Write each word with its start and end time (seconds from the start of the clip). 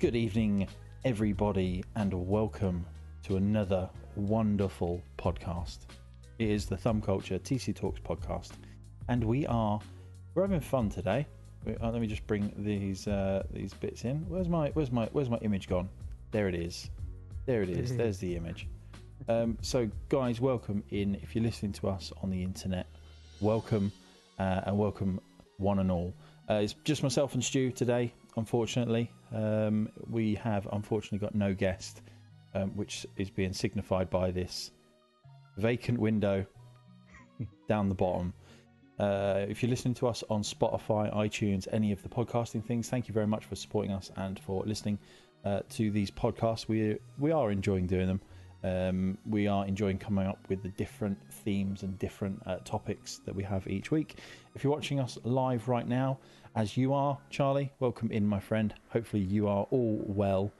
Good 0.00 0.16
evening, 0.16 0.66
everybody, 1.04 1.84
and 1.94 2.12
welcome 2.26 2.86
to 3.24 3.36
another 3.36 3.90
wonderful 4.16 5.02
podcast. 5.18 5.80
It 6.38 6.48
is 6.48 6.64
the 6.64 6.76
Thumb 6.78 7.02
Culture 7.02 7.38
TC 7.38 7.74
Talks 7.76 8.00
podcast, 8.00 8.52
and 9.08 9.22
we 9.22 9.46
are 9.46 9.78
we're 10.34 10.42
having 10.42 10.60
fun 10.60 10.88
today. 10.88 11.26
We- 11.66 11.76
uh, 11.76 11.90
let 11.90 12.00
me 12.00 12.06
just 12.06 12.26
bring 12.26 12.50
these 12.56 13.06
uh, 13.08 13.42
these 13.52 13.74
bits 13.74 14.06
in. 14.06 14.26
Where's 14.26 14.48
my 14.48 14.70
where's 14.70 14.90
my 14.90 15.06
where's 15.12 15.28
my 15.28 15.36
image 15.42 15.68
gone? 15.68 15.90
There 16.30 16.48
it 16.48 16.54
is. 16.54 16.88
There 17.44 17.62
it 17.62 17.68
is. 17.68 17.94
There's 17.94 18.16
the 18.16 18.36
image. 18.36 18.68
Um, 19.28 19.58
so, 19.60 19.86
guys, 20.08 20.40
welcome 20.40 20.82
in. 20.88 21.16
If 21.16 21.34
you're 21.34 21.44
listening 21.44 21.72
to 21.72 21.88
us 21.88 22.10
on 22.22 22.30
the 22.30 22.42
internet, 22.42 22.86
welcome 23.40 23.92
uh, 24.38 24.62
and 24.64 24.78
welcome 24.78 25.20
one 25.58 25.78
and 25.78 25.90
all. 25.90 26.14
Uh, 26.50 26.54
it's 26.54 26.74
just 26.82 27.04
myself 27.04 27.34
and 27.34 27.44
Stu 27.44 27.70
today, 27.70 28.12
unfortunately. 28.36 29.08
Um, 29.32 29.88
we 30.10 30.34
have 30.34 30.66
unfortunately 30.72 31.18
got 31.18 31.36
no 31.36 31.54
guest, 31.54 32.02
um, 32.54 32.70
which 32.70 33.06
is 33.16 33.30
being 33.30 33.52
signified 33.52 34.10
by 34.10 34.32
this 34.32 34.72
vacant 35.58 36.00
window 36.00 36.44
down 37.68 37.88
the 37.88 37.94
bottom. 37.94 38.34
Uh, 38.98 39.46
if 39.48 39.62
you're 39.62 39.70
listening 39.70 39.94
to 39.94 40.08
us 40.08 40.24
on 40.28 40.42
Spotify, 40.42 41.14
iTunes, 41.14 41.68
any 41.70 41.92
of 41.92 42.02
the 42.02 42.08
podcasting 42.08 42.64
things, 42.64 42.88
thank 42.88 43.06
you 43.06 43.14
very 43.14 43.28
much 43.28 43.44
for 43.44 43.54
supporting 43.54 43.92
us 43.92 44.10
and 44.16 44.40
for 44.40 44.64
listening 44.66 44.98
uh, 45.44 45.60
to 45.68 45.92
these 45.92 46.10
podcasts. 46.10 46.66
We 46.66 46.98
we 47.20 47.30
are 47.30 47.52
enjoying 47.52 47.86
doing 47.86 48.08
them. 48.08 48.20
Um, 48.62 49.16
we 49.26 49.46
are 49.46 49.66
enjoying 49.66 49.98
coming 49.98 50.26
up 50.26 50.38
with 50.48 50.62
the 50.62 50.68
different 50.70 51.18
themes 51.32 51.82
and 51.82 51.98
different 51.98 52.42
uh, 52.46 52.56
topics 52.64 53.20
that 53.24 53.34
we 53.34 53.42
have 53.44 53.66
each 53.66 53.90
week. 53.90 54.16
If 54.54 54.62
you're 54.64 54.72
watching 54.72 55.00
us 55.00 55.18
live 55.24 55.68
right 55.68 55.88
now, 55.88 56.18
as 56.54 56.76
you 56.76 56.92
are, 56.92 57.18
Charlie, 57.30 57.72
welcome 57.78 58.10
in, 58.10 58.26
my 58.26 58.40
friend. 58.40 58.74
Hopefully, 58.88 59.22
you 59.22 59.46
are 59.48 59.66
all 59.70 60.02
well. 60.06 60.50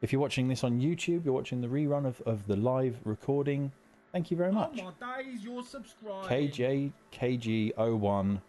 If 0.00 0.12
you're 0.12 0.20
watching 0.20 0.48
this 0.48 0.64
on 0.64 0.80
YouTube, 0.80 1.24
you're 1.24 1.34
watching 1.34 1.60
the 1.60 1.68
rerun 1.68 2.06
of, 2.06 2.20
of 2.22 2.46
the 2.46 2.56
live 2.56 2.96
recording. 3.04 3.72
Thank 4.12 4.30
you 4.30 4.36
very 4.36 4.52
much. 4.52 4.78
Oh 4.80 4.92
my 5.00 5.22
days, 5.22 5.42
you're 5.42 5.62
subscribed. 5.62 6.28
KJ 6.28 6.92
KG01, 7.12 8.40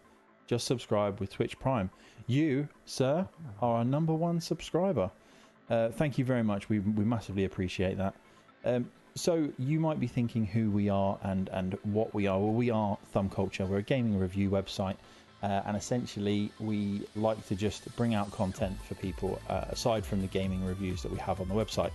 just 0.46 0.66
subscribe 0.66 1.20
with 1.20 1.30
Twitch 1.32 1.58
Prime. 1.58 1.90
You, 2.26 2.68
sir, 2.84 3.26
are 3.60 3.78
our 3.78 3.84
number 3.84 4.12
one 4.12 4.40
subscriber. 4.40 5.10
Uh, 5.70 5.88
thank 5.88 6.18
you 6.18 6.24
very 6.24 6.42
much. 6.42 6.68
We, 6.68 6.80
we 6.80 7.04
massively 7.04 7.44
appreciate 7.44 7.96
that. 7.98 8.14
Um, 8.64 8.90
so 9.14 9.48
you 9.58 9.80
might 9.80 10.00
be 10.00 10.06
thinking 10.06 10.44
who 10.44 10.70
we 10.70 10.88
are 10.88 11.18
and 11.22 11.48
and 11.50 11.78
what 11.84 12.12
we 12.14 12.26
are. 12.26 12.38
Well, 12.38 12.52
we 12.52 12.70
are 12.70 12.98
Thumb 13.12 13.30
Culture. 13.30 13.64
We're 13.64 13.78
a 13.78 13.82
gaming 13.82 14.18
review 14.18 14.50
website, 14.50 14.96
uh, 15.44 15.62
and 15.66 15.76
essentially 15.76 16.50
we 16.58 17.02
like 17.16 17.46
to 17.46 17.54
just 17.54 17.94
bring 17.96 18.14
out 18.14 18.30
content 18.30 18.76
for 18.82 18.94
people 18.94 19.38
uh, 19.50 19.66
aside 19.68 20.04
from 20.04 20.22
the 20.22 20.26
gaming 20.28 20.64
reviews 20.64 21.02
that 21.02 21.12
we 21.12 21.18
have 21.18 21.38
on 21.38 21.48
the 21.48 21.54
website. 21.54 21.92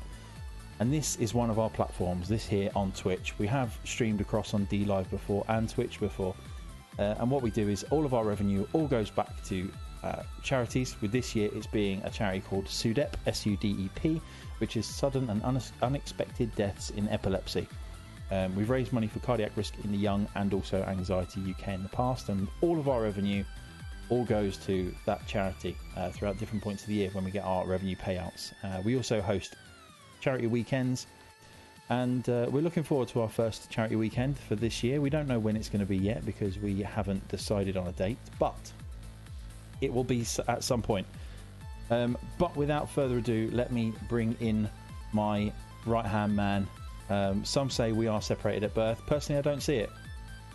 And 0.80 0.94
this 0.94 1.16
is 1.16 1.34
one 1.34 1.50
of 1.50 1.58
our 1.58 1.70
platforms. 1.70 2.30
This 2.30 2.46
here 2.46 2.70
on 2.76 2.92
Twitch. 2.92 3.34
We 3.40 3.48
have 3.48 3.78
streamed 3.84 4.22
across 4.22 4.54
on 4.54 4.68
DLive 4.68 5.10
before 5.10 5.44
and 5.48 5.68
Twitch 5.68 6.00
before. 6.00 6.36
Uh, 7.00 7.16
and 7.20 7.32
what 7.32 7.42
we 7.42 7.50
do 7.50 7.68
is 7.68 7.84
all 7.90 8.06
of 8.06 8.14
our 8.14 8.24
revenue 8.24 8.68
all 8.74 8.88
goes 8.88 9.10
back 9.10 9.44
to 9.46 9.72
uh, 10.04 10.22
charities. 10.44 10.96
With 11.02 11.12
this 11.12 11.36
year, 11.36 11.50
it's 11.54 11.68
being 11.68 12.02
a 12.04 12.10
charity 12.12 12.42
called 12.42 12.66
SUDEP, 12.66 13.16
S 13.26 13.48
U 13.48 13.58
D 13.58 13.70
E 13.70 13.90
P, 13.96 14.22
which 14.60 14.78
is 14.78 14.86
sudden 14.86 15.28
and 15.32 15.42
unexpected 15.82 16.54
deaths 16.56 16.92
in 16.92 17.10
epilepsy. 17.10 17.68
Um, 18.32 18.56
we've 18.56 18.70
raised 18.70 18.94
money 18.94 19.08
for 19.08 19.20
cardiac 19.20 19.52
risk 19.56 19.74
in 19.84 19.92
the 19.92 19.98
young 19.98 20.28
and 20.36 20.54
also 20.54 20.84
Anxiety 20.84 21.42
UK 21.52 21.70
in 21.70 21.84
the 21.84 21.90
past, 21.90 22.30
and 22.30 22.48
all 22.62 22.80
of 22.80 22.88
our 22.88 23.02
revenue 23.02 23.44
all 24.10 24.24
goes 24.24 24.58
to 24.58 24.94
that 25.06 25.26
charity 25.28 25.76
uh, 25.96 26.10
throughout 26.10 26.38
different 26.38 26.64
points 26.64 26.84
of 26.84 26.90
the 26.90 26.96
year 26.96 27.10
when 27.14 27.24
we 27.24 27.32
get 27.32 27.44
our 27.44 27.66
revenue 27.66 27.96
payouts. 27.96 28.54
Uh, 28.64 28.82
we 28.84 28.96
also 28.96 29.22
host 29.22 29.56
charity 30.20 30.48
weekends, 30.48 31.08
and 31.90 32.30
uh, 32.30 32.48
we're 32.52 32.62
looking 32.62 32.84
forward 32.84 33.08
to 33.08 33.22
our 33.22 33.30
first 33.30 33.70
charity 33.70 33.96
weekend 33.96 34.38
for 34.38 34.56
this 34.56 34.84
year. 34.84 35.02
We 35.02 35.10
don't 35.10 35.28
know 35.28 35.40
when 35.40 35.56
it's 35.56 35.70
going 35.70 35.80
to 35.80 35.88
be 35.88 35.98
yet 35.98 36.26
because 36.26 36.60
we 36.60 36.82
haven't 36.82 37.28
decided 37.30 37.78
on 37.78 37.88
a 37.88 37.92
date, 37.94 38.18
but 38.38 38.72
it 39.82 39.92
will 39.92 40.04
be 40.04 40.26
at 40.48 40.64
some 40.64 40.82
point. 40.82 41.08
Um, 41.92 42.18
but 42.38 42.56
without 42.56 42.90
further 42.90 43.18
ado, 43.18 43.50
let 43.52 43.72
me 43.72 43.94
bring 44.08 44.36
in 44.40 44.70
my 45.14 45.52
right 45.86 46.06
hand 46.06 46.36
man. 46.36 46.68
Um, 47.10 47.44
some 47.44 47.70
say 47.70 47.92
we 47.92 48.08
are 48.08 48.22
separated 48.22 48.64
at 48.64 48.74
birth. 48.74 49.02
Personally, 49.08 49.40
I 49.40 49.42
don't 49.42 49.62
see 49.62 49.78
it. 49.78 49.90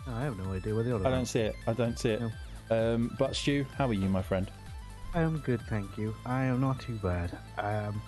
I 0.07 0.23
have 0.23 0.37
no 0.37 0.53
idea 0.53 0.73
where 0.73 0.83
the 0.83 0.95
other 0.95 1.07
I 1.07 1.11
don't 1.11 1.25
see 1.25 1.41
it. 1.41 1.55
I 1.67 1.73
don't 1.73 1.97
see 1.97 2.11
it. 2.11 2.21
Um, 2.69 3.15
but 3.19 3.35
Stu, 3.35 3.65
how 3.77 3.87
are 3.87 3.93
you, 3.93 4.07
my 4.07 4.21
friend? 4.21 4.49
I 5.13 5.21
am 5.21 5.37
good, 5.39 5.61
thank 5.69 5.97
you. 5.97 6.15
I 6.25 6.45
am 6.45 6.61
not 6.61 6.79
too 6.79 6.95
bad. 6.95 7.37
Um, 7.57 8.01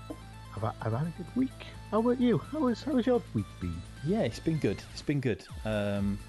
I've, 0.56 0.64
I've 0.82 0.94
had 0.94 1.08
a 1.08 1.14
good 1.18 1.36
week. 1.36 1.66
How 1.92 2.00
about 2.00 2.20
you? 2.20 2.38
How 2.38 2.60
was 2.60 2.84
how 2.84 2.92
was 2.92 3.06
your 3.06 3.22
week 3.34 3.46
been? 3.62 3.82
Yeah, 4.06 4.22
it's 4.22 4.40
been 4.40 4.58
good. 4.58 4.82
It's 4.92 5.02
been 5.02 5.22
good. 5.22 5.44
Um, 5.64 6.20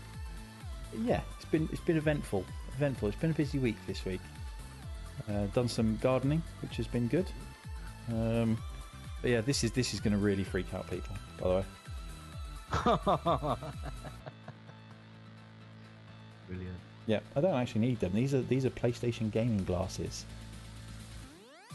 yeah, 1.02 1.20
it's 1.36 1.46
been 1.46 1.68
it's 1.72 1.80
been 1.80 1.96
eventful. 1.96 2.44
Eventful. 2.76 3.08
It's 3.08 3.18
been 3.18 3.30
a 3.30 3.34
busy 3.34 3.58
week 3.58 3.76
this 3.86 4.04
week. 4.04 4.20
Uh, 5.28 5.46
done 5.46 5.68
some 5.68 5.98
gardening, 6.00 6.42
which 6.62 6.76
has 6.76 6.86
been 6.86 7.08
good. 7.08 7.26
Um, 8.08 8.56
but 9.20 9.30
yeah, 9.32 9.40
this 9.40 9.64
is 9.64 9.72
this 9.72 9.94
is 9.94 10.00
going 10.00 10.12
to 10.12 10.18
really 10.18 10.44
freak 10.44 10.72
out 10.74 10.88
people. 10.88 11.16
By 11.40 11.48
the 11.48 11.54
way, 11.56 11.64
Brilliant. 16.48 16.76
yeah, 17.06 17.20
I 17.36 17.40
don't 17.40 17.54
actually 17.54 17.80
need 17.82 18.00
them. 18.00 18.12
These 18.12 18.34
are 18.34 18.42
these 18.42 18.64
are 18.64 18.70
PlayStation 18.70 19.30
gaming 19.30 19.64
glasses. 19.64 20.24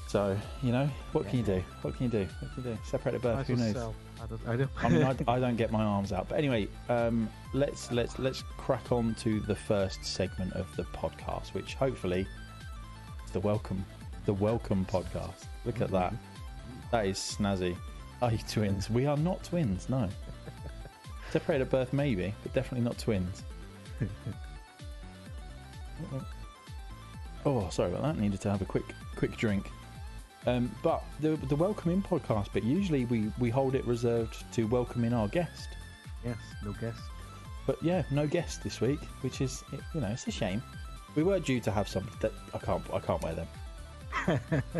So 0.08 0.38
you 0.62 0.72
know, 0.72 0.90
what 1.12 1.28
can 1.28 1.40
you 1.40 1.46
do? 1.46 1.64
What 1.82 1.96
can 1.96 2.06
you 2.06 2.12
do? 2.12 2.28
What 2.40 2.54
can 2.54 2.64
you 2.64 2.72
do? 2.72 2.78
Separate 2.84 3.16
at 3.16 3.22
birth. 3.22 3.48
Who 3.48 3.56
knows? 3.56 3.74
sell. 3.74 3.96
I 4.22 4.26
don't. 4.28 4.48
I 4.48 4.56
don't. 4.56 4.70
I 4.84 4.90
mean, 4.90 5.04
I, 5.04 5.16
I 5.36 5.40
don't 5.40 5.56
get 5.56 5.72
my 5.72 5.84
arms 5.84 6.12
out. 6.12 6.30
But 6.30 6.38
anyway, 6.38 6.68
um, 6.90 7.30
let's 7.54 7.92
let's 7.92 8.20
let's 8.20 8.44
crack 8.58 8.92
on 8.92 9.16
to 9.16 9.40
the 9.42 9.56
first 9.56 10.06
segment 10.06 10.54
of 10.54 10.74
the 10.76 10.84
podcast, 10.84 11.54
which 11.54 11.74
hopefully 11.74 12.28
is 13.26 13.32
the 13.32 13.40
welcome 13.40 13.84
the 14.26 14.34
welcome 14.34 14.86
podcast. 14.86 15.46
Look 15.66 15.82
at 15.82 15.90
that. 15.92 16.14
That 16.92 17.08
is 17.08 17.18
snazzy. 17.18 17.76
Are 18.22 18.32
you 18.32 18.40
twins? 18.48 18.90
We 18.90 19.06
are 19.06 19.18
not 19.18 19.44
twins. 19.44 19.90
No. 19.90 20.08
Separated 21.34 21.64
at 21.64 21.72
birth, 21.72 21.94
maybe, 21.94 22.32
but 22.44 22.54
definitely 22.54 22.86
not 22.86 22.96
twins. 23.00 23.42
oh, 27.44 27.68
sorry 27.72 27.90
about 27.90 28.04
that. 28.04 28.20
Needed 28.22 28.40
to 28.42 28.52
have 28.52 28.62
a 28.62 28.66
quick 28.66 28.84
quick 29.16 29.36
drink. 29.36 29.72
Um, 30.46 30.70
but 30.84 31.04
the 31.22 31.30
the 31.50 31.56
welcome 31.56 31.90
in 31.90 32.04
podcast, 32.04 32.50
but 32.54 32.64
usually 32.64 33.06
we 33.06 33.32
we 33.40 33.50
hold 33.50 33.74
it 33.74 33.84
reserved 33.88 34.44
to 34.54 34.66
welcome 34.66 35.04
in 35.04 35.12
our 35.12 35.28
guest. 35.28 35.70
yes. 36.24 36.38
No 36.64 36.72
guest. 36.74 37.02
But 37.66 37.82
yeah, 37.82 38.04
no 38.12 38.28
guest 38.28 38.62
this 38.62 38.80
week, 38.80 39.00
which 39.22 39.42
is 39.42 39.64
you 39.96 40.02
know 40.02 40.10
it's 40.10 40.28
a 40.28 40.32
shame. 40.32 40.62
We 41.16 41.24
were 41.24 41.40
due 41.40 41.60
to 41.62 41.72
have 41.72 41.88
some 41.88 42.08
that 42.20 42.32
I 42.54 42.60
can't 42.60 42.84
I 42.94 43.00
can't 43.00 43.24
wear 43.24 43.34
them. 43.34 43.48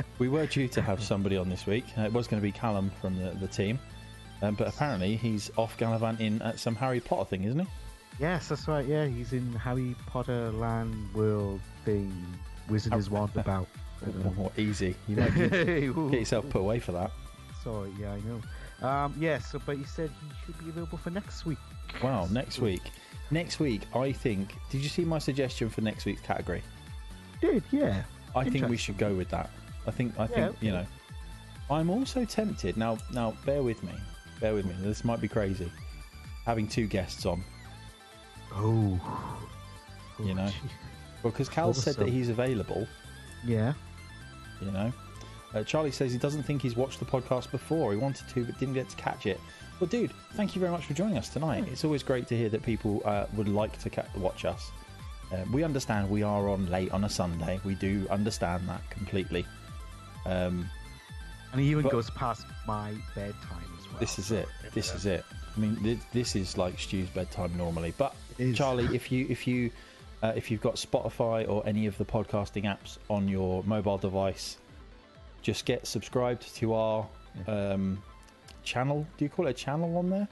we 0.20 0.30
were 0.30 0.46
due 0.46 0.68
to 0.68 0.84
have 0.84 1.02
somebody 1.02 1.36
on 1.36 1.50
this 1.50 1.66
week. 1.66 1.86
Uh, 1.98 2.04
it 2.04 2.14
was 2.14 2.28
going 2.28 2.40
to 2.40 2.46
be 2.46 2.52
Callum 2.52 2.92
from 3.02 3.18
the 3.18 3.32
the 3.40 3.48
team, 3.48 3.80
um, 4.44 4.56
but 4.56 4.68
apparently 4.68 5.16
he's 5.16 5.50
off 5.58 5.78
gallivanting 5.78 6.42
at 6.42 6.60
some 6.60 6.76
Harry 6.76 7.00
Potter 7.00 7.30
thing, 7.30 7.46
isn't 7.46 7.60
he? 7.60 7.68
Yes, 8.20 8.50
that's 8.50 8.68
right. 8.68 8.86
Yeah, 8.86 9.06
he's 9.06 9.32
in 9.32 9.54
Harry 9.54 9.96
Potter 10.06 10.52
land 10.52 10.94
world 11.14 11.62
thing, 11.86 12.14
whizzing 12.68 12.92
his 12.92 13.10
wand 13.10 13.32
about. 13.36 13.68
Know. 14.06 14.34
Oh, 14.38 14.52
easy. 14.58 14.96
You 15.08 15.16
might 15.16 15.34
get 15.36 15.52
get 15.52 16.20
yourself 16.20 16.50
put 16.50 16.60
away 16.60 16.80
for 16.80 16.92
that. 16.92 17.12
Sorry, 17.64 17.90
yeah, 17.98 18.12
I 18.12 18.20
know. 18.20 18.88
Um, 18.88 19.16
yes, 19.18 19.50
so, 19.50 19.62
but 19.66 19.78
he 19.78 19.86
said 19.86 20.12
he 20.22 20.46
should 20.46 20.60
be 20.60 20.70
available 20.70 20.98
for 20.98 21.10
next 21.10 21.46
week. 21.46 21.58
Wow, 22.04 22.28
next 22.30 22.60
week. 22.60 22.82
Next 23.32 23.62
week, 23.62 23.84
I 23.96 24.12
think. 24.12 24.56
Did 24.70 24.82
you 24.82 24.90
see 24.90 25.06
my 25.06 25.20
suggestion 25.20 25.70
for 25.70 25.80
next 25.80 26.04
week's 26.04 26.22
category? 26.22 26.62
Did 27.40 27.64
yeah. 27.72 28.04
I 28.36 28.50
think 28.50 28.68
we 28.68 28.76
should 28.76 28.98
go 28.98 29.14
with 29.14 29.30
that. 29.30 29.50
I 29.88 29.92
think 29.92 30.20
I 30.20 30.28
think 30.28 30.54
Yeah, 30.60 30.68
you 30.68 30.72
know. 30.74 30.86
I'm 31.70 31.90
also 31.90 32.26
tempted 32.26 32.76
now. 32.76 32.98
Now, 33.14 33.34
bear 33.46 33.64
with 33.64 33.82
me. 33.84 33.94
Bear 34.40 34.54
with 34.54 34.66
me. 34.66 34.76
This 34.80 35.04
might 35.04 35.22
be 35.22 35.28
crazy. 35.28 35.72
Having 36.46 36.68
two 36.68 36.88
guests 36.88 37.26
on, 37.26 37.44
Oh. 38.54 39.00
You 40.20 40.32
Oh, 40.32 40.34
know. 40.34 40.48
gee. 40.48 40.70
because 41.24 41.50
Callum 41.50 41.74
said 41.74 41.96
that 41.96 42.10
he's 42.10 42.30
available. 42.30 42.88
Yeah. 43.46 43.74
You 44.62 44.72
know, 44.72 44.94
uh, 45.54 45.64
Charlie 45.64 45.92
says 45.92 46.12
he 46.12 46.18
doesn't 46.18 46.44
think 46.44 46.62
he's 46.62 46.76
watched 46.76 47.00
the 47.00 47.06
podcast 47.06 47.50
before. 47.52 47.92
He 47.92 47.98
wanted 47.98 48.28
to, 48.30 48.46
but 48.46 48.58
didn't 48.60 48.76
get 48.76 48.90
to 48.90 48.96
catch 48.96 49.26
it. 49.26 49.40
Well, 49.80 49.88
dude, 49.88 50.12
thank 50.34 50.56
you 50.56 50.60
very 50.60 50.72
much 50.72 50.86
for 50.86 50.94
joining 50.94 51.18
us 51.18 51.30
tonight. 51.30 51.66
It's 51.72 51.84
always 51.84 52.04
great 52.04 52.28
to 52.28 52.38
hear 52.38 52.50
that 52.50 52.62
people 52.64 53.02
uh, 53.06 53.26
would 53.36 53.48
like 53.50 53.78
to 53.80 53.90
ca- 53.90 54.06
watch 54.16 54.46
us. 54.46 54.72
Uh, 55.32 55.38
we 55.52 55.64
understand 55.64 56.10
we 56.10 56.22
are 56.24 56.48
on 56.48 56.70
late 56.70 56.92
on 56.92 57.06
a 57.06 57.10
Sunday. 57.10 57.60
We 57.66 57.74
do 57.76 58.06
understand 58.12 58.68
that 58.70 58.88
completely. 58.90 59.46
Um, 60.26 60.70
And 61.52 61.62
he 61.62 61.70
even 61.70 61.84
But- 61.84 61.92
goes 61.92 62.10
past 62.12 62.46
my 62.68 62.94
bedtime 63.16 63.36
well. 63.62 63.63
This 64.00 64.20
is 64.20 64.32
it. 64.32 64.48
This 64.74 64.90
yeah. 64.90 64.96
is 64.96 65.06
it. 65.06 65.26
I 65.56 65.60
mean, 65.60 65.76
thi- 65.78 66.00
this 66.12 66.36
is 66.36 66.58
like 66.58 66.80
Stu's 66.80 67.10
bedtime 67.10 67.56
normally. 67.58 67.94
But 67.98 68.16
Charlie, 68.56 68.86
if 68.96 69.12
you 69.12 69.28
if 69.30 69.46
you 69.48 69.72
uh, 70.22 70.34
if 70.36 70.50
you've 70.50 70.62
got 70.62 70.76
Spotify 70.76 71.48
or 71.48 71.62
any 71.66 71.86
of 71.86 71.98
the 71.98 72.06
podcasting 72.06 72.64
apps 72.64 72.98
on 73.10 73.28
your 73.28 73.64
mobile 73.64 73.98
device, 73.98 74.58
just 75.42 75.66
get 75.66 75.86
subscribed 75.86 76.54
to 76.56 76.74
our 76.74 77.08
um, 77.48 78.02
channel. 78.64 79.06
Do 79.18 79.26
you 79.26 79.30
call 79.30 79.48
it 79.48 79.52
a 79.52 79.54
channel 79.54 79.98
on 79.98 80.10
there? 80.10 80.28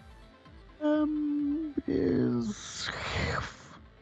Um, 0.81 1.73
is 1.87 2.89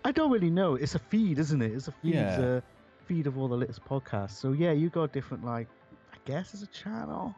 I 0.06 0.12
don't 0.12 0.32
really 0.32 0.50
know. 0.50 0.76
It's 0.76 0.96
a 0.96 1.00
feed, 1.00 1.40
isn't 1.40 1.62
it? 1.62 1.72
It's 1.74 1.88
a 1.88 1.92
feed, 1.92 2.14
Yeah. 2.16 2.40
uh, 2.40 2.62
feed 3.06 3.28
of 3.28 3.38
all 3.38 3.48
the 3.48 3.58
latest 3.58 3.84
podcasts. 3.84 4.32
So 4.40 4.54
yeah, 4.54 4.72
you 4.72 4.90
got 4.90 5.12
different 5.12 5.44
like, 5.44 5.68
I 6.14 6.18
guess 6.26 6.54
it's 6.54 6.64
a 6.64 6.68
channel. 6.68 7.36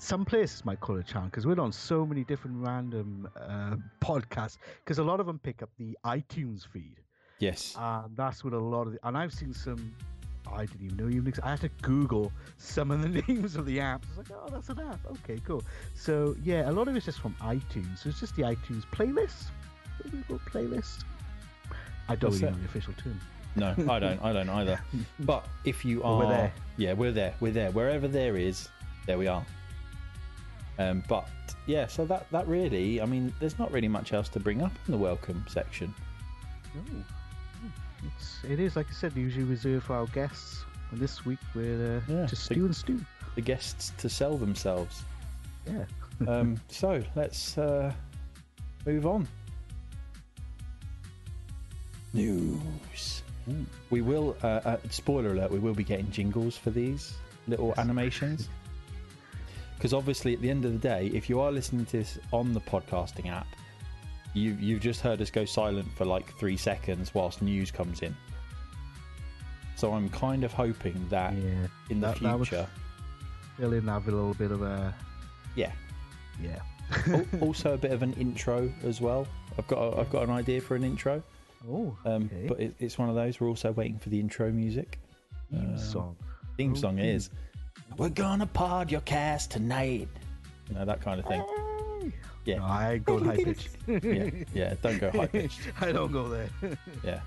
Some 0.00 0.24
places 0.24 0.64
might 0.64 0.80
call 0.80 0.96
it 0.96 1.06
channel 1.06 1.28
because 1.28 1.46
we're 1.46 1.60
on 1.60 1.72
so 1.72 2.06
many 2.06 2.24
different 2.24 2.56
random 2.56 3.28
uh, 3.36 3.76
podcasts. 4.00 4.56
Because 4.82 4.98
a 4.98 5.04
lot 5.04 5.20
of 5.20 5.26
them 5.26 5.38
pick 5.38 5.62
up 5.62 5.68
the 5.78 5.96
iTunes 6.06 6.66
feed. 6.66 6.96
Yes. 7.38 7.76
And 7.78 8.16
that's 8.16 8.42
what 8.42 8.54
a 8.54 8.58
lot 8.58 8.86
of 8.86 8.94
the, 8.94 9.06
and 9.06 9.16
I've 9.16 9.32
seen 9.32 9.52
some 9.52 9.94
I 10.50 10.64
didn't 10.64 10.86
even 10.86 10.96
know 10.96 11.08
even 11.08 11.32
I 11.42 11.50
had 11.50 11.60
to 11.60 11.68
Google 11.82 12.32
some 12.56 12.90
of 12.90 13.02
the 13.02 13.08
names 13.28 13.56
of 13.56 13.66
the 13.66 13.78
apps. 13.78 14.04
I 14.14 14.18
was 14.18 14.30
like, 14.30 14.38
oh, 14.42 14.48
that's 14.50 14.68
an 14.70 14.80
app. 14.80 15.00
Okay, 15.06 15.38
cool. 15.46 15.62
So 15.94 16.34
yeah, 16.42 16.68
a 16.68 16.72
lot 16.72 16.88
of 16.88 16.96
it's 16.96 17.04
just 17.06 17.20
from 17.20 17.34
iTunes. 17.42 17.98
So 17.98 18.08
it's 18.08 18.20
just 18.20 18.36
the 18.36 18.42
iTunes 18.42 18.84
playlist. 18.92 19.48
Maybe 20.04 20.24
we'll 20.28 20.38
playlist. 20.40 21.04
I 22.08 22.16
don't 22.16 22.30
That's 22.32 22.42
really 22.42 22.52
it. 22.52 22.56
know 22.56 22.58
the 22.62 22.64
official 22.64 22.94
term. 22.94 23.20
No, 23.56 23.74
I 23.92 23.98
don't. 23.98 24.22
I 24.24 24.32
don't 24.32 24.48
either. 24.60 24.80
But 25.20 25.46
if 25.64 25.84
you 25.84 26.02
are, 26.02 26.18
we're 26.20 26.28
there. 26.28 26.52
yeah, 26.78 26.92
we're 26.94 27.12
there. 27.12 27.34
We're 27.40 27.52
there. 27.52 27.70
Wherever 27.72 28.08
there 28.08 28.36
is, 28.36 28.68
there 29.06 29.18
we 29.18 29.26
are. 29.26 29.44
Um, 30.80 31.02
but 31.08 31.28
yeah, 31.66 31.86
so 31.86 32.04
that 32.06 32.26
that 32.30 32.46
really, 32.48 33.00
I 33.02 33.04
mean, 33.06 33.32
there's 33.38 33.58
not 33.58 33.70
really 33.70 33.88
much 33.88 34.12
else 34.12 34.28
to 34.30 34.40
bring 34.40 34.62
up 34.62 34.72
in 34.86 34.92
the 34.92 34.98
welcome 34.98 35.44
section. 35.48 35.94
No. 36.74 36.82
It's, 38.06 38.38
it 38.48 38.58
is 38.60 38.76
like 38.76 38.86
I 38.88 38.92
said, 38.94 39.14
usually 39.14 39.44
reserved 39.44 39.84
for 39.84 39.94
our 39.96 40.06
guests. 40.06 40.64
And 40.90 40.98
this 40.98 41.24
week 41.26 41.38
we're 41.54 41.98
uh, 42.08 42.12
Yeah, 42.12 42.26
just 42.26 42.48
the- 42.48 42.54
Stu 42.54 42.64
and 42.66 42.74
Stu. 42.76 43.00
The 43.34 43.40
guests 43.42 43.92
to 43.98 44.08
sell 44.08 44.36
themselves. 44.36 45.02
Yeah. 45.66 45.84
Um, 46.28 46.60
so 46.68 47.02
let's 47.16 47.56
uh, 47.56 47.90
move 48.84 49.06
on. 49.06 49.26
News. 52.12 53.22
We 53.88 54.02
will. 54.02 54.36
Uh, 54.42 54.46
uh, 54.64 54.76
spoiler 54.90 55.30
alert: 55.32 55.50
We 55.50 55.58
will 55.58 55.72
be 55.74 55.82
getting 55.84 56.10
jingles 56.10 56.58
for 56.58 56.70
these 56.70 57.14
little 57.48 57.68
Yes. 57.68 57.78
animations. 57.78 58.48
Because 59.80 59.94
obviously, 59.94 60.34
at 60.34 60.42
the 60.42 60.50
end 60.50 60.66
of 60.66 60.72
the 60.74 60.78
day, 60.78 61.10
if 61.14 61.30
you 61.30 61.40
are 61.40 61.50
listening 61.50 61.86
to 61.86 61.92
this 61.96 62.18
on 62.34 62.52
the 62.52 62.60
podcasting 62.60 63.30
app, 63.30 63.46
you 64.34 64.50
you've 64.60 64.82
just 64.82 65.00
heard 65.00 65.22
us 65.22 65.30
go 65.30 65.46
silent 65.46 65.88
for 65.96 66.04
like 66.04 66.36
three 66.38 66.58
seconds 66.58 67.14
whilst 67.14 67.40
news 67.40 67.70
comes 67.70 68.02
in. 68.02 68.14
So 69.76 69.94
I'm 69.94 70.10
kind 70.10 70.44
of 70.44 70.52
hoping 70.52 71.08
that 71.08 71.32
Yeah. 71.32 71.66
in 71.88 72.00
the 72.00 72.08
That- 72.08 72.20
that 72.20 72.36
future, 72.36 72.66
Fill 73.56 73.72
in 73.72 73.88
have 73.88 74.06
a 74.06 74.10
little 74.10 74.34
bit 74.34 74.50
of 74.52 74.60
a 74.60 74.94
yeah, 75.56 75.72
yeah. 76.42 76.60
Also 77.40 77.72
a 77.72 77.78
bit 77.78 77.92
of 77.92 78.02
an 78.02 78.12
intro 78.14 78.70
as 78.84 79.00
well. 79.00 79.26
I've 79.56 79.66
got 79.66 79.78
a, 79.78 80.00
I've 80.00 80.10
got 80.10 80.24
an 80.24 80.30
idea 80.30 80.60
for 80.60 80.76
an 80.76 80.84
intro, 80.84 81.22
oh, 81.66 81.96
um, 82.04 82.24
okay. 82.30 82.46
but 82.48 82.60
it, 82.60 82.74
it's 82.78 82.98
one 82.98 83.08
of 83.08 83.14
those. 83.14 83.40
We're 83.40 83.48
also 83.48 83.72
waiting 83.72 83.98
for 83.98 84.10
the 84.10 84.20
intro 84.20 84.50
music. 84.50 84.98
Theme 85.50 85.70
um, 85.70 85.78
song. 85.78 86.16
Theme 86.58 86.76
song 86.76 86.98
Okay. 87.00 87.12
is 87.12 87.30
"We're 87.96 88.08
gonna 88.08 88.46
pod 88.46 88.90
your 88.90 89.00
cast 89.02 89.50
tonight." 89.50 90.08
You 90.68 90.74
know 90.76 90.84
that 90.84 91.00
kind 91.00 91.20
of 91.20 91.26
thing. 91.26 91.44
Yeah. 92.44 92.58
No, 92.58 92.64
I 92.64 92.98
go 92.98 93.22
high 93.22 93.36
pitched. 93.36 93.68
Yeah, 93.86 94.30
yeah. 94.54 94.74
Don't 94.82 94.98
go 94.98 95.10
high 95.14 95.26
pitched. 95.26 95.60
I 95.80 95.92
don't 95.92 96.12
go 96.12 96.28
there. 96.28 96.48
Yeah. 97.04 97.20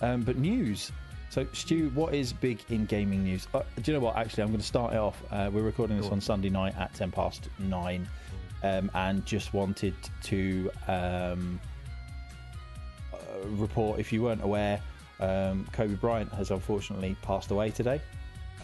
Um, 0.00 0.22
but 0.22 0.36
news. 0.36 0.92
So, 1.30 1.46
Stu, 1.52 1.90
what 1.90 2.14
is 2.14 2.32
big 2.32 2.60
in 2.68 2.86
gaming 2.86 3.24
news? 3.24 3.48
Uh, 3.52 3.62
do 3.82 3.90
you 3.90 3.98
know 3.98 4.04
what? 4.04 4.16
Actually, 4.16 4.44
I'm 4.44 4.48
going 4.48 4.60
to 4.60 4.66
start 4.66 4.92
it 4.92 4.98
off. 4.98 5.22
Uh, 5.30 5.50
we're 5.52 5.62
recording 5.62 5.96
this 5.96 6.06
on 6.06 6.14
on. 6.14 6.20
Sunday 6.20 6.50
night 6.50 6.74
at 6.78 6.94
10 6.94 7.10
past 7.10 7.48
9 7.58 8.08
um, 8.62 8.90
and 8.94 9.26
just 9.26 9.52
wanted 9.52 9.94
to 10.24 10.70
um, 10.86 11.60
uh, 13.12 13.48
report 13.48 13.98
if 13.98 14.12
you 14.12 14.22
weren't 14.22 14.42
aware, 14.42 14.80
um, 15.20 15.66
Kobe 15.72 15.94
Bryant 15.94 16.32
has 16.34 16.50
unfortunately 16.50 17.16
passed 17.22 17.50
away 17.50 17.70
today. 17.70 18.00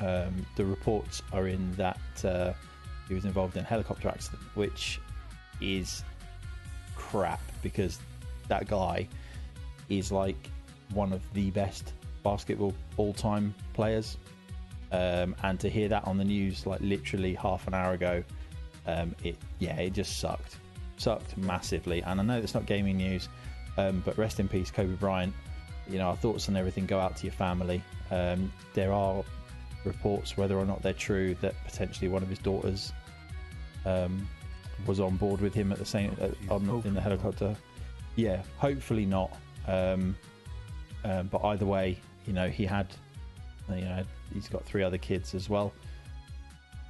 Um, 0.01 0.47
the 0.57 0.65
reports 0.65 1.23
are 1.33 1.49
in 1.49 1.73
that 1.73 2.01
uh, 2.25 2.53
he 3.09 3.15
was 3.15 3.25
involved 3.25 3.57
in 3.57 3.63
a 3.63 3.67
helicopter 3.67 4.09
accident, 4.09 4.43
which 4.55 5.01
is 5.61 6.03
crap 6.97 7.41
because 7.63 7.99
that 8.49 8.67
guy 8.67 9.09
is 9.89 10.11
like 10.11 10.51
one 10.93 11.13
of 11.13 11.21
the 11.35 11.51
best 11.51 11.93
basketball 12.23 12.75
all-time 12.97 13.55
players. 13.75 14.17
Um, 14.91 15.35
and 15.43 15.59
to 15.61 15.71
hear 15.71 15.89
that 15.89 16.07
on 16.07 16.19
the 16.19 16.25
news, 16.25 16.67
like 16.67 16.81
literally 16.81 17.35
half 17.35 17.67
an 17.67 17.75
hour 17.75 17.93
ago, 17.93 18.23
um, 18.87 19.15
it 19.25 19.37
yeah, 19.59 19.77
it 19.77 19.93
just 19.93 20.19
sucked, 20.19 20.57
sucked 20.97 21.37
massively. 21.39 22.03
And 22.03 22.21
I 22.21 22.23
know 22.23 22.39
it's 22.39 22.55
not 22.55 22.67
gaming 22.67 22.97
news, 22.99 23.29
um, 23.79 24.03
but 24.05 24.19
rest 24.19 24.39
in 24.41 24.49
peace, 24.49 24.71
Kobe 24.71 24.95
Bryant. 24.95 25.35
You 25.89 25.99
know, 25.99 26.09
our 26.09 26.17
thoughts 26.17 26.49
and 26.49 26.57
everything 26.57 26.87
go 26.87 26.99
out 26.99 27.17
to 27.17 27.25
your 27.25 27.33
family. 27.33 27.83
Um, 28.11 28.53
there 28.75 28.93
are 28.93 29.25
reports, 29.85 30.37
whether 30.37 30.57
or 30.57 30.65
not 30.65 30.83
they're 30.83 30.93
true, 30.93 31.35
that 31.41 31.55
potentially 31.65 32.09
one 32.09 32.23
of 32.23 32.29
his 32.29 32.39
daughters 32.39 32.93
um, 33.87 34.29
was 34.87 35.01
on 35.01 35.17
board 35.17 35.41
with 35.41 35.55
him 35.55 35.73
at 35.73 35.79
the 35.79 35.85
same 35.85 36.17
uh, 36.21 36.29
on, 36.55 36.69
in 36.69 36.83
the 36.83 36.91
not. 36.93 37.03
helicopter. 37.03 37.57
Yeah, 38.17 38.43
hopefully 38.59 39.07
not. 39.07 39.37
Um, 39.67 40.17
um, 41.05 41.29
but 41.29 41.45
either 41.45 41.67
way, 41.67 41.99
you 42.27 42.33
know, 42.33 42.49
he 42.49 42.65
had, 42.65 42.87
you 43.69 43.83
know, 43.83 44.05
he's 44.33 44.49
got 44.49 44.65
three 44.65 44.83
other 44.83 44.99
kids 44.99 45.35
as 45.35 45.49
well. 45.49 45.73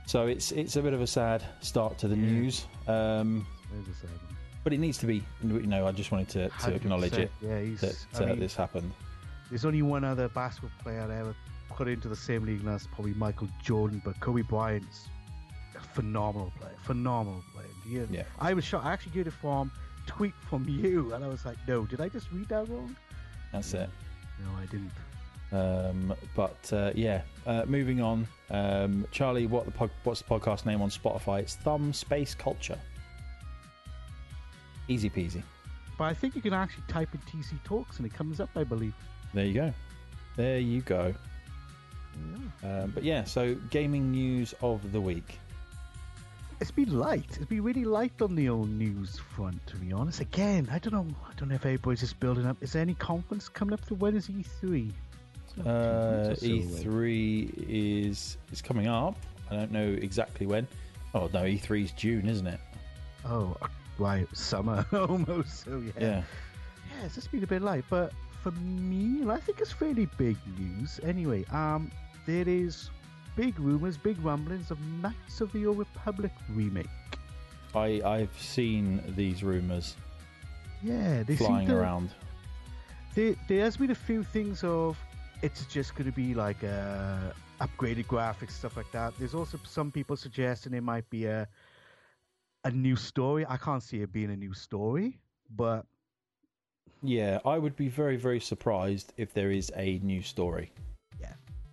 So 0.06 0.26
it's 0.26 0.50
it's 0.52 0.76
a 0.76 0.82
bit 0.82 0.92
of 0.94 1.00
a 1.00 1.06
sad 1.06 1.42
start 1.60 1.96
to 1.98 2.08
the 2.08 2.16
Yeah. 2.16 2.22
news, 2.22 2.66
um, 2.88 3.46
There's 3.72 3.88
a 3.88 3.94
second. 4.00 4.18
but 4.64 4.72
it 4.72 4.78
needs 4.80 4.98
to 4.98 5.06
be. 5.06 5.22
You 5.42 5.60
know, 5.66 5.86
I 5.86 5.92
just 5.92 6.10
wanted 6.10 6.28
to, 6.30 6.48
to 6.64 6.74
acknowledge 6.74 7.14
it 7.14 7.30
Yeah, 7.40 7.60
he's. 7.60 7.80
that 7.80 8.06
I 8.14 8.24
uh, 8.24 8.26
mean, 8.26 8.40
this 8.40 8.54
happened. 8.56 8.92
There's 9.48 9.64
only 9.64 9.82
one 9.82 10.02
other 10.02 10.28
basketball 10.28 10.70
player 10.82 11.00
I 11.08 11.20
ever 11.20 11.36
put 11.76 11.88
into 11.88 12.08
the 12.08 12.16
same 12.16 12.44
league, 12.44 12.66
as 12.66 12.86
probably 12.86 13.14
Michael 13.14 13.48
Jordan. 13.62 14.00
But 14.04 14.18
Kobe 14.20 14.42
Bryant's 14.42 15.08
a 15.76 15.80
phenomenal 15.80 16.52
player, 16.58 16.74
phenomenal 16.82 17.42
player. 17.52 17.66
Yeah. 17.86 18.04
Yeah. 18.10 18.22
I 18.38 18.54
was 18.54 18.64
shocked. 18.64 18.86
I 18.86 18.92
actually 18.92 19.12
get 19.12 19.26
a 19.26 19.30
form 19.30 19.70
tweet 20.06 20.34
from 20.48 20.66
you, 20.68 21.12
and 21.14 21.24
I 21.24 21.28
was 21.28 21.44
like, 21.44 21.56
no, 21.66 21.84
did 21.84 22.00
I 22.00 22.08
just 22.08 22.30
read 22.32 22.48
that 22.48 22.68
wrong? 22.68 22.94
That's 23.52 23.74
it. 23.74 23.88
No, 24.40 24.50
I 24.60 24.66
didn't. 24.66 24.92
Um, 25.52 26.14
but 26.34 26.72
uh, 26.72 26.92
yeah, 26.94 27.22
uh, 27.46 27.64
moving 27.66 28.00
on. 28.00 28.26
Um, 28.50 29.06
Charlie, 29.10 29.46
what 29.46 29.66
the 29.66 29.70
pod, 29.70 29.90
what's 30.04 30.22
the 30.22 30.28
podcast 30.28 30.64
name 30.64 30.80
on 30.80 30.88
Spotify? 30.88 31.40
It's 31.40 31.56
Thumb 31.56 31.92
Space 31.92 32.34
Culture. 32.34 32.78
Easy 34.88 35.10
peasy. 35.10 35.42
But 35.98 36.04
I 36.04 36.14
think 36.14 36.34
you 36.34 36.42
can 36.42 36.54
actually 36.54 36.84
type 36.88 37.10
in 37.12 37.20
TC 37.20 37.62
Talks, 37.64 37.98
and 37.98 38.06
it 38.06 38.14
comes 38.14 38.40
up, 38.40 38.48
I 38.56 38.64
believe. 38.64 38.94
There 39.34 39.44
you 39.44 39.54
go. 39.54 39.74
There 40.36 40.58
you 40.58 40.80
go. 40.80 41.14
Um, 42.64 42.90
but 42.94 43.02
yeah, 43.04 43.24
so 43.24 43.54
gaming 43.70 44.10
news 44.12 44.54
of 44.62 44.92
the 44.92 45.00
week. 45.00 45.38
It's 46.60 46.70
been 46.70 46.96
light. 46.96 47.24
It's 47.36 47.46
been 47.46 47.64
really 47.64 47.84
light 47.84 48.12
on 48.22 48.36
the 48.36 48.48
old 48.48 48.68
news 48.70 49.18
front, 49.18 49.66
to 49.66 49.76
be 49.76 49.92
honest. 49.92 50.20
Again, 50.20 50.68
I 50.70 50.78
don't 50.78 50.92
know. 50.92 51.06
I 51.28 51.32
don't 51.36 51.48
know 51.48 51.56
if 51.56 51.66
everybody's 51.66 52.00
just 52.00 52.20
building 52.20 52.46
up. 52.46 52.56
Is 52.60 52.72
there 52.74 52.82
any 52.82 52.94
conference 52.94 53.48
coming 53.48 53.74
up? 53.74 53.84
To 53.86 53.96
when 53.96 54.14
is 54.14 54.28
E3? 54.28 54.92
It's 55.44 55.56
not 55.56 55.64
two 55.64 55.68
Uh, 55.70 56.24
months 56.28 56.42
or 56.42 56.46
so 56.46 56.52
away. 56.52 56.84
E3 56.84 57.64
is 58.06 58.36
is 58.52 58.62
coming 58.62 58.86
up. 58.86 59.16
I 59.50 59.56
don't 59.56 59.72
know 59.72 59.88
exactly 59.88 60.46
when. 60.46 60.68
Oh 61.14 61.28
no, 61.32 61.42
E3 61.42 61.82
is 61.84 61.92
June, 61.92 62.28
isn't 62.28 62.46
it? 62.46 62.60
Oh, 63.24 63.56
uh, 63.60 63.66
right, 63.98 64.28
summer 64.36 64.86
almost. 64.92 65.64
So 65.64 65.78
yeah, 65.84 65.92
Yeah. 66.00 66.22
yeah, 67.00 67.06
it's 67.06 67.16
just 67.16 67.32
been 67.32 67.42
a 67.42 67.46
bit 67.48 67.62
light. 67.62 67.84
But 67.90 68.12
for 68.40 68.52
me, 68.52 69.28
I 69.28 69.38
think 69.40 69.60
it's 69.60 69.72
fairly 69.72 70.06
big 70.16 70.36
news. 70.58 71.00
Anyway, 71.02 71.44
um, 71.46 71.90
there 72.26 72.48
is 72.48 72.90
big 73.36 73.58
rumors, 73.58 73.96
big 73.98 74.18
rumblings 74.22 74.70
of 74.70 74.80
Knights 74.80 75.40
of 75.40 75.52
the 75.52 75.66
Old 75.66 75.78
Republic 75.78 76.32
remake. 76.48 76.90
I 77.74 78.00
I've 78.04 78.38
seen 78.40 79.02
these 79.16 79.42
rumors 79.42 79.96
Yeah, 80.80 81.22
they 81.22 81.36
flying 81.36 81.68
to, 81.68 81.76
around. 81.76 82.14
There, 83.14 83.34
there 83.48 83.64
has 83.64 83.76
been 83.76 83.90
a 83.90 83.94
few 83.94 84.22
things 84.24 84.64
of 84.64 84.98
it's 85.42 85.66
just 85.66 85.94
going 85.94 86.06
to 86.06 86.12
be 86.12 86.34
like 86.34 86.62
uh, 86.64 87.32
upgraded 87.60 88.06
graphics, 88.06 88.52
stuff 88.52 88.76
like 88.76 88.90
that. 88.92 89.14
There's 89.18 89.34
also 89.34 89.58
some 89.64 89.90
people 89.90 90.16
suggesting 90.16 90.74
it 90.74 90.82
might 90.82 91.08
be 91.10 91.26
a 91.26 91.48
a 92.64 92.70
new 92.70 92.96
story. 92.96 93.44
I 93.48 93.56
can't 93.56 93.82
see 93.82 94.02
it 94.02 94.12
being 94.12 94.30
a 94.30 94.36
new 94.36 94.54
story, 94.54 95.20
but 95.50 95.86
Yeah, 97.02 97.38
I 97.44 97.58
would 97.58 97.76
be 97.76 97.88
very 97.88 98.16
very 98.16 98.40
surprised 98.40 99.12
if 99.16 99.32
there 99.34 99.50
is 99.50 99.70
a 99.76 99.98
new 100.00 100.22
story. 100.22 100.72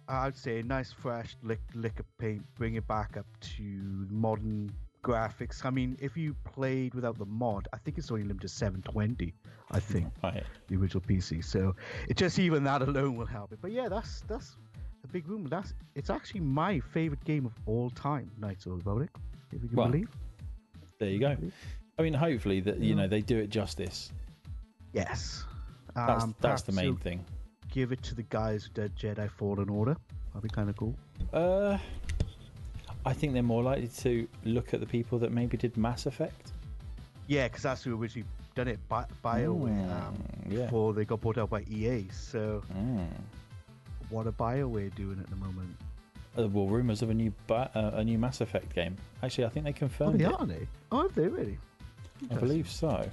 I'd 0.10 0.36
say 0.38 0.60
a 0.60 0.64
nice 0.64 0.92
fresh 0.92 1.38
lick 1.44 1.62
lick 1.76 2.00
of 2.00 2.06
paint, 2.18 2.44
bring 2.56 2.76
it 2.76 2.88
back 2.88 3.16
up 3.16 3.28
to 3.58 4.08
modern 4.10 4.72
graphics. 5.04 5.64
I 5.64 5.70
mean, 5.70 5.98
if 6.02 6.18
you 6.18 6.36
played 6.46 6.94
without 6.96 7.18
the 7.18 7.26
mod, 7.26 7.68
I 7.74 7.78
think 7.78 7.98
it's 7.98 8.10
only 8.12 8.24
limited 8.24 8.42
to 8.42 8.50
720. 8.50 9.34
I 9.72 9.80
think 9.80 10.08
Right. 10.24 10.44
the 10.68 10.76
original 10.78 11.02
PC. 11.02 11.44
So 11.44 11.76
it 12.10 12.18
just 12.18 12.40
even 12.40 12.64
that 12.64 12.82
alone 12.82 13.16
will 13.16 13.28
help 13.28 13.54
it. 13.54 13.60
But 13.62 13.72
yeah, 13.72 13.88
that's 13.88 14.22
that's 14.22 14.58
a 15.04 15.08
big 15.08 15.28
room. 15.28 15.46
That's 15.48 15.74
it's 15.96 16.10
actually 16.10 16.42
my 16.42 16.80
favorite 16.80 17.24
game 17.24 17.46
of 17.46 17.54
all 17.68 17.90
time. 17.92 18.32
Knights 18.40 18.66
of 18.66 18.72
the 18.72 18.78
Republic. 18.78 19.10
If 19.54 19.62
you 19.62 19.70
can 19.70 19.78
Well, 19.78 19.88
believe. 19.90 20.10
There 20.98 21.10
you 21.10 21.20
go. 21.20 21.38
I 21.98 22.02
mean, 22.02 22.14
hopefully 22.14 22.60
that 22.62 22.80
you 22.80 22.96
know 22.96 23.08
they 23.08 23.22
do 23.22 23.38
it 23.38 23.50
justice. 23.50 24.12
Yes. 24.92 25.46
That's 25.96 26.24
Um, 26.24 26.36
that's 26.42 26.64
the 26.64 26.72
main 26.72 26.86
you'll 26.86 26.96
thing. 26.98 27.26
Give 27.72 27.92
it 27.92 28.02
to 28.04 28.16
the 28.16 28.24
guys 28.24 28.64
who 28.66 28.74
did 28.82 28.96
Jedi 28.96 29.30
Fallen 29.30 29.70
Order. 29.70 29.96
That'd 30.34 30.50
be 30.50 30.54
kind 30.54 30.70
of 30.70 30.78
cool. 30.78 30.96
Uh, 31.34 31.78
I 33.06 33.14
think 33.14 33.34
they're 33.34 33.44
more 33.44 33.64
likely 33.64 33.88
to 34.00 34.28
look 34.44 34.74
at 34.74 34.80
the 34.80 34.86
people 34.86 35.20
that 35.20 35.32
maybe 35.32 35.56
did 35.58 35.78
Mass 35.78 36.06
Effect. 36.06 36.52
Yeah, 37.28 37.48
because 37.48 37.64
that's 37.64 37.84
who 37.84 38.00
originally 38.00 38.28
done 38.56 38.68
it. 38.68 38.80
Bi- 38.90 39.06
Bioware. 39.24 39.92
Um, 40.08 40.16
Mm, 40.16 40.52
yeah. 40.58 40.66
Before 40.66 40.94
they 40.94 41.06
got 41.06 41.22
bought 41.22 41.38
out 41.38 41.50
by 41.52 41.62
EA. 41.70 42.08
So 42.12 42.64
Mm. 42.76 43.08
what 44.10 44.26
are 44.26 44.32
Bioware 44.32 44.94
doing 44.96 45.20
at 45.20 45.28
the 45.30 45.36
moment? 45.36 45.76
Uh, 46.38 46.48
well, 46.48 46.68
rumors 46.68 47.02
of 47.02 47.10
a 47.10 47.14
new 47.14 47.32
ba- 47.48 47.70
uh, 47.76 47.92
a 47.98 48.04
new 48.04 48.18
Mass 48.18 48.42
Effect 48.42 48.74
game. 48.74 48.96
Actually, 49.22 49.46
I 49.46 49.50
think 49.50 49.66
they 49.66 49.74
confirmed. 49.74 50.16
Oh, 50.16 50.18
they 50.18 50.26
it. 50.26 50.40
are 50.40 50.46
they? 50.46 50.68
Oh, 50.92 51.02
have 51.04 51.14
they 51.16 51.28
really? 51.28 51.58
I 52.32 52.36
believe 52.36 52.70
so. 52.70 53.08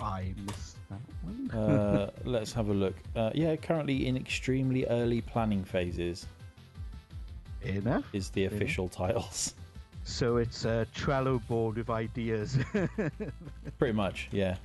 I 0.00 0.34
missed 0.46 0.76
that 0.90 1.00
one. 1.22 1.50
Uh, 2.04 2.10
let's 2.24 2.52
have 2.52 2.68
a 2.68 2.74
look. 2.74 2.94
Uh, 3.16 3.30
yeah, 3.34 3.56
currently 3.56 4.06
in 4.06 4.16
extremely 4.16 4.84
early 4.86 5.20
planning 5.22 5.64
phases 5.64 6.26
Enough. 7.62 8.04
is 8.12 8.28
the 8.30 8.44
official 8.44 8.88
titles. 8.88 9.54
So 10.06 10.36
it's 10.36 10.66
a 10.66 10.86
Trello 10.94 11.44
board 11.48 11.76
with 11.76 11.88
ideas. 11.88 12.58
Pretty 13.78 13.94
much, 13.94 14.28
yeah. 14.32 14.56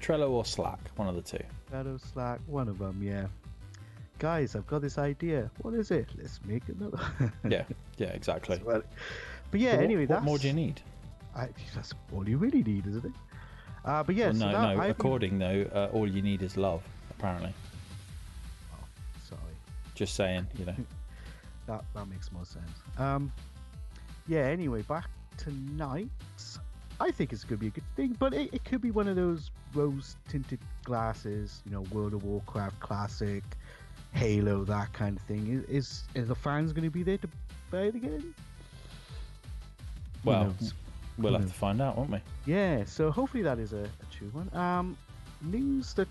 Trello 0.00 0.30
or 0.30 0.44
Slack, 0.44 0.80
one 0.96 1.08
of 1.08 1.14
the 1.14 1.22
two. 1.22 1.44
Trello, 1.70 2.00
Slack, 2.12 2.40
one 2.46 2.66
of 2.68 2.78
them, 2.78 3.00
yeah. 3.00 3.26
Guys, 4.18 4.56
I've 4.56 4.66
got 4.66 4.82
this 4.82 4.98
idea. 4.98 5.50
What 5.60 5.74
is 5.74 5.92
it? 5.92 6.08
Let's 6.16 6.40
make 6.44 6.64
another. 6.68 6.98
Yeah, 7.48 7.62
yeah, 7.98 8.08
exactly. 8.08 8.60
Well, 8.64 8.82
but 9.52 9.60
yeah, 9.60 9.72
So 9.72 9.76
what- 9.76 9.84
anyway, 9.84 10.02
what 10.02 10.08
that's 10.08 10.24
more 10.24 10.38
do 10.38 10.48
you 10.48 10.54
need? 10.54 10.80
I, 11.36 11.48
that's 11.74 11.92
all 12.12 12.28
you 12.28 12.38
really 12.38 12.62
need, 12.64 12.86
isn't 12.88 13.04
it? 13.04 13.12
Uh, 13.84 14.02
but 14.02 14.14
yeah, 14.14 14.26
Well, 14.26 14.34
so 14.34 14.46
no, 14.46 14.52
that, 14.52 14.74
no. 14.76 14.80
Been- 14.80 14.90
According 14.90 15.38
though, 15.38 15.66
uh, 15.74 15.88
all 15.92 16.08
you 16.08 16.22
need 16.22 16.42
is 16.42 16.56
love. 16.56 16.82
Apparently, 17.10 17.52
Oh, 18.74 18.84
sorry. 19.28 19.40
just 19.94 20.14
saying. 20.14 20.46
You 20.58 20.66
know. 20.66 20.74
That 21.68 21.84
that 21.94 22.08
makes 22.08 22.32
more 22.32 22.44
sense. 22.44 22.68
Um, 22.98 23.32
yeah. 24.26 24.40
Anyway, 24.40 24.82
back 24.82 25.08
tonight. 25.36 26.08
I 27.00 27.12
think 27.12 27.32
it's 27.32 27.44
going 27.44 27.56
to 27.58 27.60
be 27.60 27.68
a 27.68 27.70
good 27.70 27.84
thing, 27.94 28.16
but 28.18 28.34
it, 28.34 28.52
it 28.52 28.64
could 28.64 28.80
be 28.80 28.90
one 28.90 29.06
of 29.06 29.14
those 29.14 29.52
rose-tinted 29.72 30.58
glasses, 30.84 31.62
you 31.64 31.70
know, 31.72 31.82
World 31.92 32.14
of 32.14 32.24
Warcraft 32.24 32.78
classic, 32.80 33.44
Halo, 34.12 34.64
that 34.64 34.92
kind 34.92 35.16
of 35.16 35.22
thing. 35.22 35.64
Is 35.68 35.84
is, 35.84 36.02
is 36.16 36.28
the 36.28 36.34
fans 36.34 36.72
going 36.72 36.84
to 36.84 36.90
be 36.90 37.04
there 37.04 37.18
to 37.18 37.28
buy 37.70 37.82
it 37.82 37.94
again? 37.94 38.34
Well? 40.24 40.54
We'll 41.18 41.32
have 41.34 41.46
to 41.46 41.52
find 41.52 41.80
out, 41.80 41.96
won't 41.98 42.10
we? 42.10 42.18
Yeah. 42.46 42.84
So 42.84 43.10
hopefully 43.10 43.42
that 43.42 43.58
is 43.58 43.72
a, 43.72 43.84
a 43.84 44.06
true 44.10 44.30
one. 44.32 44.50
Um, 44.54 44.96
news 45.40 45.94
that 45.94 46.08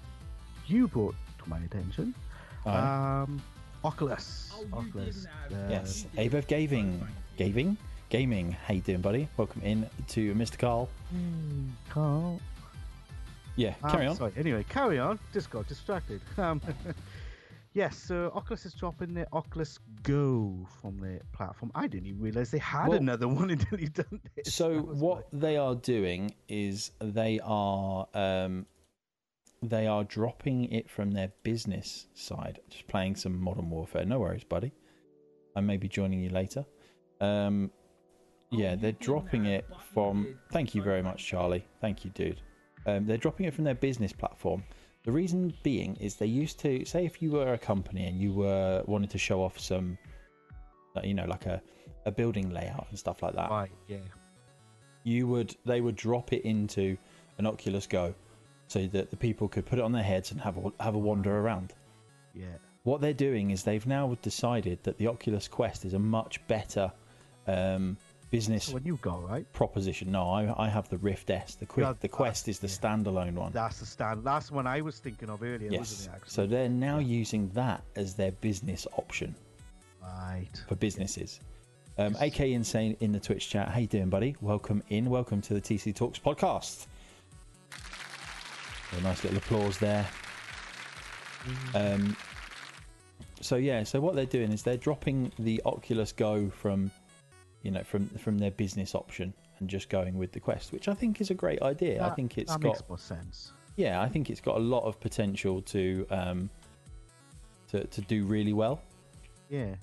you 0.67 0.87
brought 0.87 1.15
to 1.43 1.49
my 1.49 1.59
attention. 1.59 2.13
Aye. 2.65 3.21
Um, 3.23 3.41
Oculus. 3.83 4.51
Oh, 4.53 4.77
Oculus. 4.79 5.25
didn't 5.49 5.59
have- 5.59 5.69
uh, 5.69 5.71
yes, 5.71 6.05
Abev 6.15 6.47
Gaming, 6.47 7.05
Gaming, 7.37 7.77
Gaming. 8.09 8.51
How 8.51 8.73
you 8.75 8.81
doing, 8.81 9.01
buddy? 9.01 9.27
Welcome 9.37 9.61
in 9.63 9.89
to 10.09 10.35
Mr. 10.35 10.57
Carl. 10.59 10.87
Hmm, 11.11 11.69
Carl. 11.89 12.39
Yeah, 13.55 13.73
Um, 13.83 13.91
carry 13.91 14.05
on. 14.07 14.15
Sorry. 14.15 14.31
Anyway, 14.37 14.63
carry 14.69 14.99
on. 14.99 15.19
Just 15.33 15.49
got 15.49 15.67
distracted. 15.67 16.21
Um, 16.37 16.61
yes. 17.73 17.97
So 17.97 18.31
Oculus 18.35 18.65
is 18.65 18.73
dropping 18.73 19.13
the 19.13 19.27
Oculus 19.33 19.79
Go 20.03 20.67
from 20.81 20.97
their 20.99 21.21
platform. 21.31 21.71
I 21.75 21.87
didn't 21.87 22.07
even 22.07 22.21
realize 22.21 22.51
they 22.51 22.57
had 22.59 22.87
Well- 22.87 22.97
another 22.97 23.27
one 23.27 23.49
until 23.49 23.79
you 23.83 23.87
done 23.87 24.21
this. 24.35 24.53
So 24.53 24.75
That 24.75 24.87
was 24.87 24.97
what 24.99 25.27
they 25.31 25.57
are 25.57 25.75
doing 25.75 26.33
is 26.47 26.91
they 26.99 27.39
are 27.43 28.07
um, 28.13 28.65
they 29.63 29.85
are 29.87 30.03
dropping 30.03 30.71
it 30.71 30.89
from 30.89 31.11
their 31.11 31.31
business 31.43 32.07
side. 32.13 32.59
Just 32.69 32.87
playing 32.87 33.15
some 33.15 33.39
Modern 33.39 33.69
Warfare. 33.69 34.05
No 34.05 34.19
worries, 34.19 34.43
buddy. 34.43 34.71
I 35.55 35.61
may 35.61 35.77
be 35.77 35.87
joining 35.87 36.21
you 36.21 36.29
later. 36.29 36.65
Um, 37.19 37.69
yeah, 38.49 38.75
they're 38.75 38.91
dropping 38.93 39.45
it 39.45 39.65
from. 39.93 40.35
Thank 40.51 40.73
you 40.75 40.81
very 40.81 41.01
much, 41.01 41.25
Charlie. 41.25 41.65
Thank 41.79 42.03
you, 42.03 42.11
dude. 42.11 42.41
Um, 42.85 43.05
they're 43.05 43.17
dropping 43.17 43.45
it 43.45 43.53
from 43.53 43.63
their 43.63 43.75
business 43.75 44.11
platform. 44.11 44.63
The 45.03 45.11
reason 45.11 45.53
being 45.63 45.95
is 45.95 46.15
they 46.15 46.27
used 46.27 46.59
to 46.59 46.85
say 46.85 47.05
if 47.05 47.21
you 47.21 47.31
were 47.31 47.53
a 47.53 47.57
company 47.57 48.05
and 48.05 48.19
you 48.19 48.33
were 48.33 48.83
wanted 48.85 49.09
to 49.11 49.17
show 49.17 49.41
off 49.43 49.59
some, 49.59 49.97
uh, 50.95 51.01
you 51.03 51.13
know, 51.13 51.25
like 51.25 51.45
a, 51.47 51.61
a 52.05 52.11
building 52.11 52.51
layout 52.51 52.87
and 52.89 52.99
stuff 52.99 53.23
like 53.23 53.35
that 53.35 53.49
Right. 53.49 53.71
Yeah. 53.87 53.97
you 55.03 55.27
would 55.27 55.55
they 55.65 55.81
would 55.81 55.95
drop 55.95 56.33
it 56.33 56.43
into 56.45 56.97
an 57.37 57.47
Oculus 57.47 57.87
Go, 57.87 58.13
so 58.67 58.85
that 58.87 59.09
the 59.09 59.17
people 59.17 59.47
could 59.47 59.65
put 59.65 59.79
it 59.79 59.81
on 59.83 59.91
their 59.91 60.03
heads 60.03 60.31
and 60.31 60.39
have 60.41 60.57
a, 60.57 60.71
have 60.83 60.93
a 60.95 60.99
wander 60.99 61.35
around. 61.39 61.73
Yeah. 62.35 62.45
What 62.83 63.01
they're 63.01 63.13
doing 63.13 63.51
is 63.51 63.63
they've 63.63 63.85
now 63.87 64.15
decided 64.21 64.83
that 64.83 64.97
the 64.97 65.07
Oculus 65.07 65.47
Quest 65.47 65.85
is 65.85 65.93
a 65.93 65.99
much 65.99 66.45
better 66.47 66.91
um, 67.47 67.97
business 68.31 68.73
you 68.83 68.97
right? 69.03 69.51
proposition. 69.53 70.11
No, 70.11 70.29
I, 70.29 70.65
I 70.65 70.69
have 70.69 70.89
the 70.89 70.97
Rift 70.97 71.29
S. 71.29 71.55
The, 71.55 71.65
Qu- 71.65 71.95
the 71.99 72.07
Quest 72.07 72.47
is 72.47 72.59
the 72.59 72.67
yeah. 72.67 72.73
standalone 72.73 73.33
one. 73.33 73.51
That's 73.51 73.79
the 73.79 73.85
stand. 73.85 74.23
That's 74.23 74.47
the 74.47 74.55
one 74.55 74.65
I 74.65 74.81
was 74.81 74.99
thinking 74.99 75.29
of 75.29 75.43
earlier. 75.43 75.69
yes. 75.69 75.79
Wasn't 75.79 76.07
it, 76.07 76.15
actually? 76.15 76.31
So 76.31 76.47
they're 76.47 76.69
now 76.69 76.97
using 76.99 77.49
that 77.49 77.83
as 77.95 78.15
their 78.15 78.31
business 78.31 78.87
option 78.97 79.35
Right. 80.01 80.49
for 80.67 80.75
businesses. 80.75 81.41
Um, 81.97 82.15
AK 82.19 82.39
Insane 82.39 82.95
in 83.01 83.11
the 83.11 83.19
Twitch 83.19 83.49
chat. 83.49 83.67
How 83.67 83.79
you 83.79 83.87
doing, 83.87 84.09
buddy? 84.09 84.35
Welcome 84.41 84.81
in. 84.89 85.09
Welcome 85.09 85.41
to 85.41 85.53
the 85.53 85.61
TC 85.61 85.93
Talks 85.93 86.17
podcast. 86.17 86.87
A 88.97 89.01
nice 89.01 89.23
little 89.23 89.37
applause 89.37 89.77
there. 89.77 90.07
Um, 91.75 92.15
so 93.41 93.55
yeah, 93.57 93.83
so 93.83 93.99
what 93.99 94.15
they're 94.15 94.25
doing 94.25 94.51
is 94.51 94.63
they're 94.63 94.77
dropping 94.77 95.31
the 95.39 95.61
Oculus 95.65 96.11
Go 96.11 96.49
from, 96.49 96.91
you 97.63 97.71
know, 97.71 97.83
from 97.83 98.07
from 98.09 98.37
their 98.37 98.51
business 98.51 98.95
option 98.95 99.33
and 99.59 99.69
just 99.69 99.89
going 99.89 100.17
with 100.17 100.31
the 100.31 100.39
Quest, 100.39 100.71
which 100.71 100.87
I 100.87 100.93
think 100.93 101.21
is 101.21 101.29
a 101.29 101.35
great 101.35 101.61
idea. 101.61 102.03
I 102.03 102.09
think 102.11 102.37
it's 102.37 102.51
that 102.53 102.61
got 102.61 102.69
makes 102.77 102.89
more 102.89 102.97
sense. 102.97 103.51
yeah, 103.75 104.01
I 104.01 104.09
think 104.09 104.29
it's 104.29 104.41
got 104.41 104.57
a 104.57 104.59
lot 104.59 104.83
of 104.83 104.99
potential 104.99 105.61
to 105.63 106.05
um, 106.09 106.49
to 107.69 107.85
to 107.85 108.01
do 108.01 108.25
really 108.25 108.53
well 108.53 108.81
Yeah. 109.49 109.75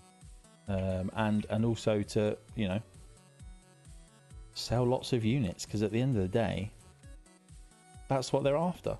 um, 0.68 1.10
and 1.14 1.46
and 1.50 1.64
also 1.64 2.02
to 2.02 2.36
you 2.56 2.68
know 2.68 2.80
sell 4.54 4.84
lots 4.84 5.12
of 5.12 5.24
units 5.24 5.64
because 5.64 5.82
at 5.82 5.92
the 5.92 6.00
end 6.00 6.16
of 6.16 6.22
the 6.22 6.28
day 6.28 6.70
that's 8.08 8.32
what 8.32 8.42
they're 8.42 8.56
after 8.56 8.96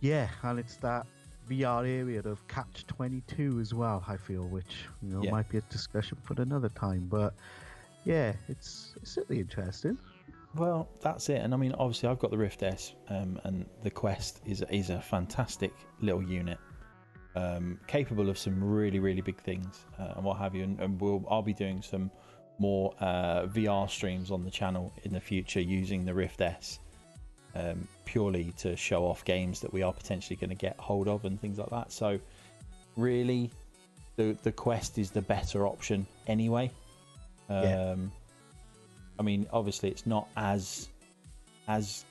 Yeah, 0.00 0.28
and 0.42 0.58
it's 0.58 0.76
that 0.76 1.06
VR 1.48 1.84
area 1.86 2.20
of 2.20 2.46
Catch 2.48 2.86
22 2.86 3.58
as 3.60 3.74
well, 3.74 4.04
I 4.06 4.16
feel, 4.16 4.46
which, 4.46 4.86
you 5.02 5.12
know, 5.12 5.22
Yeah. 5.24 5.32
might 5.32 5.48
be 5.48 5.58
a 5.58 5.62
discussion 5.62 6.16
for 6.22 6.40
another 6.40 6.68
time. 6.68 7.08
But 7.10 7.34
yeah, 8.10 8.32
it's, 8.48 8.94
it's 8.96 9.12
certainly 9.12 9.40
interesting. 9.40 9.98
well 10.56 10.88
that's 11.00 11.28
it 11.28 11.40
and 11.42 11.54
i 11.54 11.56
mean 11.56 11.72
obviously 11.78 12.08
i've 12.08 12.18
got 12.18 12.30
the 12.30 12.38
rift 12.38 12.62
s 12.62 12.94
um, 13.08 13.40
and 13.44 13.66
the 13.82 13.90
quest 13.90 14.40
is 14.46 14.64
is 14.70 14.90
a 14.90 15.00
fantastic 15.00 15.72
little 16.00 16.22
unit 16.22 16.58
um, 17.36 17.78
capable 17.86 18.28
of 18.28 18.36
some 18.36 18.62
really 18.62 18.98
really 18.98 19.20
big 19.20 19.40
things 19.40 19.84
uh, 20.00 20.14
and 20.16 20.24
what 20.24 20.36
have 20.36 20.54
you 20.54 20.64
and, 20.64 20.80
and 20.80 21.00
we'll 21.00 21.24
i'll 21.30 21.42
be 21.42 21.54
doing 21.54 21.80
some 21.80 22.10
more 22.58 22.92
uh, 23.00 23.46
vr 23.46 23.88
streams 23.88 24.30
on 24.32 24.44
the 24.44 24.50
channel 24.50 24.92
in 25.04 25.12
the 25.12 25.20
future 25.20 25.60
using 25.60 26.04
the 26.04 26.12
rift 26.12 26.40
s 26.40 26.80
um, 27.54 27.86
purely 28.04 28.52
to 28.58 28.76
show 28.76 29.04
off 29.04 29.24
games 29.24 29.60
that 29.60 29.72
we 29.72 29.82
are 29.82 29.92
potentially 29.92 30.36
going 30.36 30.50
to 30.50 30.56
get 30.56 30.76
hold 30.78 31.08
of 31.08 31.24
and 31.24 31.40
things 31.40 31.58
like 31.58 31.70
that. 31.70 31.92
So, 31.92 32.18
really, 32.96 33.50
the 34.16 34.36
the 34.42 34.52
Quest 34.52 34.98
is 34.98 35.10
the 35.10 35.22
better 35.22 35.66
option 35.66 36.06
anyway. 36.26 36.70
Um, 37.50 37.62
Yeah. 37.64 37.96
I 39.18 39.22
mean, 39.22 39.46
obviously, 39.52 39.90
it's 39.90 40.06
not 40.06 40.28
as 40.36 40.88
as 41.68 42.04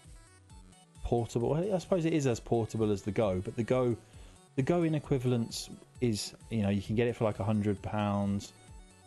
portable. 1.03 1.53
I 1.73 1.77
suppose 1.79 2.05
it 2.05 2.13
is 2.13 2.27
as 2.27 2.39
portable 2.39 2.91
as 2.91 3.01
the 3.01 3.11
Go, 3.11 3.41
but 3.43 3.55
the 3.55 3.63
Go, 3.63 3.95
the 4.55 4.61
Go 4.61 4.83
in 4.83 4.93
equivalence 4.95 5.69
is 6.01 6.33
you 6.49 6.61
know 6.61 6.69
you 6.69 6.81
can 6.81 6.95
get 6.95 7.07
it 7.07 7.15
for 7.15 7.23
like 7.23 7.39
a 7.39 7.43
hundred 7.43 7.81
pounds 7.81 8.53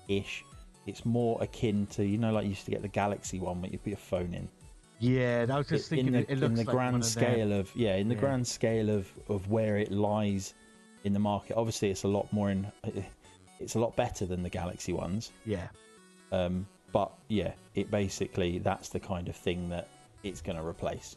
ish. 0.08 0.44
It's 0.86 1.04
more 1.06 1.40
akin 1.40 1.86
to 1.92 2.04
you 2.04 2.18
know 2.18 2.32
like 2.32 2.42
you 2.44 2.50
used 2.50 2.64
to 2.64 2.72
get 2.72 2.82
the 2.82 2.88
Galaxy 2.88 3.38
one 3.38 3.62
where 3.62 3.70
you 3.70 3.78
put 3.78 3.90
your 3.90 3.96
phone 3.98 4.34
in 4.34 4.48
Yeah, 4.98 5.46
I 5.48 5.58
was 5.58 5.68
just 5.68 5.92
in 5.92 5.98
thinking 5.98 6.12
the, 6.14 6.18
it, 6.20 6.30
it 6.30 6.38
looks 6.38 6.50
in 6.50 6.54
the 6.56 6.64
like 6.64 6.74
grand 6.74 6.96
of 6.96 7.04
scale 7.04 7.52
of 7.52 7.70
yeah 7.76 7.94
in 7.94 8.08
the 8.08 8.14
Yeah. 8.16 8.20
grand 8.20 8.46
scale 8.46 8.90
of 8.90 9.08
of 9.28 9.48
where 9.48 9.78
it 9.78 9.92
lies 9.92 10.54
in 11.04 11.12
the 11.12 11.20
market 11.20 11.56
obviously 11.56 11.88
it's 11.90 12.02
a 12.02 12.08
lot 12.08 12.32
more 12.32 12.50
in 12.50 12.66
it's 13.60 13.76
a 13.76 13.78
lot 13.78 13.94
better 13.94 14.26
than 14.26 14.42
the 14.42 14.50
galaxy 14.50 14.92
ones 14.92 15.30
Yeah, 15.46 15.68
um 16.32 16.66
but 16.92 17.12
yeah 17.28 17.52
it 17.74 17.90
basically 17.90 18.58
that's 18.58 18.88
the 18.88 19.00
kind 19.00 19.28
of 19.28 19.36
thing 19.36 19.68
that 19.68 19.88
it's 20.24 20.40
going 20.40 20.56
to 20.56 20.66
replace 20.66 21.16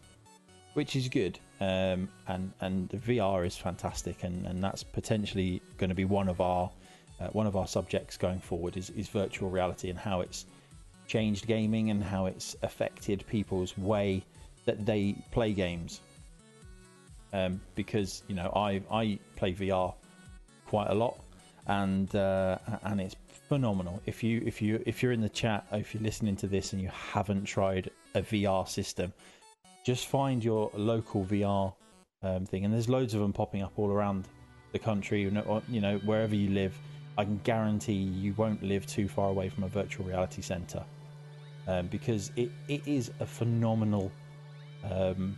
which 0.76 0.96
is 0.96 1.08
good. 1.08 1.40
Um, 1.62 2.10
and 2.28 2.52
and 2.62 2.88
the 2.90 2.98
VR 2.98 3.46
is 3.48 3.58
fantastic, 3.58 4.24
and, 4.24 4.46
and 4.46 4.64
that's 4.64 4.84
potentially 4.84 5.62
going 5.78 5.90
to 5.90 5.96
be 5.96 6.06
one 6.06 6.28
of 6.28 6.40
our 6.42 6.70
uh, 7.20 7.28
one 7.28 7.48
of 7.48 7.56
our 7.56 7.66
subjects 7.66 8.18
going 8.18 8.40
forward 8.40 8.78
is, 8.78 8.90
is 8.92 9.08
virtual 9.08 9.50
reality 9.50 9.90
and 9.90 9.98
how 9.98 10.20
it's 10.20 10.46
changed 11.08 11.48
gaming 11.48 11.92
and 11.92 12.04
how 12.04 12.26
it's 12.26 12.58
affected 12.62 13.26
people's 13.28 13.78
way 13.78 14.22
that 14.66 14.86
they 14.86 15.16
play 15.32 15.54
games. 15.54 16.02
Um, 17.32 17.62
because 17.76 18.24
you 18.28 18.36
know 18.36 18.52
I 18.54 18.82
I 18.92 19.18
play 19.38 19.54
VR 19.54 19.94
quite 20.68 20.90
a 20.90 20.94
lot, 20.94 21.18
and 21.68 22.14
uh, 22.16 22.58
and 22.84 23.02
it's 23.02 23.16
phenomenal. 23.48 24.02
If 24.06 24.24
you 24.24 24.42
if 24.46 24.62
you 24.62 24.82
if 24.86 25.02
you're 25.02 25.12
in 25.12 25.22
the 25.22 25.30
chat, 25.30 25.66
if 25.72 25.94
you're 25.94 26.04
listening 26.04 26.36
to 26.38 26.48
this 26.48 26.74
and 26.74 26.82
you 26.82 26.90
haven't 26.90 27.46
tried 27.46 27.90
a 28.14 28.22
VR 28.22 28.68
system, 28.68 29.14
just 29.86 30.08
find 30.08 30.44
your 30.44 30.72
local 30.76 31.26
VR 31.26 31.74
um, 32.24 32.46
thing, 32.46 32.66
and 32.66 32.74
there's 32.74 32.90
loads 32.90 33.14
of 33.14 33.22
them 33.22 33.34
popping 33.34 33.62
up 33.62 33.74
all 33.78 33.92
around 33.92 34.28
the 34.72 34.80
country. 34.80 35.22
You 35.22 35.32
know, 35.32 35.62
you 35.70 35.82
know 35.82 35.98
wherever 36.00 36.36
you 36.36 36.50
live, 36.50 36.78
I 37.18 37.24
can 37.24 37.40
guarantee 37.44 37.94
you 37.94 38.34
won't 38.38 38.62
live 38.64 38.86
too 38.86 39.08
far 39.08 39.30
away 39.30 39.50
from 39.50 39.64
a 39.64 39.70
virtual 39.70 40.06
reality 40.06 40.42
center 40.42 40.84
um, 41.68 41.88
because 41.88 42.32
it, 42.36 42.52
it 42.68 42.88
is 42.88 43.12
a 43.20 43.26
phenomenal 43.26 44.12
um, 44.84 45.38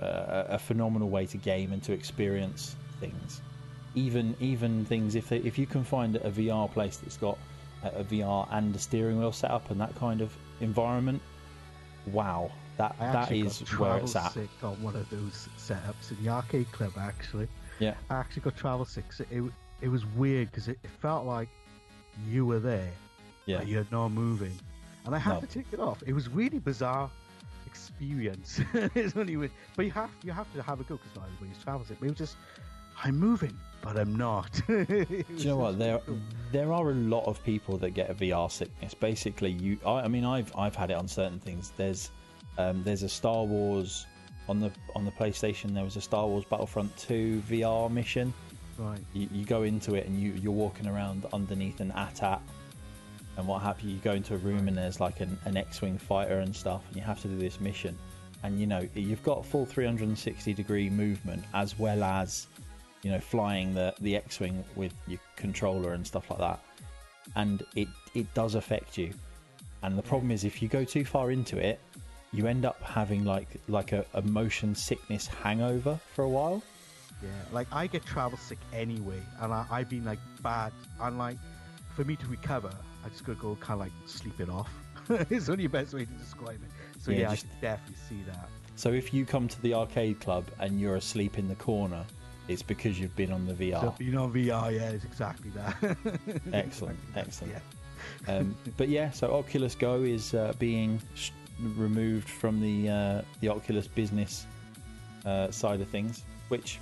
uh, 0.00 0.44
a 0.48 0.58
phenomenal 0.58 1.08
way 1.08 1.26
to 1.26 1.36
game 1.36 1.72
and 1.72 1.82
to 1.82 1.92
experience 1.92 2.76
things. 3.00 3.42
Even 3.94 4.34
even 4.40 4.84
things 4.84 5.14
if 5.14 5.28
they, 5.28 5.38
if 5.38 5.58
you 5.58 5.66
can 5.66 5.84
find 5.84 6.16
a 6.16 6.30
VR 6.30 6.70
place 6.70 6.96
that's 6.96 7.16
got 7.16 7.38
a, 7.82 8.04
VR 8.04 8.46
and 8.50 8.74
a 8.74 8.78
steering 8.78 9.18
wheel 9.18 9.32
set 9.32 9.50
up 9.50 9.70
and 9.70 9.80
that 9.80 9.94
kind 9.96 10.20
of 10.20 10.34
environment, 10.60 11.20
wow, 12.06 12.50
that 12.78 12.96
that 12.98 13.30
is 13.32 13.60
where 13.78 13.98
it's 13.98 14.16
at. 14.16 14.32
Sick 14.32 14.48
on 14.62 14.80
one 14.82 14.96
of 14.96 15.08
those 15.10 15.48
setups 15.58 16.10
in 16.10 16.24
the 16.24 16.30
arcade 16.30 16.70
club 16.72 16.92
actually. 16.98 17.48
Yeah, 17.78 17.94
I 18.10 18.14
actually 18.16 18.42
got 18.42 18.56
travel 18.56 18.84
sick. 18.84 19.04
It 19.30 19.42
it 19.80 19.88
was 19.88 20.06
weird 20.06 20.50
because 20.50 20.68
it, 20.68 20.78
it, 20.82 20.90
felt 20.90 21.26
like 21.26 21.48
you 22.28 22.46
were 22.46 22.60
there, 22.60 22.92
yeah, 23.46 23.58
but 23.58 23.66
you're 23.66 23.86
not 23.90 24.10
moving, 24.10 24.56
and 25.04 25.14
I 25.14 25.18
had 25.18 25.34
no. 25.34 25.40
to 25.40 25.46
take 25.46 25.66
it 25.72 25.80
off. 25.80 26.02
It 26.06 26.12
was 26.12 26.28
really 26.28 26.58
bizarre 26.58 27.10
experience. 27.66 28.60
it's 28.94 29.16
only 29.16 29.36
weird, 29.36 29.50
but 29.76 29.84
you 29.84 29.90
have 29.92 30.10
you 30.22 30.32
have 30.32 30.52
to 30.54 30.62
have 30.62 30.80
a 30.80 30.84
go 30.84 30.96
because 30.96 31.16
not 31.16 31.26
everybody's 31.26 31.62
travel 31.62 31.84
sick. 31.84 31.96
But 31.98 32.06
it 32.06 32.10
was 32.10 32.18
just 32.18 32.36
I'm 33.02 33.18
moving, 33.18 33.56
but 33.82 33.98
I'm 33.98 34.16
not. 34.16 34.60
Do 34.66 34.86
you 35.36 35.44
know 35.44 35.58
what? 35.58 35.78
There 35.78 36.00
there 36.50 36.72
are 36.72 36.90
a 36.90 36.94
lot 36.94 37.26
of 37.26 37.42
people 37.44 37.76
that 37.78 37.90
get 37.90 38.10
a 38.10 38.14
VR 38.14 38.50
sickness. 38.50 38.94
Basically, 38.94 39.50
you. 39.50 39.78
I, 39.84 40.00
I 40.00 40.08
mean, 40.08 40.24
I've 40.24 40.50
I've 40.56 40.74
had 40.74 40.90
it 40.90 40.94
on 40.94 41.06
certain 41.06 41.38
things. 41.38 41.72
There's 41.76 42.10
um, 42.58 42.82
there's 42.82 43.02
a 43.02 43.08
Star 43.08 43.44
Wars 43.44 44.06
on 44.48 44.60
the 44.60 44.70
on 44.96 45.04
the 45.04 45.12
PlayStation. 45.12 45.74
There 45.74 45.84
was 45.84 45.96
a 45.96 46.00
Star 46.00 46.26
Wars 46.26 46.44
Battlefront 46.44 46.96
2 46.96 47.42
VR 47.48 47.90
mission 47.90 48.32
Right. 48.78 48.98
You, 49.12 49.28
you 49.32 49.44
go 49.44 49.62
into 49.62 49.94
it 49.94 50.06
and 50.06 50.18
you, 50.18 50.32
you're 50.32 50.52
walking 50.52 50.86
around 50.86 51.26
underneath 51.32 51.80
an 51.80 51.92
AT-AT 51.92 52.40
and 53.36 53.46
what 53.46 53.62
have 53.62 53.80
you. 53.80 53.90
You 53.92 53.98
go 53.98 54.12
into 54.12 54.34
a 54.34 54.38
room 54.38 54.68
and 54.68 54.76
there's 54.76 55.00
like 55.00 55.20
an, 55.20 55.38
an 55.44 55.56
X-wing 55.56 55.98
fighter 55.98 56.40
and 56.40 56.54
stuff, 56.54 56.82
and 56.88 56.96
you 56.96 57.02
have 57.02 57.20
to 57.22 57.28
do 57.28 57.38
this 57.38 57.60
mission. 57.60 57.96
And 58.42 58.58
you 58.58 58.66
know 58.66 58.86
you've 58.94 59.22
got 59.22 59.46
full 59.46 59.64
360 59.64 60.52
degree 60.52 60.90
movement 60.90 61.44
as 61.54 61.78
well 61.78 62.02
as 62.02 62.48
you 63.02 63.10
know 63.10 63.20
flying 63.20 63.74
the 63.74 63.94
the 64.00 64.16
X-wing 64.16 64.64
with 64.76 64.94
your 65.06 65.20
controller 65.36 65.92
and 65.92 66.06
stuff 66.06 66.30
like 66.30 66.40
that. 66.40 66.60
And 67.36 67.64
it 67.74 67.88
it 68.14 68.32
does 68.34 68.54
affect 68.54 68.98
you. 68.98 69.12
And 69.82 69.98
the 69.98 70.02
problem 70.02 70.30
is 70.30 70.44
if 70.44 70.62
you 70.62 70.68
go 70.68 70.84
too 70.84 71.04
far 71.04 71.30
into 71.30 71.58
it, 71.58 71.80
you 72.32 72.46
end 72.46 72.64
up 72.64 72.80
having 72.82 73.24
like 73.24 73.48
like 73.68 73.92
a, 73.92 74.04
a 74.14 74.22
motion 74.22 74.74
sickness 74.74 75.26
hangover 75.26 75.98
for 76.14 76.24
a 76.24 76.28
while 76.28 76.62
yeah, 77.22 77.30
like 77.52 77.68
I 77.72 77.86
get 77.86 78.04
travel 78.04 78.36
sick 78.36 78.58
anyway, 78.72 79.20
and 79.40 79.52
I, 79.52 79.64
I've 79.70 79.88
been 79.88 80.04
like 80.04 80.18
bad. 80.42 80.72
And 81.00 81.18
like, 81.18 81.36
for 81.94 82.04
me 82.04 82.16
to 82.16 82.26
recover, 82.26 82.72
I 83.04 83.08
just 83.08 83.24
gotta 83.24 83.38
go 83.38 83.56
kind 83.60 83.80
of 83.80 83.86
like 83.86 83.92
sleep 84.06 84.40
it 84.40 84.48
off. 84.48 84.70
it's 85.30 85.48
only 85.48 85.64
the 85.64 85.70
best 85.70 85.94
way 85.94 86.04
to 86.04 86.12
describe 86.12 86.56
it. 86.56 87.00
So 87.00 87.12
yeah, 87.12 87.18
yeah 87.18 87.30
just... 87.30 87.46
I 87.46 87.48
can 87.48 87.60
definitely 87.60 87.96
see 88.08 88.22
that. 88.26 88.48
So 88.74 88.90
if 88.92 89.14
you 89.14 89.24
come 89.24 89.48
to 89.48 89.62
the 89.62 89.74
arcade 89.74 90.20
club 90.20 90.46
and 90.58 90.80
you're 90.80 90.96
asleep 90.96 91.38
in 91.38 91.46
the 91.46 91.54
corner, 91.54 92.04
it's 92.48 92.62
because 92.62 92.98
you've 92.98 93.14
been 93.16 93.32
on 93.32 93.46
the 93.46 93.54
VR. 93.54 93.80
So 93.80 93.94
been 93.98 94.16
on 94.16 94.32
VR, 94.32 94.72
yeah, 94.72 94.90
it's 94.90 95.04
exactly 95.04 95.50
that. 95.50 95.96
excellent, 96.52 96.98
excellent. 97.16 97.54
Yeah. 98.26 98.36
um, 98.36 98.56
but 98.76 98.88
yeah, 98.88 99.10
so 99.10 99.32
Oculus 99.32 99.74
Go 99.74 100.02
is 100.02 100.34
uh, 100.34 100.52
being 100.58 101.00
sh- 101.14 101.30
removed 101.76 102.28
from 102.28 102.60
the 102.60 102.88
uh, 102.88 103.22
the 103.40 103.48
Oculus 103.48 103.86
business 103.86 104.46
uh, 105.24 105.50
side 105.50 105.80
of 105.80 105.88
things, 105.88 106.24
which 106.48 106.78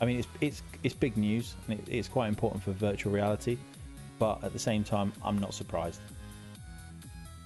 I 0.00 0.04
mean, 0.04 0.18
it's 0.18 0.28
it's 0.40 0.62
it's 0.82 0.94
big 0.94 1.16
news 1.16 1.54
and 1.66 1.78
it, 1.78 1.84
it's 1.88 2.08
quite 2.08 2.28
important 2.28 2.62
for 2.62 2.72
virtual 2.72 3.12
reality, 3.12 3.58
but 4.18 4.42
at 4.44 4.52
the 4.52 4.58
same 4.58 4.84
time, 4.84 5.12
I'm 5.24 5.38
not 5.38 5.54
surprised. 5.54 6.00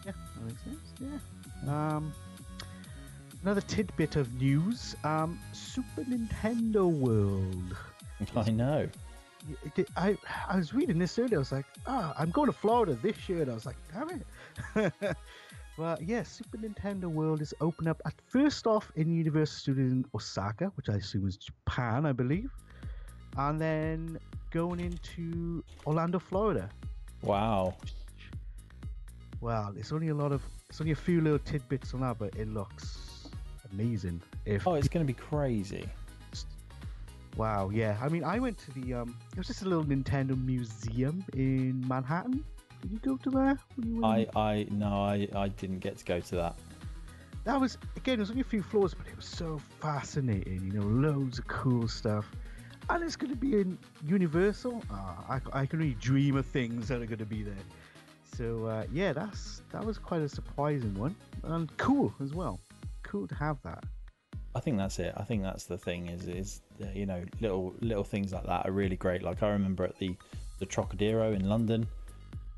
Yeah, 0.04 0.12
that 0.36 0.44
makes 0.46 0.62
sense. 0.62 0.92
Yeah. 1.00 1.96
Um, 1.96 2.12
another 3.42 3.60
tidbit 3.60 4.16
of 4.16 4.32
news: 4.40 4.96
um, 5.04 5.38
Super 5.52 6.02
Nintendo 6.02 6.90
World. 6.90 7.76
I 8.36 8.50
know. 8.50 8.88
I 9.96 10.16
I 10.48 10.56
was 10.56 10.72
reading 10.72 10.98
this 10.98 11.18
earlier. 11.18 11.36
I 11.36 11.38
was 11.38 11.52
like, 11.52 11.66
ah, 11.86 12.14
I'm 12.16 12.30
going 12.30 12.46
to 12.46 12.52
Florida 12.52 12.96
this 13.02 13.28
year, 13.28 13.42
and 13.42 13.50
I 13.50 13.54
was 13.54 13.66
like, 13.66 13.76
damn 13.92 14.22
it. 14.76 15.16
But 15.76 16.02
yeah, 16.02 16.22
Super 16.22 16.58
Nintendo 16.58 17.06
World 17.06 17.40
is 17.40 17.54
open 17.60 17.88
up 17.88 18.00
at 18.04 18.14
first 18.28 18.66
off 18.66 18.92
in 18.94 19.10
Universal 19.10 19.58
Studios 19.58 19.92
in 19.92 20.04
Osaka, 20.14 20.70
which 20.74 20.88
I 20.90 20.94
assume 20.94 21.26
is 21.26 21.36
Japan, 21.36 22.04
I 22.04 22.12
believe, 22.12 22.50
and 23.38 23.60
then 23.60 24.18
going 24.50 24.80
into 24.80 25.64
Orlando, 25.86 26.18
Florida. 26.18 26.68
Wow. 27.22 27.74
Wow, 29.40 29.72
it's 29.74 29.92
only 29.92 30.08
a 30.08 30.14
lot 30.14 30.30
of 30.30 30.42
it's 30.68 30.80
only 30.80 30.92
a 30.92 30.96
few 30.96 31.20
little 31.20 31.38
tidbits 31.38 31.94
on 31.94 32.00
that, 32.00 32.18
but 32.18 32.36
it 32.36 32.48
looks 32.48 33.11
amazing. 33.72 34.20
If 34.44 34.66
oh, 34.66 34.74
it's 34.74 34.88
going 34.88 35.06
to 35.06 35.12
be 35.12 35.18
crazy. 35.18 35.88
Wow, 37.36 37.70
yeah. 37.70 37.96
I 38.02 38.08
mean, 38.08 38.24
I 38.24 38.38
went 38.38 38.58
to 38.58 38.72
the 38.72 38.94
um, 38.94 39.16
it 39.32 39.38
was 39.38 39.46
just 39.46 39.62
a 39.62 39.68
little 39.68 39.84
Nintendo 39.84 40.36
museum 40.44 41.24
in 41.32 41.82
Manhattan, 41.88 42.44
did 42.82 42.90
you 42.90 42.98
go 42.98 43.16
to 43.16 43.30
that? 43.30 43.58
I, 44.02 44.26
I 44.34 44.66
no, 44.70 45.04
I, 45.04 45.28
I 45.36 45.48
didn't 45.48 45.78
get 45.78 45.98
to 45.98 46.04
go 46.04 46.18
to 46.18 46.34
that. 46.36 46.56
That 47.44 47.60
was 47.60 47.78
again, 47.96 48.14
it 48.14 48.20
was 48.20 48.30
only 48.30 48.42
a 48.42 48.44
few 48.44 48.62
floors, 48.62 48.92
but 48.92 49.06
it 49.06 49.16
was 49.16 49.24
so 49.24 49.60
fascinating. 49.80 50.66
You 50.66 50.80
know, 50.80 50.86
loads 50.86 51.38
of 51.38 51.46
cool 51.46 51.86
stuff, 51.86 52.28
and 52.90 53.02
it's 53.04 53.14
going 53.14 53.30
to 53.32 53.38
be 53.38 53.60
in 53.60 53.78
Universal. 54.04 54.82
Oh, 54.90 55.24
I, 55.28 55.40
I 55.52 55.66
can 55.66 55.80
only 55.80 55.94
dream 55.94 56.36
of 56.36 56.44
things 56.44 56.88
that 56.88 57.00
are 57.00 57.06
going 57.06 57.18
to 57.18 57.24
be 57.24 57.44
there. 57.44 57.54
So 58.36 58.66
uh, 58.66 58.84
yeah, 58.92 59.12
that's 59.12 59.62
that 59.70 59.84
was 59.84 59.96
quite 59.96 60.22
a 60.22 60.28
surprising 60.28 60.94
one, 60.94 61.14
and 61.44 61.74
cool 61.76 62.12
as 62.20 62.34
well. 62.34 62.58
Cool 63.12 63.28
to 63.28 63.34
have 63.34 63.58
that. 63.62 63.84
I 64.54 64.60
think 64.60 64.78
that's 64.78 64.98
it. 64.98 65.12
I 65.18 65.22
think 65.22 65.42
that's 65.42 65.64
the 65.64 65.76
thing 65.76 66.08
is 66.08 66.28
is 66.28 66.62
you 66.94 67.04
know 67.04 67.22
little 67.42 67.74
little 67.80 68.04
things 68.04 68.32
like 68.32 68.46
that 68.46 68.64
are 68.66 68.72
really 68.72 68.96
great. 68.96 69.22
Like 69.22 69.42
I 69.42 69.50
remember 69.50 69.84
at 69.84 69.98
the 69.98 70.16
the 70.60 70.64
Trocadero 70.64 71.34
in 71.34 71.46
London, 71.46 71.86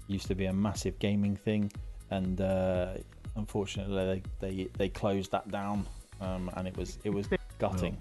used 0.07 0.29
to 0.29 0.37
be 0.37 0.45
a 0.45 0.53
massive 0.53 0.97
gaming 1.01 1.35
thing, 1.35 1.73
and 2.13 2.41
uh, 2.41 2.95
unfortunately 3.35 4.23
they, 4.39 4.47
they 4.47 4.69
they 4.79 4.89
closed 4.89 5.33
that 5.33 5.51
down, 5.51 5.85
um, 6.21 6.49
and 6.57 6.69
it 6.69 6.77
was 6.77 6.99
it 7.03 7.11
was 7.11 7.27
gutting. 7.59 8.01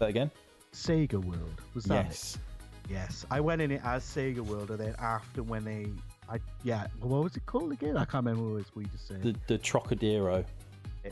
That 0.00 0.10
again? 0.10 0.30
Sega 0.74 1.24
World 1.24 1.62
was 1.74 1.84
that? 1.84 2.04
Yes. 2.04 2.34
It? 2.34 2.92
Yes, 2.92 3.24
I 3.30 3.40
went 3.40 3.62
in 3.62 3.70
it 3.70 3.80
as 3.84 4.04
Sega 4.04 4.40
World, 4.40 4.70
and 4.70 4.78
then 4.78 4.94
after 4.98 5.42
when 5.42 5.64
they, 5.64 5.86
I 6.28 6.40
yeah, 6.62 6.88
what 7.00 7.22
was 7.24 7.36
it 7.36 7.46
called 7.46 7.72
again? 7.72 7.96
I 7.96 8.04
can't 8.04 8.26
remember 8.26 8.52
what 8.52 8.66
we 8.74 8.84
just 8.84 9.08
said. 9.08 9.22
The 9.22 9.34
the 9.46 9.56
Trocadero. 9.56 10.44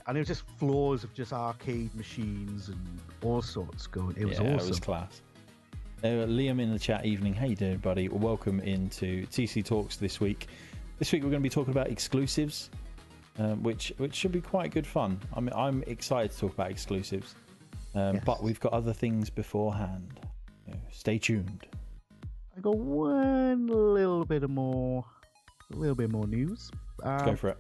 And 0.07 0.16
it 0.16 0.20
was 0.20 0.28
just 0.28 0.44
floors 0.59 1.05
of 1.05 1.12
just 1.12 1.33
arcade 1.33 1.94
machines 1.94 2.68
and 2.68 3.00
all 3.22 3.42
sorts 3.42 3.87
going. 3.87 4.16
It 4.16 4.24
was 4.24 4.38
yeah, 4.38 4.55
awesome. 4.55 4.66
It 4.66 4.68
was 4.68 4.81
class. 4.81 5.20
Uh, 6.02 6.26
Liam 6.26 6.61
in 6.61 6.72
the 6.72 6.78
chat 6.78 7.05
evening. 7.05 7.35
How 7.35 7.46
you 7.46 7.57
doing, 7.57 7.76
buddy? 7.76 8.09
Welcome 8.09 8.61
into 8.61 9.26
TC 9.26 9.64
Talks 9.64 9.96
this 9.96 10.18
week. 10.18 10.48
This 10.98 11.12
week 11.12 11.22
we're 11.22 11.31
going 11.31 11.42
to 11.42 11.48
be 11.48 11.50
talking 11.50 11.72
about 11.72 11.88
exclusives, 11.88 12.70
um, 13.38 13.62
which 13.62 13.92
which 13.98 14.14
should 14.14 14.33
be 14.33 14.40
quite 14.40 14.70
good 14.70 14.87
fun. 14.87 15.20
I 15.35 15.40
mean, 15.40 15.52
I'm 15.55 15.83
excited 15.87 16.33
to 16.33 16.38
talk 16.38 16.55
about 16.55 16.70
exclusives, 16.70 17.35
um, 17.94 18.14
yes. 18.14 18.22
but 18.24 18.42
we've 18.42 18.61
got 18.61 18.72
other 18.72 18.92
things 18.92 19.28
beforehand. 19.28 20.20
stay 20.90 21.18
tuned. 21.18 21.66
I 22.57 22.61
got 22.61 22.76
one 22.76 23.66
little 23.66 24.24
bit 24.24 24.42
of 24.42 24.50
more, 24.50 25.05
a 25.72 25.76
little 25.76 25.94
bit 25.94 26.11
more 26.11 26.26
news. 26.26 26.70
Um, 27.02 27.24
Go 27.26 27.37
for 27.37 27.50
it. 27.50 27.59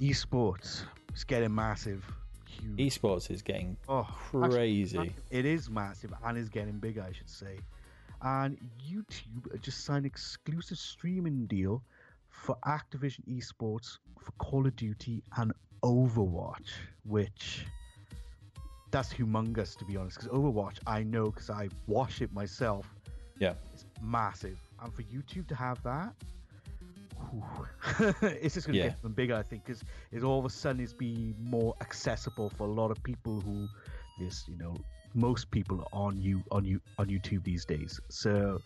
Esports, 0.00 0.84
it's 1.18 1.24
getting 1.24 1.52
massive 1.52 2.08
huge. 2.46 2.78
Esports 2.78 3.28
is 3.28 3.42
getting 3.42 3.76
oh, 3.88 4.06
crazy. 4.30 4.96
Actually, 4.96 5.16
it 5.32 5.44
is 5.44 5.68
massive 5.68 6.14
and 6.24 6.38
is 6.38 6.48
getting 6.48 6.78
bigger, 6.78 7.02
I 7.02 7.10
should 7.12 7.28
say. 7.28 7.58
And 8.22 8.56
YouTube 8.88 9.60
just 9.60 9.84
signed 9.84 10.06
exclusive 10.06 10.78
streaming 10.78 11.46
deal 11.46 11.82
for 12.28 12.56
Activision 12.66 13.26
Esports 13.28 13.98
for 14.16 14.30
Call 14.38 14.64
of 14.64 14.76
Duty 14.76 15.24
and 15.38 15.52
Overwatch, 15.82 16.68
which 17.02 17.66
that's 18.92 19.12
humongous 19.12 19.76
to 19.78 19.84
be 19.84 19.96
honest. 19.96 20.20
Because 20.20 20.32
Overwatch, 20.32 20.78
I 20.86 21.02
know 21.02 21.32
because 21.32 21.50
I 21.50 21.68
watch 21.88 22.22
it 22.22 22.32
myself. 22.32 22.86
Yeah. 23.40 23.54
It's 23.74 23.86
massive, 24.00 24.60
and 24.80 24.94
for 24.94 25.02
YouTube 25.02 25.48
to 25.48 25.56
have 25.56 25.82
that, 25.82 26.14
it's 28.22 28.54
just 28.54 28.66
gonna 28.66 28.78
Yeah. 28.78 28.88
get 28.88 28.98
even 29.00 29.12
bigger. 29.12 29.34
I 29.34 29.42
think 29.42 29.64
because 29.64 29.82
it 30.12 30.22
all 30.22 30.38
of 30.38 30.44
a 30.44 30.50
sudden 30.50 30.80
is 30.82 30.92
be 30.92 31.34
more 31.40 31.74
accessible 31.80 32.50
for 32.50 32.66
a 32.66 32.70
lot 32.70 32.90
of 32.90 33.02
people 33.02 33.40
who, 33.40 33.66
this 34.18 34.44
you 34.48 34.56
know, 34.58 34.76
most 35.14 35.50
people 35.50 35.80
are 35.80 35.88
on 35.92 36.20
you 36.20 36.42
on 36.50 36.64
you 36.64 36.80
on 36.98 37.06
YouTube 37.06 37.44
these 37.44 37.64
days. 37.64 38.00
So 38.08 38.60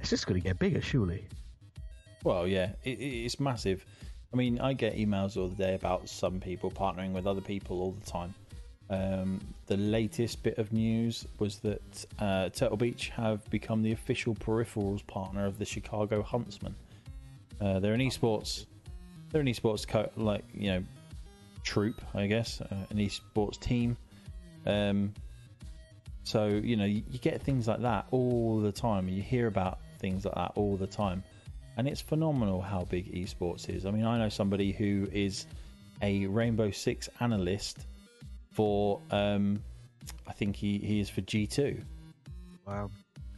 it's 0.00 0.10
just 0.10 0.26
gonna 0.26 0.40
get 0.40 0.58
bigger, 0.58 0.80
surely. 0.80 1.26
Well, 2.24 2.46
yeah, 2.46 2.72
it, 2.84 2.98
it- 2.98 3.24
it's 3.24 3.38
massive. 3.40 3.84
I 4.32 4.36
mean, 4.36 4.60
I 4.60 4.74
get 4.74 4.94
emails 4.96 5.36
all 5.38 5.48
the 5.48 5.56
day 5.56 5.74
about 5.74 6.08
some 6.08 6.38
people 6.40 6.70
partnering 6.70 7.12
with 7.12 7.26
other 7.26 7.40
people 7.40 7.80
all 7.80 7.92
the 7.92 8.04
time. 8.10 8.34
Um, 8.90 9.40
the 9.66 9.76
latest 9.76 10.42
bit 10.42 10.58
of 10.58 10.72
news 10.72 11.26
was 11.38 11.58
that 11.60 12.04
uh, 12.18 12.48
Turtle 12.50 12.76
Beach 12.76 13.08
have 13.10 13.48
become 13.50 13.82
the 13.82 13.92
official 13.92 14.34
peripherals 14.34 15.06
partner 15.06 15.46
of 15.46 15.58
the 15.58 15.64
Chicago 15.64 16.22
Huntsmen. 16.22 16.74
Uh, 17.60 17.80
they're 17.80 17.94
an 17.94 18.00
esports, 18.00 18.66
they're 19.30 19.40
an 19.40 19.46
esports 19.46 19.86
co- 19.86 20.10
like 20.16 20.44
you 20.54 20.70
know, 20.70 20.84
troop, 21.64 22.00
I 22.14 22.26
guess, 22.26 22.60
uh, 22.60 22.86
an 22.90 22.98
esports 22.98 23.58
team. 23.60 23.96
Um, 24.66 25.12
so 26.24 26.46
you 26.46 26.76
know, 26.76 26.84
you, 26.84 27.02
you 27.10 27.18
get 27.18 27.42
things 27.42 27.68
like 27.68 27.80
that 27.82 28.06
all 28.10 28.60
the 28.60 28.72
time. 28.72 29.08
and 29.08 29.16
You 29.16 29.22
hear 29.22 29.46
about 29.46 29.78
things 29.98 30.24
like 30.24 30.34
that 30.34 30.52
all 30.54 30.76
the 30.76 30.86
time 30.86 31.22
and 31.78 31.86
it's 31.86 32.00
phenomenal 32.00 32.60
how 32.60 32.84
big 32.84 33.14
esports 33.14 33.70
is. 33.70 33.86
I 33.86 33.92
mean, 33.92 34.04
I 34.04 34.18
know 34.18 34.28
somebody 34.28 34.72
who 34.72 35.08
is 35.12 35.46
a 36.02 36.26
Rainbow 36.26 36.72
Six 36.72 37.08
analyst 37.20 37.86
for, 38.50 39.00
um, 39.12 39.62
I 40.26 40.32
think 40.32 40.56
he, 40.56 40.78
he 40.78 40.98
is 40.98 41.08
for 41.08 41.20
G2. 41.22 41.80
Wow, 42.66 42.90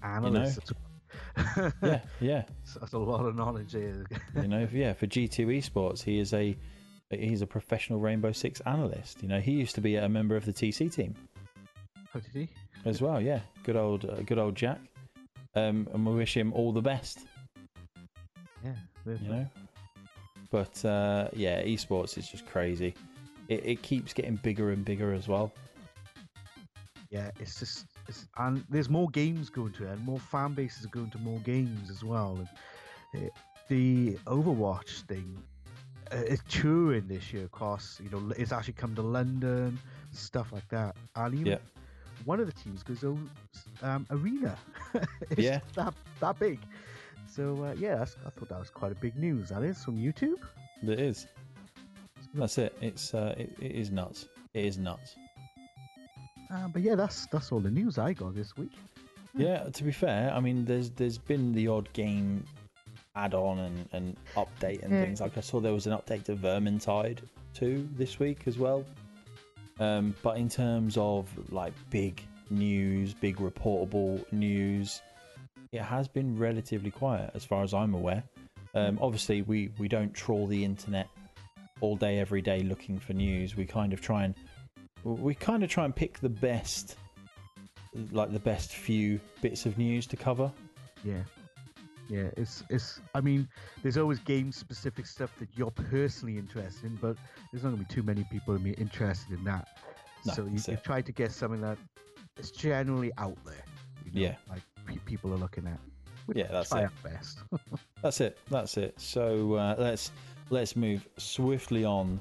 analyst. 0.03 0.57
that's- 0.61 0.73
Yeah, 1.83 2.01
yeah, 2.21 2.43
that's 2.79 2.93
a 2.93 2.99
lot 2.99 3.25
of 3.27 3.37
knowledge 3.37 3.73
here. 3.73 4.07
you 4.37 4.49
know, 4.49 4.69
yeah, 4.73 4.93
for 4.93 5.07
G2 5.07 5.47
Esports, 5.59 6.03
he 6.03 6.19
is 6.19 6.33
a 6.35 6.57
he's 7.11 7.43
a 7.43 7.47
professional 7.47 7.99
Rainbow 8.01 8.33
Six 8.33 8.61
analyst. 8.63 9.23
You 9.23 9.29
know, 9.29 9.41
he 9.41 9.53
used 9.53 9.75
to 9.77 9.81
be 9.81 9.97
a 9.97 10.09
member 10.09 10.37
of 10.37 10.45
the 10.45 10.53
TC 10.53 10.93
team 10.93 11.15
How 12.13 12.21
did 12.21 12.33
he? 12.33 12.49
as 12.85 13.01
well. 13.01 13.21
Yeah, 13.21 13.41
good 13.65 13.77
old 13.77 14.05
uh, 14.05 14.17
good 14.27 14.39
old 14.39 14.55
Jack. 14.55 14.81
Um, 15.55 15.89
and 15.93 16.07
we 16.07 16.15
wish 16.15 16.37
him 16.37 16.53
all 16.53 16.73
the 16.73 16.83
best. 16.83 17.21
Yeah, 18.65 18.75
you 19.07 19.29
know. 19.29 19.47
But 20.51 20.85
uh, 20.85 21.29
yeah, 21.33 21.63
esports 21.63 22.19
is 22.19 22.29
just 22.29 22.47
crazy. 22.47 22.95
It, 23.49 23.65
it 23.67 23.83
keeps 23.83 24.13
getting 24.13 24.37
bigger 24.37 24.71
and 24.71 24.85
bigger 24.85 25.13
as 25.13 25.27
well. 25.29 25.53
yeah, 27.11 27.31
it's 27.41 27.59
just 27.59 27.87
and 28.39 28.65
there's 28.69 28.89
more 28.89 29.09
games 29.11 29.49
going 29.51 29.73
to 29.73 29.85
it, 29.87 29.91
and 29.91 30.05
more 30.05 30.19
fan 30.19 30.53
bases 30.55 30.85
are 30.85 30.89
going 30.89 31.11
to 31.11 31.19
more 31.19 31.39
games 31.41 31.91
as 31.91 32.03
well. 32.05 32.37
And 33.13 33.23
it, 33.23 33.33
the 33.69 34.15
Overwatch 34.27 35.03
thing, 35.03 35.37
uh, 36.13 36.17
it's 36.17 36.43
touring 36.49 37.07
this 37.09 37.33
year 37.33 37.45
across. 37.45 38.01
You 38.03 38.11
know, 38.11 38.33
it's 38.37 38.53
actually 38.53 38.75
come 38.75 38.95
to 38.97 39.03
London, 39.03 39.79
stuff 40.13 40.53
like 40.53 40.69
that. 40.71 40.97
And 41.17 41.35
even 41.35 41.47
Yeah. 41.53 41.59
one 42.25 42.41
of 42.41 42.47
the 42.47 42.53
teams 42.53 42.83
goes 42.83 43.01
to 43.01 43.17
um, 43.83 44.07
Arena. 44.11 44.57
it's 45.31 45.41
Yeah. 45.41 45.61
that 45.75 45.95
that 46.21 46.39
big. 46.39 46.59
So 47.27 47.63
uh, 47.65 47.75
yeah, 47.79 47.97
that's, 47.97 48.17
I 48.27 48.31
thought 48.31 48.49
that 48.49 48.59
was 48.59 48.71
quite 48.71 48.93
a 48.93 48.97
big 48.97 49.17
news. 49.17 49.51
That 49.51 49.63
is 49.63 49.83
from 49.85 49.97
YouTube. 49.97 50.41
It 50.83 50.99
is. 51.01 51.27
That's 52.35 52.59
it. 52.59 52.75
It's 52.81 53.15
uh, 53.15 53.35
it, 53.39 53.53
it 53.61 53.73
is 53.73 53.91
nuts. 53.91 54.27
It 54.55 54.65
is 54.65 54.79
nuts. 54.79 55.17
Uh, 56.53 56.69
but 56.69 56.83
yeah, 56.83 56.95
that's 56.95 57.27
that's 57.27 57.53
all 57.53 57.61
the 57.61 57.71
news 57.71 57.99
I 57.99 58.13
got 58.13 58.35
this 58.35 58.57
week. 58.57 58.73
Yeah. 59.37 59.65
To 59.65 59.85
be 59.85 59.93
fair, 59.93 60.33
I 60.35 60.41
mean, 60.41 60.65
there's 60.65 60.91
there's 60.91 61.19
been 61.19 61.53
the 61.53 61.69
odd 61.69 61.93
game 61.93 62.45
add-on 63.17 63.59
and, 63.59 63.89
and 63.93 64.17
update 64.37 64.83
and 64.83 64.93
Yeah. 64.93 65.03
things. 65.05 65.21
Like 65.21 65.37
I 65.37 65.41
saw 65.41 65.61
there 65.61 65.73
was 65.73 65.87
an 65.87 65.93
update 65.93 66.25
to 66.25 66.37
Vermintide 66.37 67.19
2 67.55 67.89
this 67.97 68.19
week 68.19 68.43
as 68.47 68.57
well. 68.59 68.85
Um, 69.81 70.15
but 70.23 70.37
in 70.37 70.49
terms 70.49 70.97
of 70.97 71.29
like 71.53 71.73
big 71.91 72.23
news, 72.51 73.15
big 73.15 73.37
reportable 73.37 74.25
news, 74.33 75.03
it 75.73 75.83
has 75.83 76.07
been 76.07 76.39
relatively 76.39 76.91
quiet 76.91 77.31
as 77.35 77.45
far 77.45 77.63
as 77.63 77.73
I'm 77.75 77.95
aware. 77.95 78.23
Um, 78.75 78.99
obviously, 79.03 79.43
we, 79.43 79.71
we 79.79 79.89
don't 79.89 80.13
trawl 80.15 80.47
the 80.47 80.65
internet 80.65 81.09
all 81.81 81.97
day, 81.97 82.19
every 82.21 82.43
day 82.43 82.61
looking 82.61 82.99
for 82.99 83.13
news. 83.13 83.57
We 83.57 83.65
kind 83.67 83.93
of 83.93 84.01
try 84.01 84.25
and 84.25 84.35
we 85.05 85.35
kind 85.35 85.63
of 85.65 85.71
try 85.71 85.85
and 85.85 85.95
pick 85.95 86.19
the 86.21 86.29
best, 86.29 86.97
like 88.13 88.33
the 88.33 88.39
best 88.39 88.71
few 88.75 89.21
bits 89.43 89.67
of 89.67 89.79
news 89.79 90.07
to 90.09 90.17
cover. 90.17 90.51
Yeah. 91.05 91.23
Yeah, 92.09 92.29
it's 92.37 92.65
it's. 92.71 93.01
I 93.15 93.21
mean, 93.21 93.49
there's 93.83 93.97
always 93.97 94.19
game-specific 94.19 95.07
stuff 95.07 95.31
that 95.39 95.49
you're 95.55 95.71
personally 95.71 96.39
interested 96.39 96.85
in, 96.87 96.97
but 96.97 97.17
there's 97.53 97.63
not 97.63 97.71
gonna 97.71 97.85
be 97.85 97.95
too 97.95 98.03
many 98.03 98.25
people 98.33 98.59
be 98.59 98.73
interested 98.73 99.39
in 99.39 99.45
that. 99.45 99.69
No, 100.27 100.33
so 100.35 100.45
you, 100.45 100.59
you 100.67 100.77
try 100.83 101.03
to 101.03 101.13
get 101.13 101.31
something 101.31 101.61
that 101.61 101.79
is 102.37 102.51
generally 102.51 103.13
out 103.17 103.39
there. 103.47 103.65
You 104.05 104.11
know, 104.13 104.21
Yeah. 104.27 104.35
like 104.49 104.63
pe- 104.87 104.97
people 105.07 105.33
are 105.33 105.37
looking 105.37 105.69
at. 105.69 105.79
Yeah, 106.35 106.49
that's 106.51 106.73
it. 106.75 106.91
best. 107.05 107.39
That's 108.03 108.21
it. 108.21 108.39
That's 108.51 108.77
it. 108.77 109.01
So 109.01 109.55
uh, 109.55 109.75
let's 109.79 110.11
let's 110.51 110.75
move 110.77 111.07
swiftly 111.17 111.85
on 111.85 112.21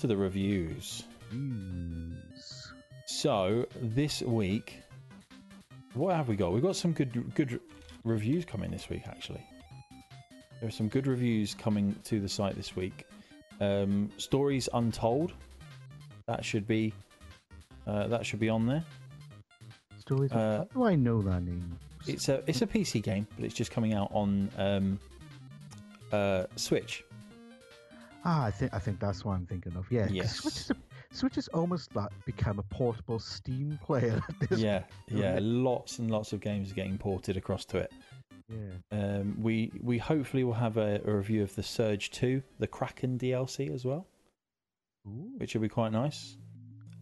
to 0.00 0.06
the 0.06 0.16
reviews. 0.16 1.04
News. 1.32 2.72
So 3.06 3.66
this 3.80 4.22
week, 4.22 4.80
what 5.94 6.14
have 6.16 6.28
we 6.28 6.36
got? 6.36 6.52
We've 6.52 6.62
got 6.62 6.76
some 6.76 6.92
good 6.92 7.34
good 7.34 7.60
reviews 8.04 8.44
coming 8.44 8.70
this 8.70 8.88
week. 8.88 9.02
Actually, 9.06 9.44
there 10.60 10.68
are 10.68 10.72
some 10.72 10.88
good 10.88 11.06
reviews 11.06 11.54
coming 11.54 11.94
to 12.04 12.20
the 12.20 12.28
site 12.28 12.56
this 12.56 12.74
week. 12.76 13.04
Um, 13.60 14.10
Stories 14.16 14.68
Untold. 14.74 15.32
That 16.26 16.44
should 16.44 16.66
be 16.66 16.92
uh, 17.86 18.08
that 18.08 18.24
should 18.26 18.40
be 18.40 18.48
on 18.48 18.66
there. 18.66 18.84
Stories. 19.98 20.30
of- 20.32 20.36
Uh, 20.38 20.58
How 20.58 20.64
do 20.74 20.84
I 20.84 20.94
know 20.96 21.22
that 21.22 21.42
name? 21.42 21.78
It's 22.06 22.28
a 22.28 22.42
it's 22.46 22.62
a 22.62 22.66
PC 22.66 23.02
game, 23.02 23.26
but 23.36 23.44
it's 23.44 23.54
just 23.54 23.70
coming 23.70 23.94
out 23.94 24.10
on 24.12 24.50
um, 24.58 24.98
uh, 26.12 26.44
Switch. 26.56 27.04
Ah, 28.26 28.44
I 28.44 28.50
think 28.50 28.72
I 28.74 28.78
think 28.78 29.00
that's 29.00 29.24
what 29.24 29.34
I'm 29.34 29.46
thinking 29.46 29.76
of. 29.76 29.86
Yeah, 29.90 30.08
Yes. 30.10 30.36
Switch 30.36 30.54
is, 30.56 30.70
a, 30.70 30.76
Switch 31.14 31.36
has 31.36 31.46
almost 31.48 31.94
like 31.94 32.10
become 32.26 32.58
a 32.58 32.62
portable 32.64 33.20
Steam 33.20 33.78
player. 33.82 34.20
Yeah, 34.50 34.82
yeah. 35.08 35.34
Yeah. 35.34 35.38
Lots 35.40 36.00
and 36.00 36.10
lots 36.10 36.32
of 36.32 36.40
games 36.40 36.72
are 36.72 36.74
getting 36.74 36.98
ported 36.98 37.36
across 37.36 37.64
to 37.66 37.78
it. 37.78 37.92
Yeah. 38.48 38.72
Um, 38.90 39.36
we 39.40 39.72
we 39.80 39.96
hopefully 39.96 40.44
will 40.44 40.52
have 40.54 40.76
a, 40.76 41.00
a 41.04 41.14
review 41.14 41.42
of 41.42 41.54
the 41.54 41.62
Surge 41.62 42.10
2, 42.10 42.42
the 42.58 42.66
Kraken 42.66 43.18
DLC 43.18 43.72
as 43.72 43.84
well, 43.84 44.06
Ooh. 45.06 45.30
which 45.38 45.54
will 45.54 45.62
be 45.62 45.68
quite 45.68 45.92
nice. 45.92 46.36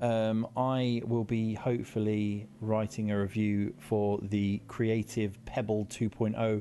Um, 0.01 0.47
I 0.57 1.03
will 1.07 1.25
be 1.25 1.55
hopefully 1.55 2.49
writing 2.61 3.11
a 3.11 3.19
review 3.19 3.75
for 3.79 4.19
the 4.23 4.61
Creative 4.69 5.43
Pebble 5.47 5.87
2.0 5.87 6.61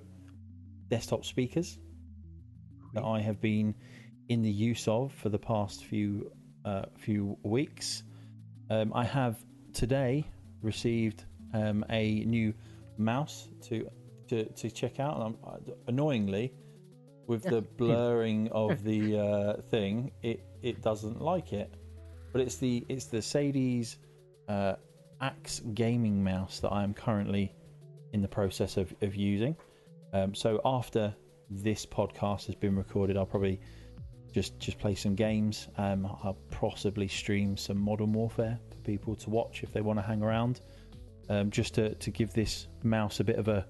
desktop 0.89 1.25
speakers 1.25 1.79
that 2.93 3.03
I 3.03 3.19
have 3.19 3.41
been 3.41 3.75
in 4.29 4.41
the 4.41 4.51
use 4.51 4.87
of 4.87 5.11
for 5.13 5.29
the 5.29 5.39
past 5.39 5.83
few 5.85 6.31
uh, 6.65 6.83
few 6.97 7.37
weeks. 7.43 8.03
Um, 8.69 8.91
I 8.93 9.03
have 9.03 9.43
today 9.73 10.25
received 10.61 11.25
um, 11.53 11.85
a 11.89 12.23
new 12.25 12.53
mouse 12.97 13.49
to 13.63 13.89
to, 14.29 14.45
to 14.45 14.71
check 14.71 14.99
out. 14.99 15.15
And 15.15 15.23
I'm, 15.45 15.73
annoyingly, 15.87 16.53
with 17.27 17.43
the 17.43 17.61
blurring 17.77 18.49
of 18.51 18.83
the 18.83 19.19
uh, 19.57 19.61
thing, 19.69 20.11
it 20.21 20.43
it 20.61 20.81
doesn't 20.81 21.21
like 21.21 21.53
it. 21.53 21.73
But 22.31 22.41
it's 22.41 22.57
the 22.57 22.85
it's 22.87 23.05
the 23.05 23.21
Sades 23.21 23.97
uh, 24.47 24.75
Axe 25.19 25.61
gaming 25.73 26.23
mouse 26.23 26.59
that 26.59 26.69
I 26.69 26.83
am 26.83 26.93
currently 26.93 27.53
in 28.13 28.21
the 28.21 28.27
process 28.27 28.77
of, 28.77 28.93
of 29.01 29.15
using. 29.15 29.55
Um, 30.13 30.33
so 30.33 30.59
after 30.65 31.13
this 31.49 31.85
podcast 31.85 32.45
has 32.47 32.55
been 32.55 32.75
recorded, 32.75 33.17
I'll 33.17 33.25
probably 33.25 33.59
just 34.31 34.57
just 34.59 34.79
play 34.79 34.95
some 34.95 35.15
games. 35.15 35.67
Um, 35.77 36.05
I'll 36.05 36.37
possibly 36.51 37.07
stream 37.07 37.57
some 37.57 37.77
Modern 37.77 38.13
Warfare 38.13 38.59
for 38.69 38.77
people 38.77 39.15
to 39.17 39.29
watch 39.29 39.63
if 39.63 39.71
they 39.73 39.81
want 39.81 39.99
to 39.99 40.03
hang 40.03 40.21
around. 40.21 40.61
Um, 41.29 41.49
just 41.49 41.75
to, 41.75 41.93
to 41.95 42.11
give 42.11 42.33
this 42.33 42.67
mouse 42.83 43.19
a 43.19 43.23
bit 43.23 43.37
of 43.37 43.47
a 43.47 43.65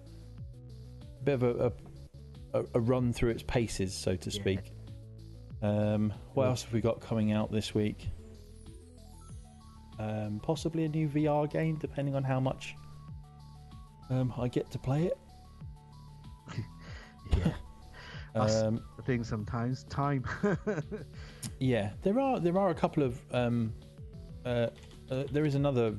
bit 1.24 1.34
of 1.34 1.43
a, 1.43 1.71
a, 2.54 2.63
a 2.76 2.80
run 2.80 3.13
through 3.13 3.30
its 3.30 3.43
paces, 3.43 3.93
so 3.93 4.15
to 4.15 4.30
Yeah. 4.30 4.41
speak. 4.41 4.60
Um, 5.62 6.12
what 6.34 6.47
else 6.47 6.63
have 6.63 6.74
we 6.74 6.82
got 6.82 7.00
coming 7.02 7.32
out 7.32 7.52
this 7.52 7.76
week? 7.76 8.10
Um, 10.00 10.39
possibly 10.41 10.86
a 10.86 10.88
new 10.89 11.08
VR 11.08 11.47
game, 11.52 11.76
depending 11.78 12.15
on 12.15 12.24
how 12.24 12.39
much 12.39 12.74
um, 14.10 14.34
I 14.39 14.47
get 14.47 14.71
to 14.71 14.80
play 14.80 15.06
it. 15.06 15.17
Yeah. 17.38 17.54
That's 18.34 18.62
Um, 18.62 18.82
the 18.98 19.04
thing 19.04 19.24
sometimes. 19.24 19.84
Time. 19.86 20.24
yeah, 21.60 21.91
there 22.02 22.20
are 22.20 22.39
there 22.39 22.58
are 22.58 22.70
a 22.70 22.74
couple 22.76 23.04
of 23.04 23.20
um, 23.34 23.74
uh, 24.46 24.67
uh, 25.10 25.24
there 25.32 25.46
is 25.46 25.56
another. 25.56 25.94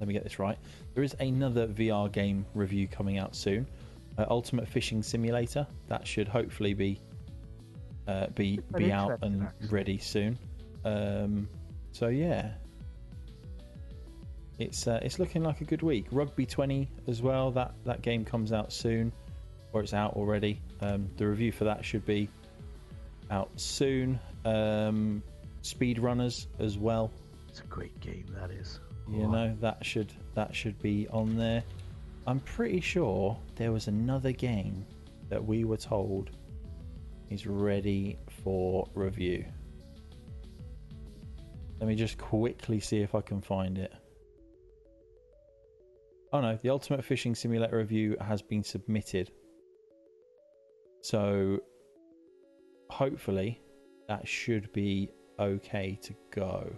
Let 0.00 0.06
me 0.08 0.14
get 0.14 0.22
this 0.24 0.38
right. 0.38 0.56
There 0.94 1.04
is 1.04 1.14
another 1.20 1.66
VR 1.68 2.10
game 2.10 2.46
review 2.54 2.88
coming 2.88 3.18
out 3.18 3.36
soon. 3.36 3.66
Uh, 4.16 4.24
Ultimate 4.30 4.66
Fishing 4.66 5.02
Simulator. 5.02 5.66
That 5.88 6.06
should 6.06 6.26
hopefully 6.26 6.72
be 6.72 7.00
uh, 8.08 8.28
be 8.28 8.60
Very 8.70 8.84
be 8.86 8.92
out 8.92 9.18
and 9.22 9.42
actually. 9.42 9.68
ready 9.68 9.98
soon. 9.98 10.38
Um, 10.86 11.48
so 11.92 12.08
yeah, 12.08 12.52
it's 14.58 14.86
uh, 14.86 15.00
it's 15.02 15.18
looking 15.18 15.42
like 15.42 15.60
a 15.60 15.64
good 15.64 15.82
week. 15.82 16.06
Rugby 16.10 16.46
20 16.46 16.88
as 17.06 17.20
well. 17.20 17.50
That 17.50 17.74
that 17.84 18.00
game 18.02 18.24
comes 18.24 18.52
out 18.52 18.72
soon, 18.72 19.12
or 19.72 19.80
it's 19.82 19.94
out 19.94 20.14
already. 20.14 20.60
Um, 20.80 21.08
the 21.16 21.26
review 21.26 21.52
for 21.52 21.64
that 21.64 21.84
should 21.84 22.04
be 22.04 22.28
out 23.30 23.50
soon. 23.56 24.18
Um, 24.44 25.22
Speedrunners 25.62 26.46
as 26.58 26.78
well. 26.78 27.10
it's 27.48 27.60
a 27.60 27.64
great 27.64 27.98
game. 28.00 28.26
That 28.38 28.50
is. 28.50 28.80
You 29.08 29.24
Oh, 29.24 29.30
know 29.30 29.56
that 29.60 29.84
should 29.84 30.12
that 30.34 30.54
should 30.54 30.78
be 30.80 31.08
on 31.08 31.36
there. 31.36 31.62
I'm 32.26 32.40
pretty 32.40 32.80
sure 32.80 33.36
there 33.56 33.72
was 33.72 33.88
another 33.88 34.32
game 34.32 34.86
that 35.28 35.44
we 35.44 35.64
were 35.64 35.76
told 35.76 36.30
is 37.28 37.46
ready 37.46 38.18
for 38.42 38.88
review. 38.94 39.44
Let 41.80 41.88
me 41.88 41.94
just 41.94 42.18
quickly 42.18 42.78
see 42.80 42.98
if 43.00 43.14
I 43.14 43.20
can 43.20 43.40
find 43.40 43.78
it. 43.78 43.92
Oh 46.32 46.40
no, 46.40 46.56
the 46.56 46.70
Ultimate 46.70 47.04
Fishing 47.04 47.34
Simulator 47.34 47.78
review 47.78 48.16
has 48.20 48.42
been 48.42 48.62
submitted. 48.62 49.30
So 51.02 51.60
hopefully 52.90 53.60
that 54.08 54.26
should 54.26 54.72
be 54.72 55.10
okay 55.38 55.98
to 56.02 56.14
go. 56.30 56.70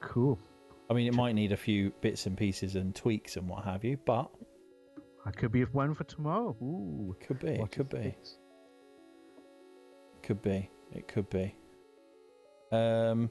Cool. 0.00 0.38
I 0.88 0.94
mean, 0.94 1.08
it 1.08 1.14
might 1.14 1.34
need 1.34 1.52
a 1.52 1.56
few 1.56 1.92
bits 2.00 2.26
and 2.26 2.36
pieces 2.36 2.76
and 2.76 2.94
tweaks 2.94 3.36
and 3.36 3.48
what 3.48 3.64
have 3.64 3.84
you, 3.84 3.98
but 4.06 4.30
I 5.24 5.32
could 5.32 5.50
be 5.50 5.62
one 5.64 5.94
for 5.94 6.04
tomorrow. 6.04 6.56
Ooh. 6.62 7.16
could 7.26 7.40
be, 7.40 7.48
it 7.48 7.60
watch 7.60 7.72
could 7.72 7.88
be, 7.88 7.96
space. 7.98 8.36
could 10.22 10.42
be, 10.42 10.70
it 10.92 11.08
could 11.08 11.28
be. 11.28 11.56
Um, 12.70 13.30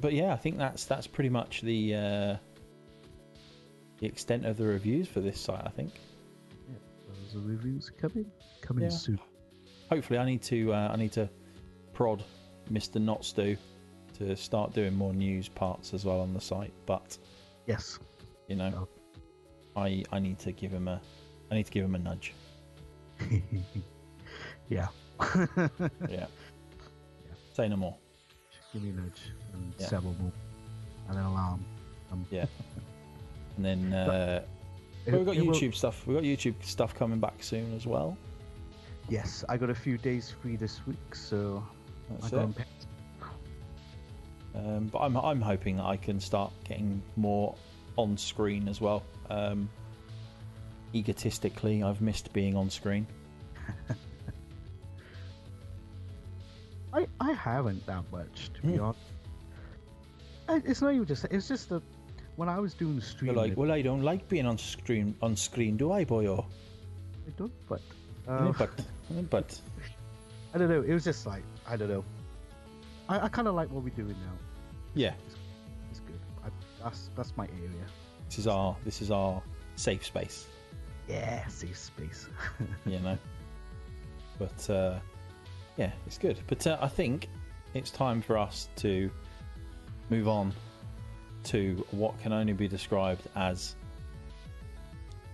but 0.00 0.14
yeah, 0.14 0.32
I 0.32 0.36
think 0.36 0.56
that's 0.56 0.86
that's 0.86 1.06
pretty 1.06 1.28
much 1.28 1.60
the 1.60 1.94
uh, 1.94 2.36
the 3.98 4.06
extent 4.06 4.46
of 4.46 4.56
the 4.56 4.64
reviews 4.64 5.08
for 5.08 5.20
this 5.20 5.38
site. 5.38 5.62
I 5.64 5.70
think. 5.70 5.92
Yeah, 7.32 7.40
those 7.40 7.48
reviews 7.48 7.90
coming. 7.90 8.30
Coming 8.60 8.84
Yeah. 8.84 8.90
soon. 8.90 9.20
Hopefully, 9.90 10.18
I 10.18 10.24
need 10.24 10.42
to 10.42 10.72
uh, 10.72 10.90
I 10.92 10.96
need 10.96 11.12
to 11.12 11.28
prod 11.92 12.22
Mister 12.68 12.98
Notstew 13.00 13.56
to 14.18 14.36
start 14.36 14.72
doing 14.72 14.94
more 14.94 15.12
news 15.12 15.48
parts 15.48 15.94
as 15.94 16.04
well 16.04 16.20
on 16.20 16.32
the 16.34 16.40
site. 16.40 16.72
But 16.86 17.18
Yes. 17.66 17.98
you 18.48 18.56
know, 18.56 18.88
I 19.76 20.04
I 20.12 20.18
need 20.20 20.38
to 20.40 20.52
give 20.52 20.70
him 20.72 20.88
a 20.88 21.00
I 21.50 21.54
need 21.56 21.66
to 21.66 21.72
give 21.72 21.84
him 21.84 21.94
a 21.94 21.98
nudge. 21.98 22.34
yeah. 24.68 24.88
Yeah. 26.08 26.26
Say 27.52 27.68
no 27.68 27.76
more. 27.76 27.96
Give 28.72 28.82
me 28.82 28.90
a 28.90 28.92
nudge 28.92 29.32
and 29.52 29.74
Yeah. 29.78 29.86
several 29.88 30.14
more. 30.20 30.32
And 31.08 31.18
an 31.18 31.24
alarm. 31.24 31.64
Um, 32.12 32.26
Yeah. 32.30 32.46
And 33.56 33.64
then 33.64 33.92
uh, 33.92 34.42
it- 34.42 34.48
well, 35.06 35.16
we've 35.18 35.26
got 35.26 35.36
it 35.36 35.46
will- 35.46 35.54
YouTube 35.54 35.74
stuff. 35.74 36.06
We've 36.06 36.16
got 36.16 36.24
YouTube 36.24 36.54
stuff 36.62 36.94
coming 36.94 37.18
back 37.20 37.42
soon 37.42 37.74
as 37.74 37.86
well. 37.86 38.16
yes, 39.08 39.44
I 39.48 39.56
got 39.56 39.70
a 39.70 39.74
few 39.74 39.98
days 39.98 40.30
free 40.42 40.56
this 40.56 40.86
week, 40.86 41.14
so 41.14 41.62
That's 42.10 42.24
I 42.24 42.26
it. 42.28 42.30
got 42.32 42.42
'em 42.42 42.54
picked. 42.54 42.86
Um, 44.54 44.86
but 44.88 44.98
I'm 44.98 45.16
I'm 45.16 45.40
hoping 45.40 45.76
that 45.76 45.84
I 45.84 45.96
can 45.96 46.18
start 46.20 46.52
getting 46.64 47.00
more 47.16 47.54
on 47.96 48.16
screen 48.16 48.66
as 48.68 48.80
well. 48.80 49.02
Um, 49.30 49.68
egotistically, 50.94 51.82
I've 51.84 52.00
missed 52.00 52.32
being 52.32 52.56
on 52.56 52.68
screen. 52.68 53.06
I, 56.92 57.06
I 57.20 57.32
haven't 57.32 57.86
that 57.86 58.02
much, 58.10 58.50
to 58.54 58.62
be 58.62 58.76
Hmm. 58.76 58.80
honest. 58.82 59.00
It's 60.66 60.82
not 60.82 60.92
even 60.94 61.06
just 61.06 61.24
it's 61.26 61.46
just 61.46 61.68
that 61.68 61.82
when 62.40 62.48
I 62.48 62.58
was 62.58 62.72
doing 62.72 62.96
the 62.96 63.02
You're 63.02 63.10
stream, 63.10 63.34
like, 63.34 63.54
well, 63.54 63.70
I 63.70 63.82
don't 63.82 64.00
like 64.02 64.26
being 64.26 64.46
on 64.46 64.56
screen 64.56 65.14
on 65.20 65.36
screen, 65.36 65.76
do 65.76 65.92
I, 65.92 66.06
boyo? 66.06 66.46
I 67.26 67.30
don't, 67.36 67.52
but 67.68 67.82
uh, 68.26 68.52
but 68.52 68.70
but 69.28 69.60
I 70.54 70.58
don't 70.58 70.70
know. 70.70 70.80
It 70.80 70.94
was 70.94 71.04
just 71.04 71.26
like 71.26 71.42
I 71.68 71.76
don't 71.76 71.90
know. 71.90 72.02
I, 73.10 73.26
I 73.26 73.28
kind 73.28 73.46
of 73.46 73.54
like 73.54 73.70
what 73.70 73.84
we're 73.84 73.90
doing 73.90 74.16
now. 74.24 74.32
yeah, 74.94 75.12
It's 75.90 76.00
good. 76.00 76.18
I, 76.42 76.48
that's 76.82 77.10
that's 77.14 77.36
my 77.36 77.44
area. 77.44 77.84
this 78.30 78.38
is 78.38 78.46
our 78.46 78.74
this 78.86 79.02
is 79.02 79.10
our 79.10 79.42
safe 79.76 80.06
space. 80.06 80.46
Yeah, 81.08 81.46
safe 81.48 81.76
space. 81.76 82.26
you 82.86 83.00
know. 83.00 83.18
But 84.38 84.70
uh, 84.70 84.98
yeah, 85.76 85.92
it's 86.06 86.16
good. 86.16 86.38
But 86.46 86.66
uh, 86.66 86.78
I 86.80 86.88
think 86.88 87.28
it's 87.74 87.90
time 87.90 88.22
for 88.22 88.38
us 88.38 88.70
to 88.76 89.10
move 90.08 90.26
on 90.26 90.54
to 91.44 91.84
what 91.90 92.18
can 92.20 92.32
only 92.32 92.52
be 92.52 92.68
described 92.68 93.22
as 93.36 93.74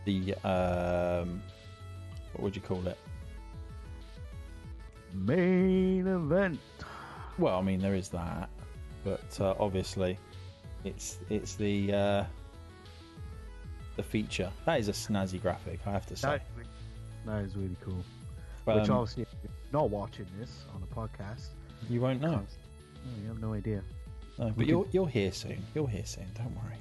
the 0.04 0.34
um, 0.44 1.42
what 2.32 2.42
would 2.42 2.56
you 2.56 2.62
call 2.62 2.86
it? 2.86 2.98
Main 5.12 6.06
event. 6.06 6.60
Well, 7.38 7.58
I 7.58 7.62
mean 7.62 7.80
there 7.80 7.94
is 7.94 8.08
that, 8.10 8.48
but 9.04 9.40
uh, 9.40 9.54
obviously 9.58 10.18
it's 10.84 11.18
it's 11.30 11.54
the 11.54 11.92
uh, 11.92 12.24
the 13.96 14.02
feature. 14.02 14.50
That 14.64 14.80
is 14.80 14.88
a 14.88 14.92
snazzy 14.92 15.40
graphic, 15.40 15.80
I 15.86 15.90
have 15.92 16.06
to 16.06 16.16
say. 16.16 16.28
That, 16.28 16.66
that 17.26 17.44
is 17.44 17.56
really 17.56 17.76
cool. 17.82 18.04
Which 18.64 18.88
Um, 18.88 18.96
obviously, 18.98 19.22
if 19.22 19.28
you're 19.42 19.52
not 19.72 19.90
watching 19.90 20.26
this 20.38 20.64
on 20.74 20.82
a 20.82 20.94
podcast, 20.94 21.48
you 21.88 22.00
won't 22.00 22.20
know. 22.20 22.32
no, 22.32 22.42
you 23.22 23.28
have 23.28 23.40
no 23.40 23.54
idea. 23.54 23.82
No, 24.38 24.52
but 24.56 24.66
you'll 24.66 24.86
you'll 24.92 25.06
hear 25.06 25.32
soon. 25.32 25.64
You'll 25.74 25.86
hear 25.86 26.04
soon. 26.04 26.26
Don't 26.34 26.54
worry. 26.56 26.76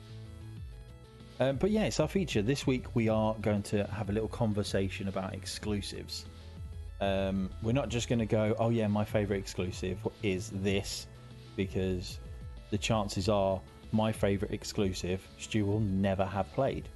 Um, 1.40 1.58
but 1.58 1.72
yeah, 1.72 1.84
it's 1.86 2.00
our 2.00 2.08
feature 2.08 2.42
this 2.42 2.66
week. 2.66 2.96
We 2.96 3.10
are 3.10 3.36
going 3.42 3.64
to 3.64 3.84
have 3.88 4.10
a 4.10 4.14
little 4.14 4.30
conversation 4.30 5.08
about 5.08 5.34
exclusives. 5.34 6.26
Um, 7.02 7.50
we're 7.62 7.74
not 7.74 7.90
just 7.90 8.08
going 8.08 8.20
to 8.20 8.26
go, 8.26 8.56
"Oh 8.60 8.70
yeah, 8.70 8.88
my 8.88 9.04
favorite 9.06 9.38
exclusive 9.38 9.98
is 10.24 10.50
this," 10.50 11.08
because 11.56 12.20
the 12.72 12.78
chances 12.78 13.28
are 13.30 13.62
my 13.92 14.12
favorite 14.12 14.52
exclusive 14.52 15.26
Stu 15.38 15.66
will 15.66 15.80
never 15.80 16.26
have 16.26 16.52
played. 16.54 16.88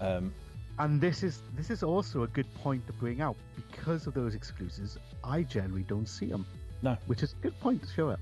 Um, 0.00 0.32
And 0.78 1.00
this 1.00 1.22
is 1.22 1.42
this 1.56 1.70
is 1.70 1.82
also 1.82 2.22
a 2.22 2.26
good 2.26 2.52
point 2.54 2.86
to 2.86 2.92
bring 2.94 3.20
out 3.20 3.36
because 3.56 4.06
of 4.06 4.14
those 4.14 4.34
exclusives. 4.34 4.98
I 5.22 5.42
generally 5.42 5.84
don't 5.84 6.08
see 6.08 6.26
them. 6.26 6.46
No. 6.82 6.98
which 7.06 7.22
is 7.22 7.32
a 7.32 7.36
good 7.36 7.58
point 7.60 7.82
to 7.82 7.88
show 7.88 8.10
up. 8.10 8.20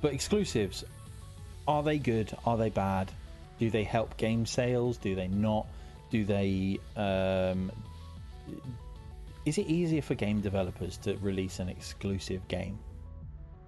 But 0.00 0.12
exclusives, 0.14 0.84
are 1.66 1.82
they 1.82 1.98
good? 1.98 2.32
Are 2.46 2.56
they 2.56 2.70
bad? 2.70 3.10
Do 3.58 3.70
they 3.70 3.84
help 3.84 4.16
game 4.16 4.46
sales? 4.46 4.96
Do 4.96 5.14
they 5.14 5.28
not? 5.28 5.66
Do 6.10 6.24
they? 6.24 6.78
Um, 6.96 7.72
is 9.44 9.58
it 9.58 9.66
easier 9.66 10.02
for 10.02 10.14
game 10.14 10.40
developers 10.40 10.96
to 10.98 11.16
release 11.18 11.58
an 11.58 11.68
exclusive 11.68 12.46
game? 12.48 12.78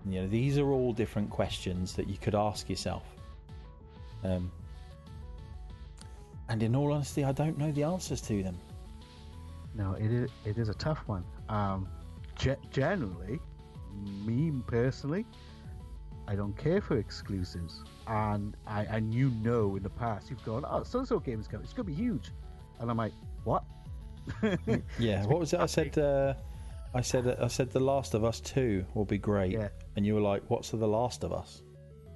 You 0.06 0.22
know, 0.22 0.28
these 0.28 0.58
are 0.58 0.70
all 0.70 0.92
different 0.92 1.30
questions 1.30 1.94
that 1.94 2.08
you 2.08 2.16
could 2.16 2.34
ask 2.34 2.70
yourself. 2.70 3.02
Um, 4.24 4.50
and 6.48 6.62
in 6.62 6.74
all 6.74 6.92
honesty, 6.92 7.24
I 7.24 7.32
don't 7.32 7.58
know 7.58 7.70
the 7.72 7.82
answers 7.82 8.20
to 8.22 8.42
them. 8.42 8.56
No, 9.74 9.94
it 9.94 10.10
is 10.10 10.30
it 10.44 10.58
is 10.58 10.68
a 10.68 10.74
tough 10.74 11.02
one. 11.06 11.24
Um, 11.48 11.88
ge- 12.36 12.58
generally, 12.70 13.38
me 14.24 14.52
personally, 14.66 15.24
I 16.30 16.36
don't 16.36 16.56
care 16.56 16.80
for 16.80 16.96
exclusives, 16.96 17.82
and 18.06 18.56
I 18.64 18.84
and 18.84 19.12
you 19.12 19.30
know 19.42 19.74
in 19.76 19.82
the 19.82 19.90
past 19.90 20.30
you've 20.30 20.44
gone, 20.44 20.64
oh, 20.68 20.84
so 20.84 21.00
and 21.00 21.08
so 21.08 21.18
game 21.18 21.40
is 21.40 21.48
coming, 21.48 21.64
it's 21.64 21.72
gonna 21.72 21.86
be 21.86 21.92
huge, 22.06 22.30
and 22.78 22.88
I'm 22.90 22.96
like, 22.96 23.12
what? 23.42 23.64
Yeah, 24.98 25.26
what 25.26 25.40
was 25.40 25.52
it? 25.52 25.60
I 25.60 25.66
said. 25.66 25.98
Uh, 25.98 26.34
I 26.94 27.00
said. 27.00 27.36
I 27.40 27.48
said, 27.48 27.70
The 27.70 27.80
Last 27.80 28.14
of 28.14 28.22
Us 28.24 28.38
Two 28.40 28.84
will 28.94 29.04
be 29.04 29.18
great, 29.18 29.52
Yeah. 29.52 29.68
and 29.96 30.06
you 30.06 30.14
were 30.14 30.20
like, 30.20 30.42
"What's 30.48 30.70
The 30.70 30.86
Last 30.86 31.24
of 31.24 31.32
Us?" 31.32 31.62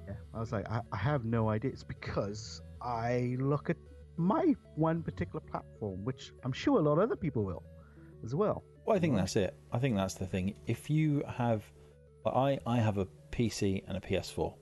Yeah, 0.07 0.13
I 0.33 0.39
was 0.39 0.51
like, 0.53 0.69
I, 0.71 0.81
I 0.93 0.97
have 0.97 1.25
no 1.25 1.49
idea. 1.49 1.71
It's 1.71 1.83
because 1.83 2.61
I 2.81 3.35
look 3.39 3.69
at 3.69 3.77
my 4.17 4.55
one 4.75 5.01
particular 5.03 5.41
platform, 5.41 6.05
which 6.05 6.31
I'm 6.45 6.53
sure 6.53 6.79
a 6.79 6.81
lot 6.81 6.93
of 6.93 6.99
other 6.99 7.15
people 7.17 7.43
will 7.43 7.63
as 8.23 8.33
well. 8.33 8.63
Well, 8.85 8.95
I 8.95 8.99
think 8.99 9.15
that's 9.15 9.35
it. 9.35 9.55
I 9.73 9.79
think 9.79 9.95
that's 9.97 10.13
the 10.13 10.27
thing. 10.27 10.55
If 10.67 10.89
you 10.89 11.23
have, 11.27 11.63
I 12.31 12.59
I 12.65 12.77
have 12.77 12.97
a 12.97 13.07
PC 13.31 13.83
and 13.87 13.97
a 13.97 14.01
PS4, 14.01 14.53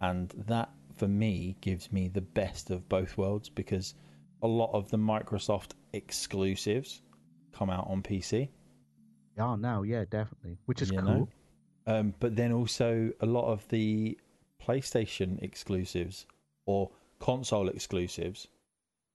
and 0.00 0.32
that 0.46 0.70
for 0.96 1.08
me 1.08 1.56
gives 1.60 1.92
me 1.92 2.08
the 2.08 2.20
best 2.20 2.70
of 2.70 2.88
both 2.88 3.16
worlds 3.16 3.48
because 3.48 3.94
a 4.42 4.46
lot 4.46 4.70
of 4.72 4.90
the 4.90 4.96
Microsoft 4.96 5.72
exclusives 5.92 7.02
come 7.52 7.70
out 7.70 7.86
on 7.88 8.02
PC. 8.02 8.48
Yeah, 9.36 9.56
now, 9.56 9.82
yeah, 9.82 10.04
definitely, 10.08 10.58
which 10.66 10.82
is 10.82 10.90
You 10.90 11.00
cool. 11.00 11.28
Um, 11.86 12.14
but 12.20 12.36
then 12.36 12.52
also 12.52 13.10
a 13.20 13.26
lot 13.26 13.50
of 13.50 13.66
the 13.68 14.18
PlayStation 14.62 15.42
exclusives 15.42 16.26
or 16.66 16.90
console 17.18 17.68
exclusives 17.68 18.48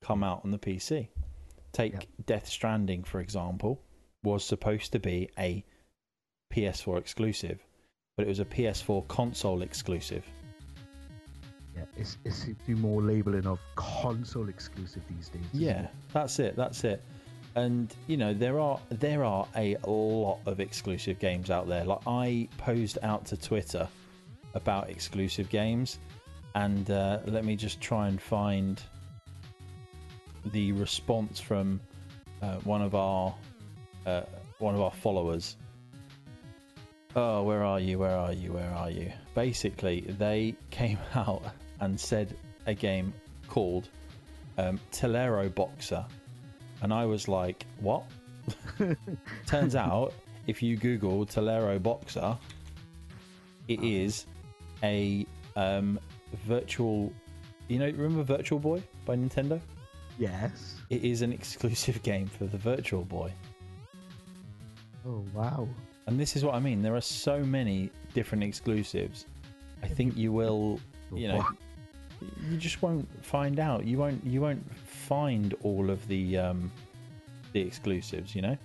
come 0.01 0.23
out 0.23 0.41
on 0.43 0.51
the 0.51 0.59
PC. 0.59 1.07
Take 1.71 1.93
Yeah. 1.93 1.99
Death 2.25 2.47
Stranding, 2.47 3.03
for 3.03 3.19
example, 3.19 3.81
was 4.23 4.43
supposed 4.43 4.91
to 4.91 4.99
be 4.99 5.29
a 5.37 5.63
PS4 6.53 6.97
exclusive, 6.97 7.59
but 8.15 8.25
it 8.25 8.29
was 8.29 8.39
a 8.39 8.45
PS4 8.45 9.07
console 9.07 9.61
exclusive. 9.61 10.25
Yeah, 11.75 11.83
it's 11.97 12.17
it's 12.25 12.47
the 12.67 12.73
more 12.75 13.01
labeling 13.01 13.45
of 13.45 13.59
console 13.75 14.49
exclusive 14.49 15.03
these 15.09 15.29
days. 15.29 15.43
Yeah, 15.53 15.83
it? 15.83 15.89
that's 16.13 16.39
it. 16.39 16.55
That's 16.55 16.83
it. 16.83 17.01
And 17.55 17.93
you 18.07 18.17
know 18.17 18.33
there 18.33 18.59
are 18.59 18.79
there 18.89 19.23
are 19.23 19.47
a 19.55 19.77
lot 19.85 20.39
of 20.45 20.59
exclusive 20.59 21.19
games 21.19 21.49
out 21.49 21.67
there. 21.67 21.85
Like 21.85 22.01
I 22.07 22.47
posed 22.57 22.97
out 23.03 23.25
to 23.27 23.37
Twitter 23.37 23.87
about 24.55 24.89
exclusive 24.89 25.49
games, 25.49 25.99
and 26.55 26.89
uh, 26.89 27.19
let 27.25 27.45
me 27.45 27.55
just 27.55 27.79
try 27.79 28.07
and 28.07 28.21
find 28.21 28.81
the 30.45 30.71
response 30.73 31.39
from 31.39 31.79
uh, 32.41 32.55
one 32.63 32.81
of 32.81 32.95
our 32.95 33.33
uh, 34.05 34.21
one 34.57 34.75
of 34.75 34.81
our 34.81 34.91
followers. 34.91 35.55
Oh, 37.15 37.43
where 37.43 37.63
are 37.63 37.79
you? 37.79 37.97
Where 37.99 38.15
are 38.15 38.33
you? 38.33 38.53
Where 38.53 38.71
are 38.71 38.91
you? 38.91 39.11
Basically, 39.33 40.01
they 40.01 40.55
came 40.69 40.99
out 41.15 41.43
and 41.79 41.99
said 41.99 42.35
a 42.67 42.73
game 42.73 43.13
called 43.47 43.89
um, 44.57 44.79
Teleroboxer, 44.91 46.05
and 46.81 46.93
I 46.93 47.05
was 47.05 47.27
like, 47.27 47.65
"What?" 47.79 48.03
Turns 49.47 49.75
out, 49.75 50.13
if 50.47 50.61
you 50.61 50.77
Google 50.77 51.25
Teleroboxer, 51.25 52.37
it 53.67 53.83
is 53.83 54.25
a 54.83 55.25
um, 55.55 55.99
virtual. 56.45 57.11
You 57.67 57.79
know, 57.79 57.85
remember 57.85 58.23
Virtual 58.23 58.59
Boy 58.59 58.83
by 59.05 59.15
Nintendo? 59.15 59.59
Yes. 60.17 60.75
It 60.89 61.03
is 61.03 61.21
an 61.21 61.31
exclusive 61.39 62.03
game 62.03 62.27
for 62.27 62.45
the 62.45 62.57
Virtual 62.57 63.03
Boy. 63.03 63.31
Oh 65.07 65.23
wow. 65.33 65.67
And 66.09 66.19
this 66.19 66.35
is 66.35 66.43
what 66.43 66.55
I 66.55 66.59
mean. 66.59 66.81
There 66.81 66.95
are 66.95 67.01
so 67.01 67.43
many 67.43 67.91
different 68.15 68.43
exclusives. 68.43 69.27
I 69.83 69.87
think 69.87 70.17
you 70.17 70.31
will, 70.31 70.79
you 71.13 71.27
know, 71.27 71.45
you 72.49 72.57
just 72.57 72.81
won't 72.81 73.07
find 73.23 73.59
out. 73.59 73.85
You 73.85 73.99
won't. 73.99 74.25
You 74.25 74.41
won't 74.41 74.65
find 74.87 75.53
all 75.61 75.91
of 75.91 76.07
the 76.07 76.35
um, 76.35 76.71
the 77.53 77.61
exclusives. 77.61 78.33
You 78.35 78.41
know, 78.41 78.57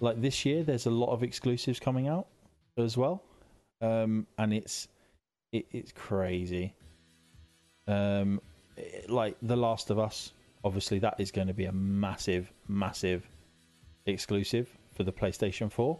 like 0.00 0.20
this 0.20 0.44
year, 0.44 0.62
there's 0.62 0.84
a 0.84 0.90
lot 0.90 1.14
of 1.14 1.22
exclusives 1.22 1.80
coming 1.80 2.08
out 2.08 2.26
as 2.76 2.94
well, 2.94 3.22
um, 3.80 4.26
and 4.36 4.52
it's 4.52 4.86
it, 5.52 5.64
it's 5.72 5.92
crazy. 5.92 6.74
Um, 7.88 8.38
like 9.08 9.34
The 9.40 9.56
Last 9.56 9.88
of 9.88 9.98
Us, 9.98 10.34
obviously, 10.62 10.98
that 10.98 11.18
is 11.18 11.30
going 11.30 11.48
to 11.48 11.54
be 11.54 11.64
a 11.64 11.72
massive, 11.72 12.52
massive 12.68 13.26
exclusive 14.04 14.68
for 14.92 15.04
the 15.04 15.12
PlayStation 15.12 15.72
Four. 15.72 15.98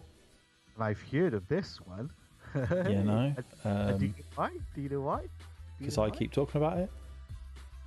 And 0.75 0.85
I've 0.85 1.03
heard 1.11 1.35
of 1.35 1.47
this 1.49 1.79
one. 1.85 2.11
You 2.55 3.03
know, 3.05 3.35
And 3.65 3.99
do 3.99 4.07
you 4.07 4.13
um, 4.13 4.17
know 4.19 4.25
why? 4.35 4.51
Do 4.75 4.81
you 4.83 4.89
know 4.89 5.01
why? 5.01 5.23
Because 5.79 5.99
I 5.99 6.11
keep 6.11 6.33
talking 6.33 6.61
about 6.61 6.79
it. 6.79 6.91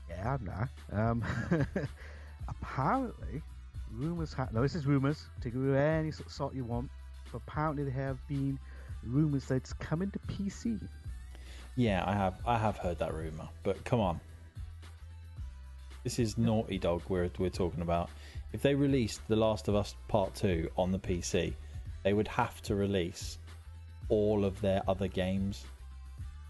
Yeah, 0.10 0.34
I'm 0.36 0.46
not. 0.46 0.70
Um, 0.92 1.24
apparently, 2.48 3.42
rumors. 3.92 4.34
Ha- 4.34 4.50
no, 4.52 4.62
this 4.62 4.76
is 4.76 4.86
rumors. 4.86 5.26
Take 5.42 5.54
it 5.54 5.58
with 5.58 5.76
any 5.76 6.12
sort 6.12 6.28
of 6.28 6.32
salt 6.32 6.56
you 6.56 6.64
want. 6.64 6.90
But 7.32 7.42
apparently, 7.48 7.84
there 7.84 7.94
have 7.94 8.26
been 8.28 8.60
rumors 9.04 9.46
that 9.46 9.56
it's 9.56 9.74
coming 9.74 10.12
to 10.12 10.20
PC. 10.20 10.80
Yeah, 11.76 12.04
I 12.06 12.14
have 12.14 12.36
I 12.46 12.58
have 12.58 12.78
heard 12.78 13.00
that 13.00 13.14
rumor, 13.14 13.48
but 13.64 13.84
come 13.84 14.00
on. 14.00 14.20
This 16.04 16.20
is 16.20 16.38
Naughty 16.38 16.78
Dog 16.78 17.02
we're 17.10 17.30
we're 17.40 17.50
talking 17.50 17.82
about. 17.82 18.10
If 18.52 18.62
they 18.62 18.76
released 18.76 19.22
The 19.28 19.36
Last 19.36 19.68
of 19.68 19.76
Us 19.76 19.96
Part 20.08 20.36
2 20.36 20.70
on 20.78 20.92
the 20.92 21.00
PC, 21.00 21.56
they 22.04 22.14
would 22.14 22.28
have 22.28 22.62
to 22.64 22.76
release 22.76 23.38
all 24.10 24.46
of 24.46 24.60
their 24.62 24.82
other 24.88 25.08
games 25.08 25.66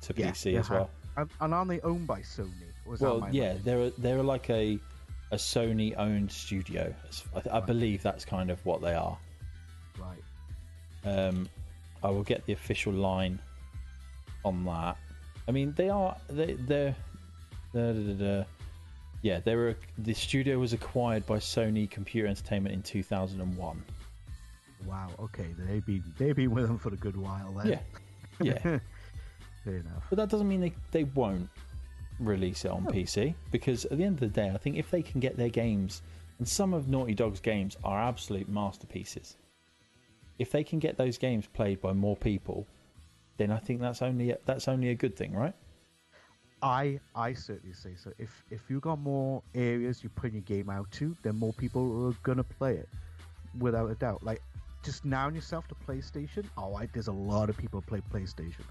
to 0.02 0.14
Yeah, 0.16 0.32
PC 0.32 0.60
as 0.60 0.70
well. 0.70 0.90
And, 1.16 1.30
and 1.40 1.54
aren't 1.54 1.70
they 1.70 1.80
owned 1.82 2.08
by 2.08 2.22
Sony? 2.22 2.50
Or 2.86 2.96
is 2.96 3.00
that 3.00 3.06
Well, 3.06 3.28
yeah, 3.32 3.56
they're 3.64 3.92
they're 3.92 4.24
like 4.24 4.50
a 4.50 4.80
a 5.32 5.36
Sony 5.36 5.98
owned 5.98 6.32
studio. 6.32 6.94
I, 7.36 7.58
I 7.58 7.60
believe 7.60 8.04
that's 8.04 8.26
kind 8.26 8.52
of 8.52 8.64
what 8.66 8.82
they 8.82 8.94
are. 8.94 9.18
Right. 10.00 10.24
Um, 11.06 11.50
I 12.04 12.10
will 12.10 12.24
get 12.24 12.46
the 12.46 12.54
official 12.54 12.94
line 12.94 13.40
on 14.44 14.66
that. 14.66 14.98
I 15.48 15.52
mean, 15.52 15.74
they 15.76 15.90
are 15.90 16.16
they 16.30 16.54
they're, 16.54 16.96
da, 17.74 17.94
da, 17.94 18.00
da, 18.00 18.14
da. 18.14 18.44
yeah 19.22 19.40
they 19.40 19.56
were 19.56 19.76
the 19.98 20.14
studio 20.14 20.60
was 20.60 20.74
acquired 20.74 21.26
by 21.26 21.38
Sony 21.38 21.90
Computer 21.90 22.28
Entertainment 22.28 22.74
in 22.74 22.82
2001. 22.82 23.84
Wow. 24.88 25.10
Okay. 25.20 25.48
They've 25.58 25.86
been 25.86 26.04
they've 26.18 26.36
been 26.36 26.52
with 26.52 26.68
them 26.68 26.78
for 26.78 26.94
a 26.94 26.98
good 26.98 27.16
while. 27.18 27.52
Then. 27.54 27.68
Yeah, 27.68 27.80
yeah, 28.42 28.60
Fair 29.64 29.78
enough. 29.78 30.06
but 30.10 30.18
that 30.18 30.30
doesn't 30.30 30.48
mean 30.48 30.62
they 30.62 30.74
they 30.92 31.04
won't 31.06 31.50
release 32.20 32.66
it 32.66 32.72
on 32.72 32.84
No. 32.84 32.92
PC 32.92 33.34
because 33.52 33.86
at 33.86 33.98
the 33.98 34.04
end 34.04 34.16
of 34.16 34.20
the 34.34 34.42
day, 34.42 34.50
I 34.54 34.58
think 34.58 34.78
if 34.78 34.90
they 34.92 35.02
can 35.02 35.20
get 35.20 35.36
their 35.38 35.50
games 35.50 36.02
and 36.40 36.48
some 36.48 36.74
of 36.74 36.88
Naughty 36.88 37.14
Dog's 37.14 37.40
games 37.40 37.78
are 37.84 38.02
absolute 38.02 38.50
masterpieces. 38.50 39.38
If 40.40 40.52
they 40.52 40.64
can 40.64 40.80
get 40.80 40.98
those 40.98 41.18
games 41.18 41.46
played 41.48 41.80
by 41.80 41.94
more 41.94 42.16
people, 42.18 42.66
then 43.38 43.52
I 43.52 43.58
think 43.58 43.82
that's 43.82 44.02
only 44.02 44.36
that's 44.46 44.68
only 44.68 44.90
a 44.90 44.96
good 44.96 45.16
thing, 45.16 45.34
right? 45.34 45.54
I 46.62 47.00
I 47.16 47.34
certainly 47.34 47.74
say 47.74 47.96
so. 47.96 48.12
If 48.18 48.44
if 48.50 48.70
you 48.70 48.80
got 48.80 49.00
more 49.00 49.44
areas 49.54 50.04
you 50.04 50.10
put 50.10 50.32
your 50.34 50.42
game 50.42 50.70
out 50.70 50.90
to, 50.94 51.16
then 51.22 51.36
more 51.38 51.54
people 51.54 52.08
are 52.08 52.14
gonna 52.24 52.44
play 52.44 52.76
it, 52.78 52.90
without 53.60 53.92
a 53.92 53.96
doubt. 53.96 54.24
Like 54.24 54.42
just 54.84 55.06
now 55.06 55.30
yourself 55.30 55.68
to 55.70 55.76
PlayStation. 55.76 56.50
Oh, 56.58 56.76
I, 56.76 56.88
there's 56.94 57.08
a 57.08 57.14
lot 57.14 57.50
of 57.50 57.58
people 57.58 57.82
play 57.82 58.02
PlayStation. 58.02 58.66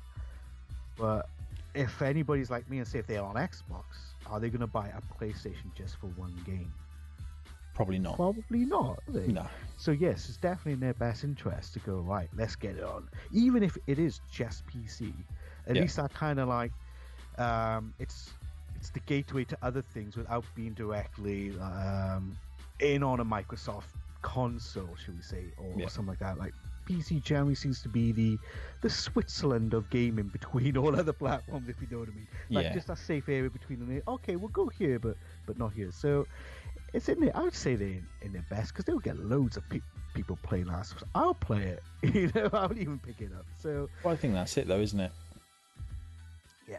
But 0.96 1.31
if 1.75 2.03
anybody's 2.03 2.51
like 2.51 2.68
me 2.68 2.79
and 2.79 2.87
say 2.88 2.98
if 2.98 3.07
they're 3.07 3.22
on 3.22 3.37
Xbox, 3.37 4.14
are 4.27 4.40
they 4.40 4.51
gonna 4.51 4.66
buy 4.68 4.88
a 4.88 5.03
PlayStation 5.03 5.75
just 5.75 5.96
for 5.96 6.09
one 6.09 6.35
game? 6.44 6.72
Probably 7.75 7.98
not. 7.98 8.16
Probably 8.16 8.64
not. 8.64 9.03
No. 9.27 9.46
So 9.77 9.92
yes, 9.92 10.29
it's 10.29 10.38
definitely 10.38 10.72
in 10.75 10.81
their 10.81 10.94
best 10.94 11.25
interest 11.25 11.75
to 11.75 11.81
go 11.81 12.01
right. 12.01 12.29
Let's 12.35 12.57
get 12.57 12.77
it 12.77 12.85
on, 12.85 13.09
even 13.33 13.62
if 13.62 13.77
it 13.87 13.98
is 13.98 14.20
just 14.31 14.66
PC. 14.66 15.27
At 15.66 15.77
Yeah. 15.77 15.83
least 15.83 15.96
that 15.96 16.12
kind 16.14 16.38
of 16.38 16.48
like 16.48 16.72
um, 17.38 17.94
it's 17.98 18.38
it's 18.75 18.90
the 18.90 19.01
gateway 19.01 19.44
to 19.44 19.59
other 19.62 19.83
things 19.83 20.16
without 20.16 20.44
being 20.55 20.75
directly 20.75 21.59
um, 21.59 22.38
in 22.81 23.03
on 23.03 23.20
a 23.20 23.25
Microsoft 23.25 23.94
console, 24.22 24.94
should 24.96 25.16
we 25.16 25.22
say, 25.22 25.52
or 25.58 25.74
Yeah. 25.78 25.88
something 25.88 26.08
like 26.11 26.18
that. 26.20 26.38
Like 26.38 26.54
PC 26.88 27.22
generally 27.22 27.54
seems 27.54 27.80
to 27.82 27.88
be 27.88 28.11
the 28.12 28.38
the 28.80 28.90
Switzerland 28.90 29.74
of 29.74 29.88
gaming 29.90 30.28
between 30.28 30.76
all 30.82 30.96
other 30.96 31.12
platforms, 31.12 31.68
if 31.68 31.80
you 31.80 31.87
know 31.90 31.98
what 32.00 32.08
I 32.08 32.12
mean. 32.12 32.28
Like 32.50 32.66
Yeah. 32.66 32.72
just 32.74 32.88
a 32.90 32.96
safe 32.96 33.28
area 33.28 33.50
between 33.50 33.78
them. 33.80 34.02
Okay, 34.08 34.37
we'll 34.37 34.48
go 34.48 34.68
here, 34.68 34.98
but 34.98 35.16
but 35.46 35.58
not 35.58 35.72
here. 35.72 35.90
So 35.92 36.26
it's 36.92 37.08
in 37.08 37.20
there. 37.20 37.37
I 37.37 37.42
would 37.42 37.54
say 37.54 37.74
they're 37.76 37.88
in, 37.88 38.06
in 38.22 38.32
their 38.32 38.44
best 38.50 38.72
because 38.72 38.85
they'll 38.85 38.98
get 38.98 39.18
loads 39.18 39.56
of 39.56 39.66
pe- 39.70 39.80
people 40.14 40.38
playing 40.42 40.66
Last 40.66 40.92
of 40.92 40.98
Us. 40.98 41.04
I'll 41.14 41.35
play 41.35 41.62
it. 41.76 41.82
You 42.14 42.30
know, 42.35 42.50
I'll 42.52 42.76
even 42.76 42.98
pick 42.98 43.20
it 43.20 43.32
up. 43.32 43.46
So 43.58 43.88
Well, 44.04 44.12
I 44.12 44.16
think 44.16 44.35
that's 44.35 44.56
it, 44.58 44.66
though, 44.68 44.80
isn't 44.80 44.98
it? 45.00 45.12
yeah, 46.68 46.78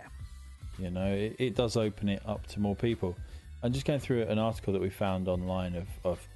You 0.78 0.90
know, 0.92 1.12
it, 1.14 1.36
it 1.40 1.56
does 1.56 1.78
open 1.78 2.10
it 2.10 2.22
up 2.26 2.46
to 2.48 2.60
more 2.60 2.76
people. 2.76 3.16
I'm 3.64 3.72
just 3.74 3.86
going 3.86 4.00
through 4.00 4.24
an 4.24 4.38
article 4.40 4.74
that 4.74 4.82
we 4.82 4.90
found 4.90 5.28
online 5.28 5.76
of, 5.76 5.88
of 6.04 6.28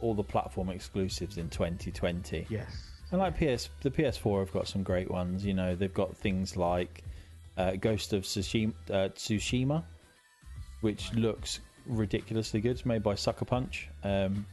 all 0.00 0.14
the 0.14 0.24
platform 0.24 0.70
exclusives 0.70 1.38
in 1.38 1.48
2020. 1.48 2.46
yes, 2.48 2.90
And 3.10 3.20
like 3.20 3.34
PS, 3.36 3.68
the 3.82 3.90
PS4 3.90 4.40
have 4.40 4.52
got 4.52 4.68
some 4.68 4.82
great 4.82 5.10
ones. 5.10 5.44
You 5.44 5.54
know, 5.54 5.74
they've 5.74 5.92
got 5.92 6.16
things 6.16 6.56
like 6.56 7.02
uh, 7.56 7.72
Ghost 7.72 8.12
of 8.12 8.22
Tsushima, 8.22 8.72
uh, 8.90 9.08
Tsushima, 9.10 9.84
which 10.80 11.12
looks 11.14 11.60
ridiculously 11.86 12.60
good. 12.60 12.72
It's 12.72 12.86
made 12.86 13.02
by 13.02 13.14
Sucker 13.14 13.44
Punch, 13.44 13.88
um, 14.04 14.46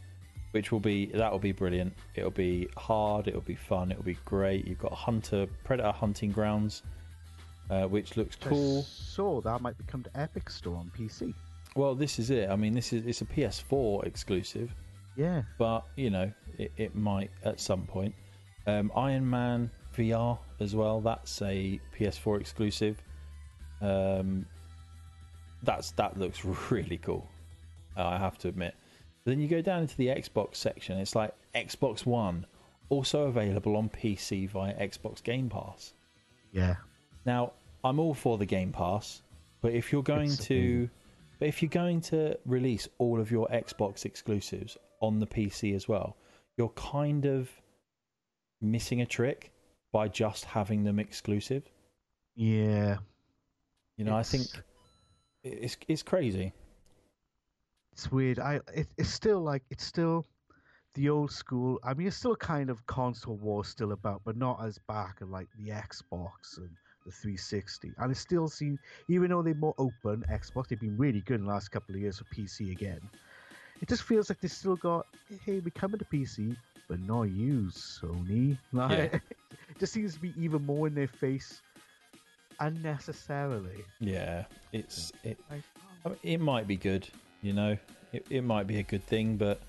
which 0.52 0.72
will 0.72 0.80
be 0.80 1.08
that 1.08 1.32
will 1.32 1.40
be 1.40 1.52
brilliant. 1.52 1.94
It'll 2.16 2.32
be 2.32 2.68
hard. 2.78 3.28
It'll 3.28 3.42
be 3.42 3.56
fun. 3.56 3.92
It'll 3.92 4.04
be 4.04 4.18
great. 4.26 4.66
You've 4.68 4.80
got 4.80 4.94
Hunter 4.94 5.48
Predator 5.64 5.92
Hunting 5.92 6.32
Grounds, 6.32 6.84
uh, 7.70 7.84
which 7.84 8.18
looks 8.18 8.36
cool. 8.36 8.84
So 8.84 9.42
that 9.42 9.62
might 9.62 9.78
become 9.78 10.02
the 10.02 10.20
Epic 10.20 10.50
Store 10.50 10.78
on 10.78 10.92
PC. 10.98 11.34
Well, 11.76 11.94
this 11.96 12.18
is 12.18 12.32
it. 12.32 12.50
I 12.50 12.56
mean, 12.56 12.74
this 12.74 12.92
is 12.92 13.06
it's 13.06 13.22
a 13.22 13.26
PS4 13.26 14.06
exclusive, 14.06 14.74
Yeah, 15.18 15.42
but 15.58 15.84
you 15.96 16.10
know, 16.12 16.32
it, 16.58 16.72
it 16.78 16.96
might 16.96 17.32
at 17.44 17.60
some 17.60 17.86
point. 17.86 18.14
Um, 18.68 18.92
Iron 18.96 19.28
Man 19.28 19.72
VR 19.96 20.38
as 20.60 20.76
well. 20.76 21.02
That's 21.02 21.42
a 21.42 21.80
PS4 21.98 22.40
exclusive. 22.40 23.02
Um, 23.82 24.46
that's 25.64 25.92
that 25.92 26.18
looks 26.18 26.46
really 26.72 26.98
cool. 26.98 27.28
I 27.96 28.18
have 28.18 28.38
to 28.40 28.48
admit. 28.48 28.76
But 29.24 29.32
then 29.32 29.40
you 29.42 29.48
go 29.48 29.62
down 29.62 29.82
into 29.82 29.98
the 29.98 30.08
Xbox 30.08 30.56
section, 30.56 31.00
it's 31.00 31.16
like 31.16 31.34
Xbox 31.56 32.06
One, 32.06 32.46
also 32.90 33.24
available 33.24 33.76
on 33.76 33.90
PC 33.90 34.48
via 34.50 34.74
Xbox 34.76 35.22
Game 35.24 35.50
Pass. 35.50 35.94
Yeah. 36.52 36.76
Now, 37.26 37.54
I'm 37.84 38.00
all 38.00 38.14
for 38.14 38.38
the 38.38 38.46
Game 38.46 38.72
Pass, 38.72 39.24
but 39.62 39.74
if 39.74 39.92
you're 39.92 40.04
going 40.04 40.30
It's 40.30 40.46
to 40.46 40.90
but 41.40 41.48
if 41.48 41.62
you're 41.62 41.70
going 41.70 42.02
to 42.02 42.38
release 42.46 42.88
all 42.98 43.20
of 43.20 43.32
your 43.32 43.48
Xbox 43.50 44.06
exclusives 44.06 44.78
on 45.02 45.20
the 45.20 45.28
PC 45.28 45.76
as 45.76 45.88
well, 45.88 46.18
you're 46.58 46.70
kind 46.70 47.26
of 47.26 47.50
missing 48.62 49.02
a 49.02 49.06
trick 49.06 49.52
by 49.92 50.08
just 50.08 50.46
having 50.46 50.84
them 50.84 51.00
exclusive. 51.00 51.64
Yeah. 52.36 52.98
You 53.98 54.06
know, 54.06 54.16
I 54.16 54.24
think 54.24 54.48
it's 55.44 55.78
it's 55.88 56.04
crazy. 56.04 56.54
It's 57.94 58.12
weird. 58.12 58.40
I 58.40 58.60
it, 58.74 58.88
it's 58.98 59.10
still 59.10 59.42
like 59.42 59.64
it's 59.70 59.84
still 59.84 60.26
the 60.94 61.10
old 61.10 61.32
school. 61.32 61.80
I 61.84 61.94
mean, 61.94 62.08
it's 62.08 62.18
still 62.18 62.36
kind 62.36 62.70
of 62.70 62.86
console 62.86 63.38
war 63.38 63.66
still 63.66 63.92
about, 63.92 64.22
but 64.24 64.38
not 64.38 64.64
as 64.64 64.80
back 64.88 65.18
like 65.22 65.48
the 65.58 65.70
Xbox 65.72 66.58
and 66.58 66.70
the 67.06 67.12
360. 67.12 67.94
And 67.98 68.12
it 68.12 68.18
still 68.18 68.48
seems, 68.48 68.80
even 69.08 69.30
though 69.30 69.42
they're 69.42 69.56
more 69.56 69.76
open, 69.78 70.24
Xbox 70.30 70.68
they've 70.68 70.80
been 70.80 70.98
really 70.98 71.22
good 71.22 71.40
in 71.40 71.46
the 71.46 71.52
last 71.52 71.70
couple 71.70 71.96
of 71.96 72.02
years 72.02 72.20
for 72.20 72.26
PC 72.26 72.72
again. 72.72 73.00
It 73.82 73.88
just 73.88 74.04
feels 74.04 74.30
like 74.30 74.40
they 74.42 74.48
still 74.48 74.76
got, 74.76 75.06
hey, 75.46 75.60
we're 75.60 75.70
coming 75.72 76.00
to 76.00 76.06
PC, 76.06 76.56
but 76.88 77.00
not 77.02 77.24
you, 77.24 77.70
Sony. 77.72 78.58
Like, 78.74 78.92
Yeah. 78.92 79.20
it 79.20 79.22
just 79.80 79.94
seems 79.94 80.16
to 80.16 80.20
be 80.20 80.34
even 80.38 80.66
more 80.66 80.88
in 80.88 80.96
their 80.96 81.08
face 81.08 81.62
unnecessarily. 82.60 83.84
Yeah, 84.00 84.46
it's 84.74 85.12
it. 85.24 85.38
Like, 85.50 85.62
I 86.06 86.10
mean, 86.10 86.18
it 86.24 86.40
might 86.40 86.68
be 86.68 86.76
good, 86.76 87.08
you 87.42 87.54
know. 87.54 87.78
It 88.14 88.26
it 88.30 88.44
might 88.44 88.68
be 88.68 88.80
a 88.80 88.84
good 88.84 89.06
thing, 89.06 89.38
but 89.38 89.62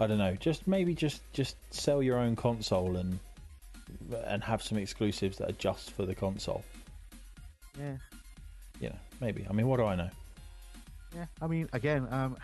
I 0.00 0.06
don't 0.06 0.18
know. 0.18 0.34
Just 0.34 0.66
maybe 0.66 0.94
just 0.94 1.22
just 1.32 1.56
sell 1.72 2.02
your 2.02 2.18
own 2.18 2.34
console 2.36 2.96
and 2.96 3.18
and 4.26 4.42
have 4.42 4.62
some 4.62 4.78
exclusives 4.78 5.38
that 5.38 5.48
are 5.50 5.52
just 5.58 5.92
for 5.92 6.04
the 6.06 6.14
console. 6.14 6.64
yeah. 7.78 7.96
You 8.80 8.90
know, 8.90 8.98
maybe. 9.20 9.44
I 9.48 9.52
mean, 9.52 9.66
what 9.66 9.78
do 9.78 9.84
I 9.86 9.96
know? 9.96 10.08
Yeah, 11.16 11.26
I 11.42 11.46
mean, 11.48 11.68
again, 11.72 12.06
um, 12.12 12.36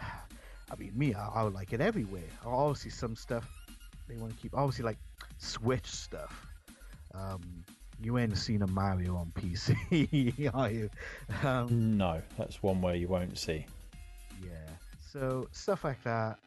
I 0.71 0.77
mean, 0.77 0.93
me, 0.97 1.15
I, 1.15 1.29
I 1.29 1.43
would 1.45 1.55
like 1.55 1.73
it 1.73 1.81
everywhere. 1.81 2.23
Obviously, 2.45 2.91
some 2.91 3.15
stuff 3.17 3.49
they 4.09 4.17
want 4.17 4.35
to 4.35 4.39
keep. 4.41 4.57
Obviously, 4.57 4.85
like 4.85 4.99
Switch 5.39 5.87
stuff. 5.87 6.47
Um, 7.15 7.41
you 8.03 8.19
ain't 8.19 8.37
seen 8.37 8.63
a 8.63 8.67
Mario 8.67 9.17
on 9.17 9.31
PC, 9.37 10.51
are 10.55 10.71
you? 10.71 10.91
Um, 11.45 11.97
No, 11.97 12.21
that's 12.37 12.63
one 12.63 12.81
where 12.83 12.95
you 12.97 13.07
won't 13.09 13.39
see. 13.39 13.67
yeah. 14.43 14.51
So 15.13 15.47
stuff 15.53 15.85
like 15.85 16.03
that. 16.05 16.39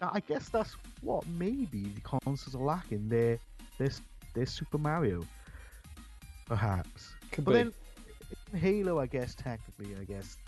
I 0.00 0.20
guess 0.20 0.48
that's 0.48 0.74
what 1.02 1.26
maybe 1.26 1.88
the 1.94 2.00
consoles 2.02 2.54
are 2.54 2.62
lacking. 2.62 3.08
Their 3.08 3.38
this 3.78 4.00
their 4.32 4.46
Super 4.46 4.78
Mario, 4.78 5.22
perhaps. 6.46 7.14
Could 7.32 7.44
But 7.44 7.50
be. 7.52 7.56
then 7.58 7.72
Halo, 8.60 8.98
I 9.00 9.06
guess 9.06 9.34
technically, 9.34 9.94
I 10.00 10.04
guess 10.04 10.38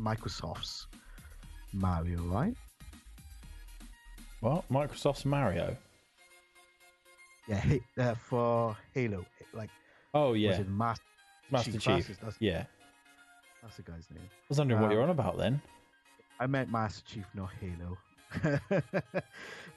Microsoft's 0.00 0.86
Mario, 1.74 2.22
right? 2.22 2.54
Well, 4.40 4.64
Microsoft's 4.70 5.24
Mario. 5.24 5.76
Yeah, 7.48 7.60
Ha- 7.60 7.80
uh, 7.98 8.14
for 8.14 8.76
Halo, 8.94 9.24
like 9.52 9.70
Oh 10.14 10.32
yeah, 10.32 10.52
it 10.60 10.68
Mas- 10.68 10.98
Master 11.50 11.72
Chief? 11.72 11.82
Chief. 11.82 12.06
That's, 12.08 12.18
that's, 12.20 12.36
Yeah, 12.40 12.64
that's 13.62 13.76
the 13.76 13.82
guy's 13.82 14.08
name. 14.10 14.22
I 14.24 14.36
was 14.48 14.58
wondering 14.58 14.80
what 14.80 14.86
Um, 14.86 14.92
you're 14.92 15.02
on 15.02 15.10
about 15.10 15.36
then. 15.36 15.60
I 16.40 16.46
meant 16.46 16.70
Master 16.70 17.02
Chief, 17.06 17.26
not 17.34 17.50
Halo. 17.60 17.98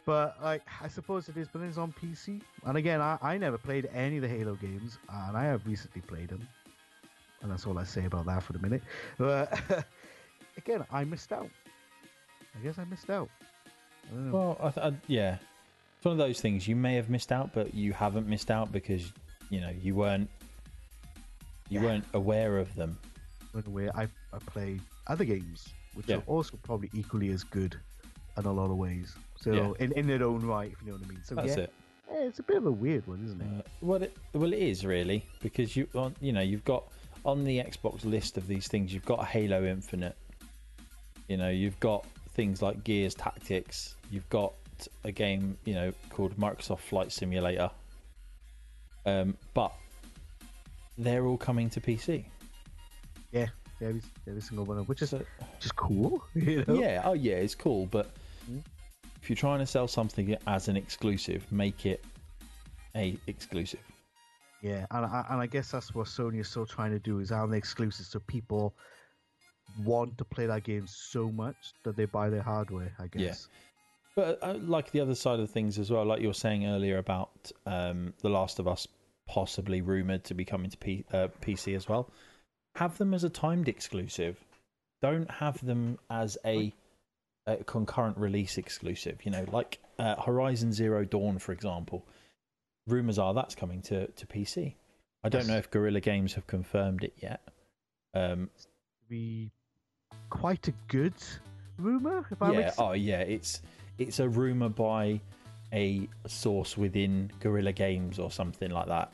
but 0.06 0.38
like, 0.42 0.64
I 0.82 0.88
suppose 0.88 1.28
it 1.30 1.38
is, 1.38 1.48
but 1.52 1.62
it's 1.62 1.78
on 1.78 1.94
PC. 1.94 2.42
And 2.66 2.78
again, 2.78 3.02
I, 3.02 3.18
I 3.22 3.38
never 3.38 3.58
played 3.58 3.90
any 3.94 4.16
of 4.18 4.22
the 4.24 4.30
Halo 4.30 4.56
games, 4.56 4.98
and 5.10 5.36
I 5.38 5.44
have 5.44 5.66
recently 5.68 6.02
played 6.02 6.30
them. 6.30 6.48
And 7.42 7.52
that's 7.52 7.68
all 7.68 7.78
I 7.78 7.84
say 7.84 8.06
about 8.06 8.26
that 8.26 8.42
for 8.44 8.54
the 8.54 8.60
minute. 8.60 8.82
But 9.18 9.60
again, 10.58 10.86
I 10.92 11.04
missed 11.04 11.32
out. 11.32 11.50
I 12.60 12.64
guess 12.64 12.78
I 12.80 12.86
missed 12.86 13.10
out. 13.10 13.30
I 14.10 14.14
don't 14.16 14.32
know. 14.32 14.38
Well, 14.38 14.58
I 14.62 14.70
th- 14.72 14.86
I, 14.86 14.98
yeah, 15.08 15.38
it's 15.98 16.06
one 16.06 16.14
of 16.14 16.18
those 16.18 16.40
things. 16.42 16.68
You 16.68 16.76
may 16.76 16.96
have 16.96 17.10
missed 17.10 17.32
out, 17.32 17.54
but 17.54 17.74
you 17.74 17.94
haven't 17.94 18.28
missed 18.28 18.50
out 18.52 18.72
because 18.72 19.12
you 19.50 19.62
know 19.62 19.70
you 19.82 19.96
weren't 19.96 20.30
you 21.70 21.80
Yeah. 21.80 21.86
weren't 21.86 22.06
aware 22.14 22.58
of 22.58 22.74
them. 22.76 22.98
went 23.54 23.68
away. 23.68 23.90
I 23.96 24.04
I 24.34 24.38
played 24.46 24.82
other 25.08 25.26
games, 25.26 25.68
which 25.96 26.08
Yeah. 26.08 26.18
are 26.18 26.24
also 26.28 26.58
probably 26.64 26.90
equally 26.94 27.30
as 27.30 27.44
good 27.44 27.76
in 28.38 28.46
a 28.46 28.52
lot 28.52 28.70
of 28.70 28.78
ways. 28.78 29.16
So 29.40 29.52
Yeah. 29.54 29.74
in, 29.86 29.92
in 29.94 30.08
their 30.08 30.24
own 30.24 30.42
right, 30.46 30.72
if 30.72 30.80
you 30.82 30.88
know 30.92 30.98
what 30.98 31.06
I 31.06 31.10
mean. 31.10 31.24
So 31.24 31.36
That's 31.36 31.56
yeah, 31.58 31.64
it. 31.64 31.74
it's 32.12 32.40
a 32.40 32.44
bit 32.44 32.58
of 32.58 32.66
a 32.68 32.72
weird 32.72 33.06
one, 33.08 33.24
isn't 33.26 33.42
it? 33.42 33.48
Uh, 33.60 33.62
well, 33.82 34.04
it 34.04 34.16
well 34.34 34.54
it 34.54 34.60
is 34.60 34.86
really 34.86 35.26
because 35.42 35.76
you 35.76 35.88
on 35.96 36.16
you 36.22 36.32
know 36.34 36.42
you've 36.42 36.66
got 36.66 36.84
on 37.26 37.44
the 37.44 37.58
Xbox 37.60 38.06
list 38.06 38.38
of 38.38 38.48
these 38.48 38.68
things 38.68 38.94
you've 38.94 39.06
got 39.06 39.26
Halo 39.26 39.66
Infinite. 39.66 40.16
You 41.28 41.38
know 41.38 41.50
you've 41.50 41.80
got 41.80 42.06
things 42.38 42.62
like 42.62 42.86
Gears 42.86 43.14
Tactics. 43.16 43.96
You've 44.10 44.30
got 44.30 44.54
a 45.04 45.12
game 45.12 45.58
you 45.66 45.74
know 45.74 45.92
called 46.10 46.38
Microsoft 46.38 46.80
Flight 46.80 47.12
Simulator. 47.12 47.70
Um, 49.06 49.36
but 49.54 49.74
they're 50.98 51.26
all 51.26 51.38
coming 51.38 51.70
to 51.72 51.82
PC. 51.82 52.26
yeah, 53.32 53.48
every, 53.82 54.02
every 54.28 54.42
single 54.42 54.66
one, 54.66 54.78
of 54.78 54.88
which 54.90 55.02
is 55.02 55.10
So, 55.12 55.24
just 55.60 55.76
cool. 55.76 56.24
You 56.36 56.64
know? 56.68 56.80
yeah, 56.80 57.02
oh 57.06 57.14
yeah, 57.14 57.36
it's 57.36 57.56
cool, 57.56 57.86
but 57.88 58.10
Mm. 58.50 58.64
if 59.22 59.30
you're 59.30 59.36
trying 59.36 59.60
to 59.60 59.66
sell 59.68 59.90
something 59.90 60.34
as 60.48 60.70
an 60.70 60.78
exclusive, 60.78 61.50
make 61.52 61.86
it 61.86 62.02
a 62.96 63.18
exclusive. 63.28 63.82
Yeah, 64.62 64.86
and 64.92 65.06
I, 65.06 65.26
and 65.30 65.42
I 65.42 65.48
guess 65.48 65.72
that's 65.72 65.94
what 65.94 66.08
Sony 66.08 66.40
is 66.40 66.48
still 66.48 66.66
trying 66.66 66.92
to 66.92 67.00
do 67.00 67.20
is 67.20 67.30
have 67.32 67.50
the 67.50 67.58
exclusives 67.58 68.08
so 68.10 68.20
people 68.20 68.74
want 69.84 70.18
to 70.18 70.26
play 70.26 70.46
that 70.48 70.64
game 70.64 70.86
so 70.88 71.32
much 71.32 71.74
that 71.84 71.96
they 71.96 72.06
buy 72.06 72.30
their 72.30 72.42
hardware. 72.44 72.94
I 73.00 73.04
Yeah. 73.04 73.28
guess. 73.28 73.48
But 74.16 74.40
uh, 74.42 74.56
like 74.62 74.92
the 74.92 75.00
other 75.00 75.14
side 75.16 75.40
of 75.40 75.50
things 75.52 75.78
as 75.78 75.92
well, 75.92 76.04
like 76.04 76.22
you 76.22 76.28
were 76.28 76.34
saying 76.34 76.66
earlier 76.66 76.98
about 76.98 77.52
um, 77.68 78.14
The 78.22 78.30
Last 78.30 78.58
of 78.58 78.68
Us 78.68 78.88
possibly 79.28 79.82
rumored 79.82 80.24
to 80.24 80.34
be 80.34 80.44
coming 80.44 80.72
to 80.72 80.78
P- 80.78 81.06
uh, 81.14 81.28
PC 81.42 81.76
as 81.76 81.88
well, 81.88 82.10
have 82.76 82.98
them 82.98 83.14
as 83.14 83.24
a 83.24 83.30
timed 83.30 83.68
exclusive. 83.68 84.44
Don't 85.04 85.30
have 85.30 85.64
them 85.64 86.00
as 86.10 86.36
a, 86.46 86.74
a 87.46 87.58
concurrent 87.66 88.18
release 88.18 88.58
exclusive. 88.58 89.24
You 89.24 89.30
know, 89.32 89.46
like 89.52 89.78
uh, 90.00 90.20
Horizon 90.20 90.74
Zero 90.74 91.06
Dawn, 91.06 91.38
for 91.38 91.52
example. 91.52 92.04
Rumors 92.88 93.20
are 93.20 93.34
that's 93.36 93.54
coming 93.54 93.82
to, 93.84 94.08
to 94.08 94.26
PC. 94.26 94.76
I 95.24 95.30
don't 95.30 95.46
know 95.48 95.58
if 95.58 95.70
Guerrilla 95.70 96.00
Games 96.00 96.34
have 96.36 96.48
confirmed 96.48 97.04
it 97.04 97.14
yet. 97.18 97.42
Um, 98.16 98.50
Be 99.10 99.52
quite 100.30 100.68
a 100.68 100.74
good 100.88 101.14
rumor. 101.78 102.26
If 102.32 102.42
I 102.42 102.52
yeah. 102.52 102.74
Oh, 102.78 102.94
yeah. 102.94 103.22
It's 103.22 103.62
it's 103.98 104.20
a 104.20 104.30
rumor 104.30 104.70
by 104.70 105.20
a 105.74 106.08
source 106.26 106.78
within 106.78 107.32
Guerrilla 107.40 107.74
Games 107.74 108.20
or 108.20 108.32
something 108.32 108.72
like 108.72 108.88
that. 108.88 109.14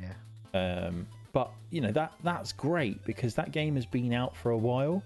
Yeah. 0.00 0.14
Um, 0.58 1.06
but 1.32 1.50
you 1.70 1.80
know 1.80 1.92
that 1.92 2.12
that's 2.24 2.52
great 2.52 3.02
because 3.04 3.34
that 3.36 3.52
game 3.52 3.76
has 3.76 3.86
been 3.86 4.12
out 4.12 4.36
for 4.36 4.50
a 4.50 4.58
while. 4.58 5.02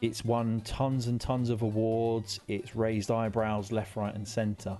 It's 0.00 0.24
won 0.24 0.62
tons 0.62 1.08
and 1.08 1.20
tons 1.20 1.50
of 1.50 1.62
awards. 1.62 2.40
It's 2.48 2.74
raised 2.74 3.10
eyebrows 3.10 3.70
left, 3.70 3.96
right, 3.96 4.14
and 4.14 4.26
centre. 4.26 4.78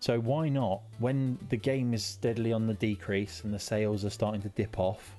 So 0.00 0.20
why 0.20 0.48
not, 0.48 0.82
when 0.98 1.38
the 1.48 1.56
game 1.56 1.94
is 1.94 2.04
steadily 2.04 2.52
on 2.52 2.66
the 2.66 2.74
decrease 2.74 3.42
and 3.44 3.52
the 3.52 3.58
sales 3.58 4.04
are 4.04 4.10
starting 4.10 4.42
to 4.42 4.48
dip 4.50 4.78
off, 4.78 5.16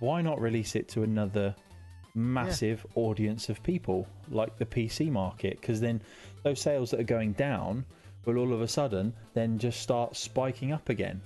why 0.00 0.22
not 0.22 0.40
release 0.40 0.74
it 0.74 0.88
to 0.88 1.02
another 1.02 1.54
massive 2.14 2.84
audience 2.94 3.48
of 3.48 3.62
people 3.62 4.06
like 4.30 4.56
the 4.58 4.66
PC 4.66 5.10
market? 5.10 5.60
Because 5.60 5.80
then 5.80 6.02
those 6.42 6.60
sales 6.60 6.90
that 6.90 7.00
are 7.00 7.04
going 7.04 7.32
down 7.32 7.84
will 8.24 8.38
all 8.38 8.52
of 8.52 8.60
a 8.62 8.68
sudden 8.68 9.12
then 9.34 9.58
just 9.58 9.80
start 9.80 10.16
spiking 10.16 10.72
up 10.72 10.88
again. 10.88 11.20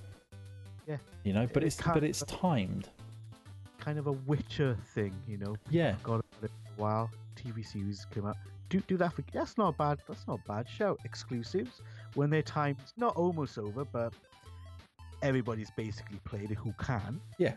Yeah. 0.87 0.97
You 1.23 1.33
know, 1.33 1.47
but 1.53 1.63
It 1.63 1.67
it's 1.67 1.81
but 1.81 2.03
it's 2.03 2.23
timed. 2.23 2.89
kind 3.79 3.99
of 3.99 4.07
a 4.07 4.11
Witcher 4.13 4.77
thing, 4.93 5.13
you 5.27 5.37
know. 5.37 5.55
Yeah. 5.69 5.95
Got 6.03 6.25
it 6.41 6.49
a 6.77 6.81
while. 6.81 7.09
TV 7.35 7.65
series 7.65 8.05
came 8.13 8.25
out. 8.25 8.35
Do 8.69 8.81
do 8.81 8.97
that 8.97 9.13
for 9.13 9.23
that's 9.31 9.57
not 9.57 9.77
bad. 9.77 9.99
That's 10.07 10.27
not 10.27 10.43
bad. 10.45 10.67
Show 10.67 10.97
exclusives 11.05 11.81
when 12.15 12.29
their 12.29 12.41
time's 12.41 12.93
not 12.97 13.15
almost 13.15 13.57
over, 13.57 13.85
but 13.85 14.13
everybody's 15.21 15.71
basically 15.71 16.19
played 16.25 16.51
it 16.51 16.57
who 16.57 16.73
can. 16.79 17.19
Yeah. 17.37 17.53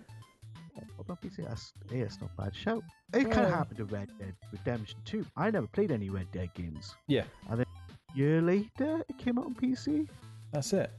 Yeah, 0.76 0.82
what 0.96 1.04
about 1.06 1.20
PC? 1.22 1.46
That's 1.46 1.72
yeah, 1.90 2.04
it's 2.04 2.20
not 2.20 2.36
bad. 2.36 2.54
Show 2.54 2.78
it 3.12 3.24
kind 3.24 3.28
Well- 3.36 3.44
of 3.46 3.50
happened 3.54 3.78
to 3.78 3.84
Red 3.86 4.10
Dead 4.18 4.34
Redemption 4.52 4.98
2. 5.04 5.26
I 5.36 5.50
never 5.50 5.66
played 5.66 5.90
any 5.90 6.10
Red 6.10 6.30
Dead 6.32 6.52
games. 6.54 6.94
Yeah. 7.06 7.24
and 7.48 7.64
Year 8.14 8.42
later, 8.42 9.04
it 9.08 9.18
came 9.18 9.38
out 9.38 9.46
on 9.46 9.54
PC. 9.54 10.08
That's 10.52 10.72
it. 10.72 10.90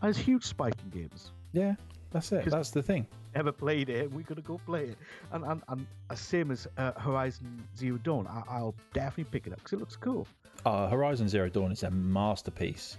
And 0.00 0.10
it's 0.10 0.18
huge 0.18 0.44
spike 0.44 0.74
in 0.84 0.90
games. 0.90 1.32
Yeah. 1.52 1.74
That's 2.12 2.30
it. 2.30 2.44
That's 2.46 2.70
the 2.70 2.82
thing. 2.82 3.06
Ever 3.34 3.50
played 3.50 3.88
it. 3.90 4.10
We're 4.12 4.22
gonna 4.22 4.42
go 4.42 4.58
play 4.64 4.84
it. 4.90 4.98
And 5.32 5.44
and, 5.44 5.62
and 5.68 5.86
same 6.14 6.50
as 6.52 6.66
uh, 6.78 6.92
Horizon 6.92 7.62
Zero 7.76 7.98
Dawn, 7.98 8.26
I, 8.28 8.42
I'll 8.48 8.74
definitely 8.94 9.24
pick 9.24 9.46
it 9.48 9.52
up 9.52 9.58
because 9.58 9.72
it 9.72 9.80
looks 9.80 9.96
cool. 9.96 10.26
Uh, 10.64 10.88
Horizon 10.88 11.28
Zero 11.28 11.48
Dawn 11.48 11.72
is 11.72 11.82
a 11.82 11.90
masterpiece. 11.90 12.96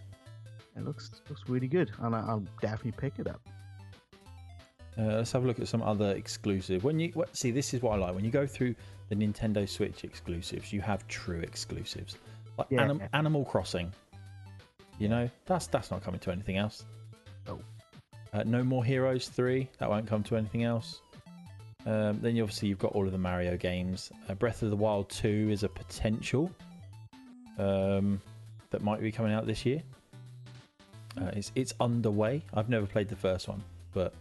It 0.76 0.84
looks 0.84 1.22
looks 1.30 1.42
really 1.48 1.68
good, 1.68 1.92
and 2.00 2.14
I, 2.16 2.20
I'll 2.20 2.44
definitely 2.62 2.92
pick 2.92 3.18
it 3.18 3.28
up. 3.28 3.42
Uh, 5.00 5.18
let's 5.18 5.32
have 5.32 5.44
a 5.44 5.48
look 5.48 5.60
at 5.60 5.68
some 5.68 5.84
other 5.84 6.12
exclusive. 6.12 6.84
When 6.84 7.00
you 7.00 7.10
what, 7.14 7.36
see, 7.36 7.52
this 7.52 7.74
is 7.74 7.82
what 7.82 7.92
I 7.94 7.98
like. 7.98 8.16
When 8.16 8.26
you 8.26 8.32
go 8.32 8.48
through 8.48 8.74
the 9.10 9.16
Nintendo 9.16 9.68
Switch 9.70 10.04
exclusives, 10.04 10.74
you 10.74 10.82
have 10.82 11.08
true 11.08 11.40
exclusives, 11.42 12.18
like 12.58 12.68
Yeah. 12.72 12.84
Anim- 12.84 13.02
Animal 13.14 13.46
Crossing. 13.46 13.94
You 14.98 15.10
know, 15.10 15.30
that's 15.46 15.68
that's 15.68 15.92
not 15.92 16.04
coming 16.04 16.20
to 16.22 16.32
anything 16.32 16.58
else. 16.58 16.84
No. 17.48 17.60
Uh, 18.34 18.44
no 18.46 18.64
more 18.64 18.84
Heroes 18.84 19.28
three. 19.30 19.70
That 19.78 19.90
won't 19.90 20.08
come 20.08 20.24
to 20.24 20.36
anything 20.36 20.64
else. 20.64 21.02
Um, 21.86 22.20
then 22.20 22.36
you 22.36 22.44
obviously 22.44 22.68
you've 22.68 22.80
got 22.80 22.92
all 22.94 23.06
of 23.06 23.12
the 23.12 23.18
Mario 23.18 23.56
games. 23.56 24.12
Uh, 24.28 24.34
Breath 24.34 24.64
of 24.64 24.72
the 24.72 24.76
Wild 24.76 25.10
two 25.10 25.48
is 25.52 25.64
a 25.64 25.70
potential 25.70 26.52
um, 27.60 28.20
that 28.72 28.82
might 28.82 29.00
be 29.00 29.12
coming 29.12 29.32
out 29.32 29.46
this 29.46 29.64
year. 29.66 29.82
Uh, 31.22 31.32
it's 31.34 31.52
it's 31.56 31.74
underway. 31.80 32.44
I've 32.54 32.68
never 32.70 32.88
played 32.88 33.08
the 33.08 33.16
first 33.16 33.48
one, 33.48 33.64
but 33.94 34.14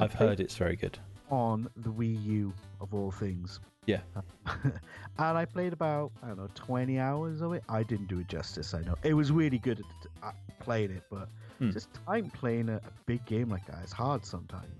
I've 0.00 0.12
heard 0.12 0.40
it's 0.40 0.56
very 0.56 0.76
good. 0.76 0.98
on 1.30 1.68
the 1.76 1.90
Wii 1.90 2.24
U 2.24 2.52
of 2.80 2.92
all 2.94 3.10
things. 3.10 3.60
Yeah. 3.86 4.00
and 4.64 4.72
I 5.18 5.44
played 5.44 5.72
about 5.72 6.12
I 6.22 6.28
don't 6.28 6.38
know 6.38 6.48
twenty 6.54 6.98
hours 6.98 7.40
of 7.40 7.52
it. 7.54 7.62
I 7.68 7.82
didn't 7.82 8.08
do 8.08 8.18
it 8.20 8.28
justice. 8.28 8.74
I 8.74 8.82
know 8.82 8.94
it 9.02 9.14
was 9.14 9.32
really 9.32 9.58
good 9.58 9.80
at, 9.80 10.28
at 10.28 10.34
playing 10.60 10.90
it, 10.92 11.02
but 11.10 11.28
Hmm. 11.58 11.70
just 11.72 11.88
time 12.06 12.30
playing 12.30 12.70
a, 12.70 12.76
a 12.76 12.80
big 13.04 13.22
game 13.26 13.50
like 13.50 13.66
that 13.66 13.84
is 13.84 13.92
hard 13.92 14.24
sometimes. 14.24 14.72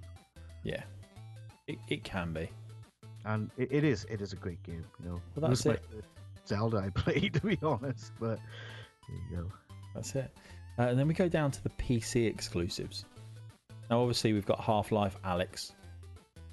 Yeah, 0.62 0.82
it, 1.66 1.76
it 1.88 2.04
can 2.04 2.32
be. 2.32 2.48
And 3.26 3.50
it, 3.58 3.70
it 3.70 3.84
is 3.84 4.06
it 4.10 4.20
is 4.22 4.32
a 4.32 4.36
great 4.36 4.62
game. 4.62 4.84
You 5.02 5.10
know, 5.10 5.20
Well, 5.36 5.44
It 5.44 5.48
that's 5.50 5.66
my 5.66 5.74
first 5.74 6.08
Zelda 6.48 6.78
I 6.78 6.88
played 6.94 7.34
to 7.34 7.40
be 7.42 7.58
honest, 7.62 8.12
but 8.18 8.38
there 9.08 9.18
you 9.30 9.36
go. 9.36 9.52
That's 9.94 10.14
it. 10.14 10.30
Uh, 10.78 10.82
and 10.84 10.98
then 10.98 11.06
we 11.06 11.12
go 11.14 11.28
down 11.28 11.50
to 11.50 11.62
the 11.62 11.68
PC 11.70 12.26
exclusives. 12.26 13.04
Now, 13.91 14.01
obviously, 14.01 14.32
we've 14.32 14.47
got 14.47 14.61
Half 14.61 14.93
Life 14.93 15.16
Alyx, 15.24 15.72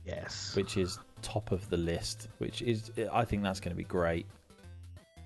Yes. 0.06 0.56
which 0.56 0.76
is 0.78 0.98
top 1.22 1.52
of 1.52 1.70
the 1.70 1.78
list. 1.78 2.30
Which 2.40 2.62
is, 2.64 2.92
I 3.14 3.24
think 3.26 3.44
that's 3.44 3.60
going 3.60 3.72
to 3.76 3.78
be 3.78 3.84
great. 3.84 4.26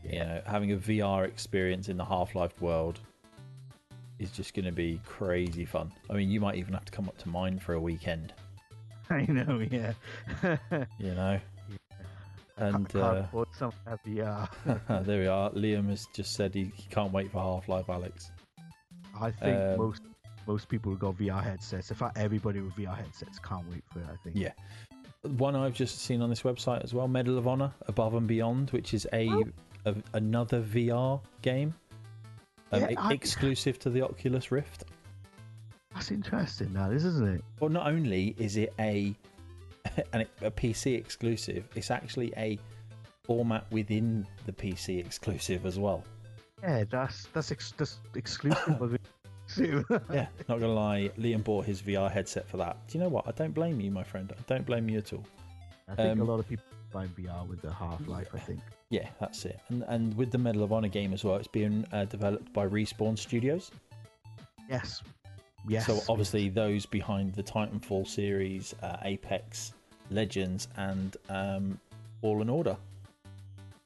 You 0.03 0.19
know, 0.19 0.41
having 0.45 0.73
a 0.73 0.77
VR 0.77 1.25
experience 1.25 1.87
in 1.87 1.95
the 1.97 2.03
Half 2.05 2.35
Life 2.35 2.59
world 2.61 2.99
is 4.19 4.31
just 4.31 4.53
going 4.53 4.65
to 4.65 4.71
be 4.71 4.99
crazy 5.05 5.63
fun. 5.65 5.91
I 6.09 6.13
mean, 6.13 6.29
you 6.29 6.39
might 6.41 6.55
even 6.55 6.73
have 6.73 6.85
to 6.85 6.91
come 6.91 7.07
up 7.07 7.17
to 7.19 7.29
mine 7.29 7.59
for 7.59 7.73
a 7.73 7.79
weekend. 7.81 8.33
I 9.09 9.25
know. 9.27 9.65
Yeah. 9.71 9.93
You 10.99 11.13
know. 11.15 11.39
And, 12.57 12.75
I 12.75 12.89
can't 12.91 12.95
uh, 13.33 13.45
some 13.57 13.71
VR. 14.05 14.47
there 15.05 15.19
we 15.21 15.27
are. 15.27 15.49
Liam 15.51 15.89
has 15.89 16.05
just 16.13 16.33
said 16.35 16.53
he, 16.53 16.71
he 16.75 16.83
can't 16.89 17.11
wait 17.11 17.31
for 17.31 17.39
Half 17.41 17.67
Life 17.69 17.87
Alyx. 17.87 18.29
I 19.19 19.31
think 19.31 19.57
Um, 19.57 19.77
most 19.77 20.01
most 20.47 20.67
people 20.69 20.91
who 20.91 20.97
got 20.97 21.15
VR 21.17 21.43
headsets. 21.43 21.89
In 21.91 21.95
fact, 21.97 22.17
everybody 22.17 22.61
with 22.61 22.73
VR 22.75 22.95
headsets 22.95 23.39
can't 23.39 23.67
wait 23.69 23.83
for 23.91 23.99
it. 23.99 24.05
I 24.11 24.15
think. 24.23 24.35
Yeah. 24.35 24.51
One 25.37 25.55
I've 25.55 25.73
just 25.73 25.99
seen 25.99 26.21
on 26.21 26.29
this 26.29 26.41
website 26.41 26.83
as 26.83 26.93
well, 26.93 27.07
Medal 27.07 27.37
of 27.37 27.47
Honor 27.47 27.71
Above 27.87 28.15
and 28.15 28.27
Beyond, 28.27 28.71
which 28.71 28.93
is 28.95 29.07
a, 29.13 29.29
Oh. 29.29 29.43
a 29.85 29.95
another 30.13 30.61
VR 30.61 31.21
game, 31.43 31.73
um, 32.71 32.81
Yeah, 32.81 32.93
I- 32.97 33.13
exclusive 33.13 33.77
to 33.79 33.89
the 33.91 34.01
Oculus 34.01 34.51
Rift. 34.51 34.85
That's 35.93 36.09
interesting. 36.09 36.73
Now, 36.73 36.89
this 36.89 37.03
isn't 37.03 37.27
it? 37.35 37.43
Well, 37.59 37.69
not 37.69 37.85
only 37.87 38.33
is 38.39 38.55
it 38.57 38.73
a 38.79 39.13
an, 40.13 40.25
a 40.41 40.49
PC 40.49 40.95
exclusive, 40.97 41.67
it's 41.75 41.91
actually 41.91 42.33
a 42.37 42.57
format 43.23 43.65
within 43.71 44.25
the 44.45 44.51
PC 44.53 44.99
exclusive 44.99 45.65
as 45.65 45.77
well. 45.77 46.03
Yeah, 46.63 46.83
that's 46.89 47.27
that's, 47.33 47.51
ex- 47.51 47.73
that's 47.77 47.99
exclusive 48.15 48.81
of 48.81 48.93
it. 48.95 49.01
too. 49.55 49.85
Yeah, 50.13 50.27
not 50.49 50.59
gonna 50.59 50.73
lie, 50.73 51.11
Liam 51.17 51.43
bought 51.43 51.65
his 51.65 51.81
VR 51.81 52.11
headset 52.11 52.47
for 52.47 52.57
that. 52.57 52.77
Do 52.87 52.97
you 52.97 53.03
know 53.03 53.09
what? 53.09 53.27
I 53.27 53.31
don't 53.31 53.53
blame 53.53 53.79
you, 53.79 53.91
my 53.91 54.03
friend. 54.03 54.31
I 54.37 54.41
don't 54.47 54.65
blame 54.65 54.89
you 54.89 54.97
at 54.99 55.13
all. 55.13 55.25
I 55.89 55.95
think 55.95 56.11
Um, 56.13 56.21
a 56.21 56.23
lot 56.23 56.39
of 56.39 56.47
people 56.47 56.65
buy 56.91 57.07
VR 57.07 57.47
with 57.47 57.61
the 57.61 57.71
Half 57.71 58.07
Life. 58.07 58.29
I 58.33 58.39
think. 58.39 58.61
Yeah, 58.89 59.07
that's 59.19 59.45
it. 59.45 59.59
And 59.69 59.83
and 59.87 60.15
with 60.17 60.31
the 60.31 60.37
Medal 60.37 60.63
of 60.63 60.71
Honor 60.73 60.87
game 60.89 61.13
as 61.13 61.23
well, 61.23 61.35
it's 61.35 61.47
being 61.47 61.85
uh, 61.91 62.05
developed 62.05 62.51
by 62.53 62.67
Respawn 62.67 63.17
Studios. 63.17 63.71
Yes. 64.69 65.01
Yes. 65.67 65.85
So 65.85 66.01
obviously 66.09 66.49
those 66.49 66.85
behind 66.85 67.33
the 67.33 67.43
Titanfall 67.43 68.07
series, 68.07 68.73
uh, 68.81 68.97
Apex 69.03 69.73
Legends, 70.09 70.67
and 70.77 71.17
um, 71.29 71.79
Fallen 72.21 72.49
Order. 72.49 72.75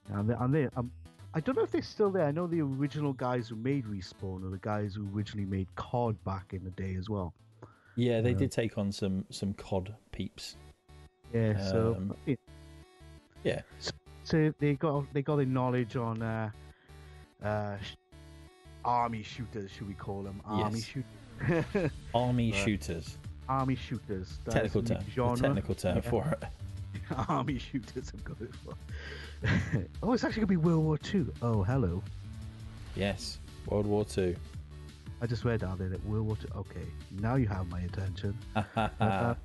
And 0.10 0.30
they, 0.30 0.34
and 0.36 0.54
they, 0.54 0.70
um, 0.78 0.92
I 1.36 1.42
don't 1.42 1.58
know 1.58 1.64
if 1.64 1.72
they're 1.72 1.82
still 1.82 2.12
there. 2.12 2.26
I 2.26 2.32
know 2.32 2.48
the 2.48 2.62
original 2.62 3.12
guys 3.12 3.50
who 3.50 3.58
made 3.58 3.84
Respawn 3.86 4.46
are 4.46 4.50
the 4.50 4.58
guys 4.62 4.96
who 4.96 5.06
originally 5.14 5.46
made 5.46 5.68
COD 5.76 6.16
back 6.24 6.54
in 6.54 6.64
the 6.64 6.72
day 6.72 6.96
as 6.96 7.10
well. 7.10 7.34
Yeah, 7.98 8.22
they 8.22 8.34
did 8.34 8.52
take 8.52 8.78
on 8.78 8.92
some 8.92 9.26
some 9.30 9.54
COD 9.54 9.94
peeps. 10.12 10.56
Yeah. 11.34 11.58
So. 11.72 11.96
Um, 11.98 12.16
yeah. 12.26 12.36
yeah. 13.44 13.62
So, 13.80 13.92
so 14.24 14.54
they 14.60 14.76
got 14.76 15.12
they 15.14 15.22
got 15.22 15.36
their 15.36 15.46
knowledge 15.46 15.98
on 15.98 16.22
uh, 16.22 16.50
uh, 17.44 17.76
army 18.86 19.22
shooters, 19.24 19.72
should 19.72 19.88
we 19.90 19.94
call 19.94 20.24
them? 20.24 20.42
Army 20.46 20.80
Yes. 20.80 20.86
shooters. 20.86 21.92
Army 22.14 22.52
Right. 22.54 22.64
shooters, 22.64 23.18
army 23.50 23.76
shooters. 23.76 24.40
That 24.46 24.52
technical 24.54 24.84
term, 24.84 25.04
the 25.04 25.12
Genre. 25.12 25.36
technical 25.38 25.76
term 25.76 25.96
Yeah. 25.98 26.10
for 26.10 26.26
it. 26.42 26.44
army 27.30 27.58
shooters. 27.60 28.12
I've 28.16 28.24
got 28.24 28.40
it 28.42 28.56
for. 28.56 28.74
oh, 30.04 30.14
it's 30.14 30.24
actually 30.24 30.42
gonna 30.42 30.48
be 30.48 30.58
World 30.58 30.84
War 30.84 30.98
Two. 30.98 31.32
Oh, 31.42 31.64
hello. 31.64 32.04
Yes, 32.96 33.40
World 33.68 33.86
War 33.86 34.06
Two. 34.06 34.36
I 35.22 35.28
just 35.28 35.46
read 35.46 35.64
out 35.64 35.78
there 35.78 35.90
that 35.90 36.06
World 36.06 36.28
War 36.28 36.36
Two. 36.36 36.48
Okay, 36.56 36.86
now 37.20 37.36
you 37.36 37.48
have 37.48 37.68
my 37.70 37.82
attention. 37.82 38.38
Damn 38.76 39.38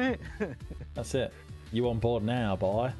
it. 0.00 0.20
That's 0.94 1.14
it. 1.14 1.32
You 1.72 1.88
on 1.88 1.98
board 1.98 2.24
now, 2.24 2.56
boy? 2.56 2.92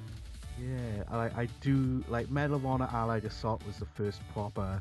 Yeah, 0.60 1.02
I, 1.10 1.42
I 1.42 1.48
do 1.60 2.02
like 2.08 2.30
Medal 2.30 2.56
of 2.56 2.66
Honor 2.66 2.88
Allied 2.92 3.24
Assault 3.24 3.64
was 3.66 3.76
the 3.76 3.86
first 3.86 4.20
proper 4.32 4.80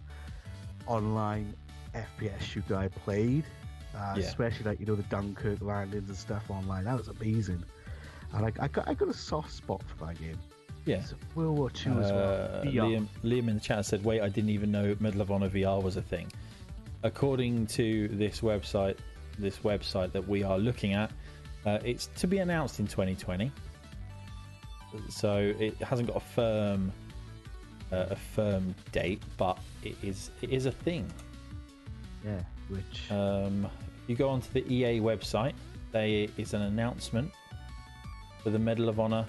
online 0.88 1.53
FPS 1.93 2.41
shooter 2.41 2.76
I 2.76 2.88
played. 2.88 3.43
Uh, 3.95 4.16
Yeah. 4.18 4.24
Especially 4.24 4.66
like 4.66 4.80
you 4.80 4.86
know 4.86 4.95
the 4.95 5.03
Dunkirk 5.03 5.61
landings 5.61 6.09
and 6.09 6.18
stuff 6.18 6.49
online. 6.49 6.86
That 6.86 6.97
was 6.97 7.09
amazing. 7.09 7.63
And 8.34 8.45
I, 8.45 8.51
I 8.59 8.68
got 8.68 8.88
I 8.88 8.93
got 8.93 9.09
a 9.09 9.13
soft 9.13 9.51
spot 9.53 9.82
for 9.84 10.05
that 10.05 10.20
game. 10.20 10.39
Yeah. 10.86 11.01
World 11.33 11.57
War 11.57 11.69
Two 11.69 11.91
as 11.99 12.11
well. 12.11 12.33
Uh. 12.33 12.63
Liam, 12.65 13.07
Liam 13.23 13.47
in 13.47 13.55
the 13.55 13.59
chat 13.59 13.86
said, 13.86 14.03
"Wait, 14.03 14.21
I 14.21 14.29
didn't 14.29 14.51
even 14.51 14.71
know 14.71 14.95
Medal 14.99 15.21
of 15.21 15.31
Honor 15.31 15.49
VR 15.49 15.81
was 15.81 15.97
a 15.97 16.01
thing." 16.01 16.31
According 17.03 17.67
to 17.67 18.07
this 18.09 18.41
website, 18.41 18.97
this 19.39 19.59
website 19.59 20.11
that 20.11 20.27
we 20.27 20.43
are 20.43 20.57
looking 20.57 20.93
at, 20.93 21.11
uh, 21.65 21.79
it's 21.83 22.07
to 22.17 22.27
be 22.27 22.38
announced 22.38 22.79
in 22.79 22.88
2020. 22.88 23.51
So 25.09 25.53
it 25.59 25.77
hasn't 25.81 26.07
got 26.07 26.17
a 26.17 26.21
firm, 26.21 26.91
uh, 27.91 28.07
a 28.11 28.15
firm 28.15 28.73
date, 28.91 29.21
but 29.38 29.57
it 29.83 29.95
is 30.03 30.29
it 30.41 30.51
is 30.51 30.67
a 30.67 30.71
thing. 30.71 31.11
Yeah, 32.23 32.41
which 32.69 33.11
Um, 33.11 33.67
you 34.07 34.15
go 34.15 34.29
onto 34.29 34.51
the 34.53 34.63
EA 34.73 34.99
website. 34.99 35.53
There 35.91 36.27
is 36.38 36.53
an 36.53 36.61
announcement 36.63 37.31
for 38.43 38.51
the 38.51 38.59
Medal 38.59 38.89
of 38.89 38.99
Honor 38.99 39.25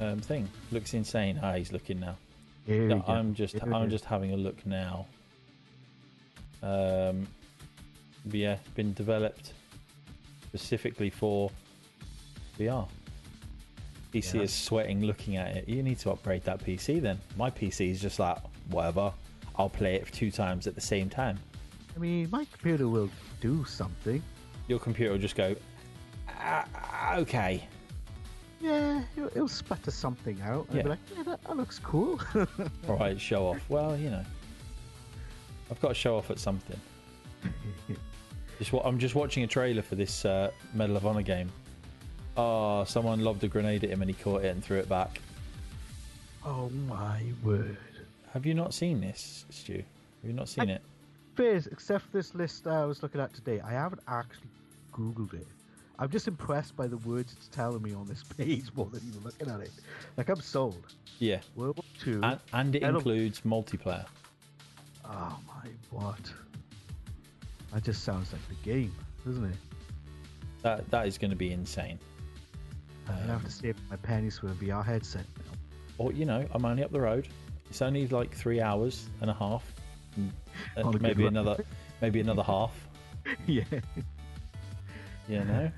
um, 0.00 0.20
thing. 0.20 0.48
Looks 0.72 0.94
insane. 0.94 1.38
Ah, 1.42 1.54
he's 1.54 1.72
looking 1.72 2.00
now. 2.00 2.16
Yeah. 2.66 3.00
I'm 3.06 3.34
just 3.34 3.54
Here 3.54 3.74
I'm 3.74 3.90
just 3.90 4.04
having 4.04 4.32
a 4.32 4.36
look 4.36 4.64
now. 4.66 5.06
Um, 6.62 7.26
yeah, 8.30 8.56
been 8.74 8.92
developed 8.94 9.52
specifically 10.48 11.10
for 11.10 11.50
VR. 12.58 12.86
PC 14.12 14.34
Yeah. 14.38 14.42
is 14.42 14.52
sweating 14.52 15.02
looking 15.02 15.36
at 15.36 15.56
it. 15.56 15.68
You 15.68 15.82
need 15.82 15.98
to 16.00 16.10
upgrade 16.10 16.42
that 16.44 16.58
PC 16.64 17.00
then. 17.00 17.18
My 17.36 17.50
PC 17.50 17.90
is 17.90 18.00
just 18.00 18.18
like 18.18 18.38
whatever. 18.68 19.12
I'll 19.56 19.68
play 19.70 19.94
it 19.96 20.06
two 20.12 20.30
times 20.30 20.66
at 20.66 20.74
the 20.74 20.80
same 20.80 21.08
time. 21.08 21.38
I 21.94 21.98
mean, 21.98 22.28
my 22.30 22.44
computer 22.46 22.88
will 22.88 23.10
do 23.40 23.64
something. 23.64 24.22
Your 24.68 24.78
computer 24.78 25.12
will 25.12 25.18
just 25.18 25.36
go, 25.36 25.54
"Ah, 26.28 27.16
okay. 27.16 27.66
Yeah, 28.60 29.02
it'll, 29.16 29.28
it'll 29.28 29.48
sputter 29.48 29.90
something 29.90 30.40
out. 30.42 30.66
And 30.68 30.74
Yeah. 30.76 30.78
I'll 30.78 30.82
be 30.84 30.88
like, 30.90 30.98
yeah, 31.16 31.22
that, 31.24 31.42
that 31.44 31.56
looks 31.56 31.78
cool. 31.78 32.20
All 32.88 32.96
right, 32.96 33.18
show 33.20 33.46
off. 33.48 33.60
Well, 33.68 33.96
you 33.96 34.10
know, 34.10 34.24
I've 35.70 35.80
got 35.80 35.88
to 35.88 35.94
show 35.94 36.16
off 36.16 36.30
at 36.30 36.38
something. 36.38 36.78
Just 38.58 38.72
wa- 38.74 38.82
I'm 38.84 38.98
just 38.98 39.14
watching 39.14 39.42
a 39.42 39.46
trailer 39.46 39.80
for 39.80 39.94
this 39.94 40.26
uh, 40.26 40.50
Medal 40.74 40.94
of 40.98 41.06
Honor 41.06 41.22
game. 41.22 41.50
Oh, 42.36 42.84
someone 42.84 43.20
lobbed 43.24 43.42
a 43.42 43.48
grenade 43.48 43.84
at 43.84 43.90
him 43.90 44.02
and 44.02 44.10
he 44.10 44.14
caught 44.22 44.44
it 44.44 44.48
and 44.48 44.62
threw 44.62 44.78
it 44.78 44.86
back. 44.88 45.20
oh 46.44 46.68
my 46.86 47.22
word. 47.42 47.78
Have 48.34 48.44
you 48.44 48.52
not 48.52 48.74
seen 48.74 49.00
this, 49.00 49.46
Stu? 49.48 49.72
Have 49.76 49.84
you 50.24 50.34
not 50.34 50.48
seen 50.50 50.68
I- 50.70 50.74
it? 50.74 50.82
Fizz, 51.36 51.68
except 51.68 52.04
for 52.04 52.10
this 52.18 52.34
list 52.34 52.66
I 52.66 52.84
was 52.84 53.02
looking 53.02 53.20
at 53.22 53.32
today, 53.32 53.60
I 53.60 53.70
haven't 53.70 54.02
actually 54.08 54.50
googled 54.92 55.32
it. 55.32 55.46
I'm 56.00 56.08
just 56.08 56.26
impressed 56.26 56.74
by 56.76 56.86
the 56.86 56.96
words 56.98 57.34
it's 57.36 57.48
telling 57.48 57.82
me 57.82 57.92
on 57.92 58.06
this 58.06 58.22
page 58.38 58.64
more 58.74 58.86
than 58.86 59.02
even 59.06 59.22
looking 59.22 59.50
at 59.50 59.60
it. 59.60 59.70
Like 60.16 60.30
I'm 60.30 60.40
sold. 60.40 60.94
Yeah, 61.18 61.40
World 61.54 61.76
War 61.76 61.84
Two. 62.00 62.20
and, 62.22 62.40
and 62.54 62.74
it 62.74 62.82
includes 62.82 63.42
multiplayer. 63.42 64.06
Oh 65.04 65.38
my 65.46 65.68
what? 65.90 66.32
That 67.72 67.84
just 67.84 68.02
sounds 68.02 68.32
like 68.32 68.40
the 68.48 68.54
game, 68.68 68.94
doesn't 69.26 69.44
it? 69.44 69.56
That 70.62 70.90
that 70.90 71.06
is 71.06 71.18
going 71.18 71.30
to 71.30 71.36
be 71.36 71.52
insane. 71.52 71.98
I'm 73.06 73.14
gonna 73.14 73.32
have 73.32 73.40
to 73.42 73.46
um, 73.46 73.50
save 73.52 73.76
my 73.90 73.96
pennies 73.96 74.38
for 74.38 74.46
a 74.46 74.52
VR 74.52 74.84
headset 74.84 75.24
now. 75.38 75.52
Or 75.98 76.12
you 76.12 76.24
know, 76.24 76.46
I'm 76.52 76.64
only 76.64 76.82
up 76.82 76.92
the 76.92 77.00
road. 77.00 77.28
It's 77.68 77.82
only 77.82 78.08
like 78.08 78.34
three 78.34 78.60
hours 78.60 79.08
and 79.20 79.30
a 79.30 79.34
half, 79.34 79.64
and, 80.16 80.32
and 80.76 80.92
good 80.92 81.02
maybe 81.02 81.26
another, 81.26 81.62
maybe 82.00 82.20
another 82.20 82.42
half. 82.54 82.72
yeah. 83.46 83.64
You 85.30 85.44
know, 85.44 85.70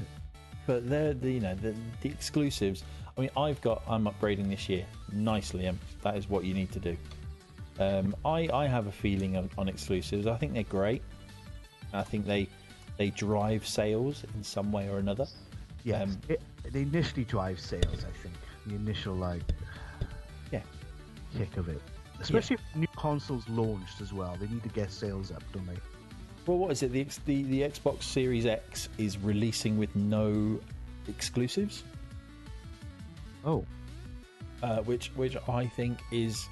but 0.67 0.89
they're 0.89 1.15
the 1.15 1.33
you 1.33 1.41
know 1.41 1.55
the, 1.55 1.75
the 2.01 2.09
exclusives. 2.09 2.85
I 3.17 3.21
mean, 3.21 3.31
I've 3.37 3.61
got 3.61 3.83
I'm 3.87 4.05
upgrading 4.07 4.49
this 4.49 4.69
year 4.69 4.87
nicely, 5.13 5.67
and 5.67 5.79
that 6.03 6.17
is 6.17 6.29
what 6.29 6.45
you 6.45 6.55
need 6.55 6.73
to 6.73 6.81
do. 6.81 6.97
Um, 7.79 8.15
I 8.25 8.49
I 8.53 8.67
have 8.67 8.87
a 8.87 8.93
feeling 8.93 9.37
on, 9.37 9.51
on 9.59 9.69
exclusives. 9.69 10.27
I 10.27 10.37
think 10.37 10.55
they're 10.55 10.63
great. 10.65 11.03
I 11.93 12.03
think 12.03 12.25
they 12.27 12.49
they 12.97 13.11
drive 13.11 13.67
sales 13.67 14.25
in 14.35 14.43
some 14.43 14.73
way 14.73 14.89
or 14.89 14.99
another. 14.99 15.27
Yes. 15.85 16.03
Um, 16.03 16.19
it, 16.29 16.41
they 16.71 16.83
initially 16.83 17.25
drive 17.25 17.59
sales, 17.61 18.05
I 18.07 18.13
think. 18.23 18.35
The 18.67 18.75
initial 18.77 19.15
like 19.15 19.43
Yeah. 20.51 20.61
kick 21.37 21.57
of 21.57 21.69
it. 21.69 21.81
Especially 22.21 22.55
if 22.55 22.77
new 22.77 22.87
consoles 22.97 23.49
launched 23.49 24.01
as 24.01 24.13
well. 24.13 24.37
They 24.39 24.47
need 24.47 24.63
to 24.63 24.69
get 24.69 24.93
sales 24.93 25.33
up, 25.33 25.43
don't 25.53 25.67
they? 25.67 25.77
Well, 26.47 26.59
what 26.59 26.73
is 26.73 26.83
it? 26.83 26.93
The, 26.93 27.07
the 27.27 27.43
the 27.45 27.61
Xbox 27.63 28.03
Series 28.03 28.47
X 28.47 28.89
is 28.99 29.17
releasing 29.19 29.79
with 29.79 29.95
no 29.95 30.59
exclusives, 31.09 31.85
Oh. 33.45 33.65
uh, 34.63 34.79
which 34.81 35.09
which 35.15 35.37
I 35.49 35.67
think 35.67 35.99
is 36.11 36.47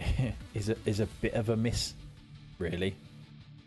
is 0.54 0.68
a, 0.68 0.76
is 0.84 1.00
a 1.00 1.06
bit 1.22 1.34
of 1.34 1.48
a 1.48 1.56
miss, 1.56 1.94
really. 2.58 2.94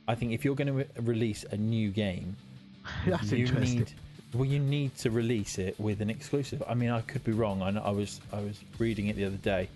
I 0.07 0.15
think 0.15 0.31
if 0.33 0.43
you're 0.45 0.55
going 0.55 0.67
to 0.67 0.73
re- 0.73 0.87
release 1.01 1.45
a 1.51 1.57
new 1.57 1.89
game, 1.89 2.35
That's 3.07 3.31
you 3.31 3.47
need 3.47 3.91
well, 4.33 4.45
you 4.45 4.59
need 4.59 4.95
to 4.97 5.09
release 5.09 5.57
it 5.57 5.79
with 5.79 6.01
an 6.01 6.09
exclusive. 6.11 6.61
I 6.67 6.75
mean, 6.75 6.91
I 6.91 7.01
could 7.01 7.23
be 7.23 7.31
wrong. 7.31 7.61
I, 7.63 7.69
I 7.79 7.89
was 7.89 8.21
I 8.31 8.39
was 8.39 8.59
reading 8.77 9.07
it 9.07 9.15
the 9.15 9.25
other 9.25 9.37
day, 9.37 9.69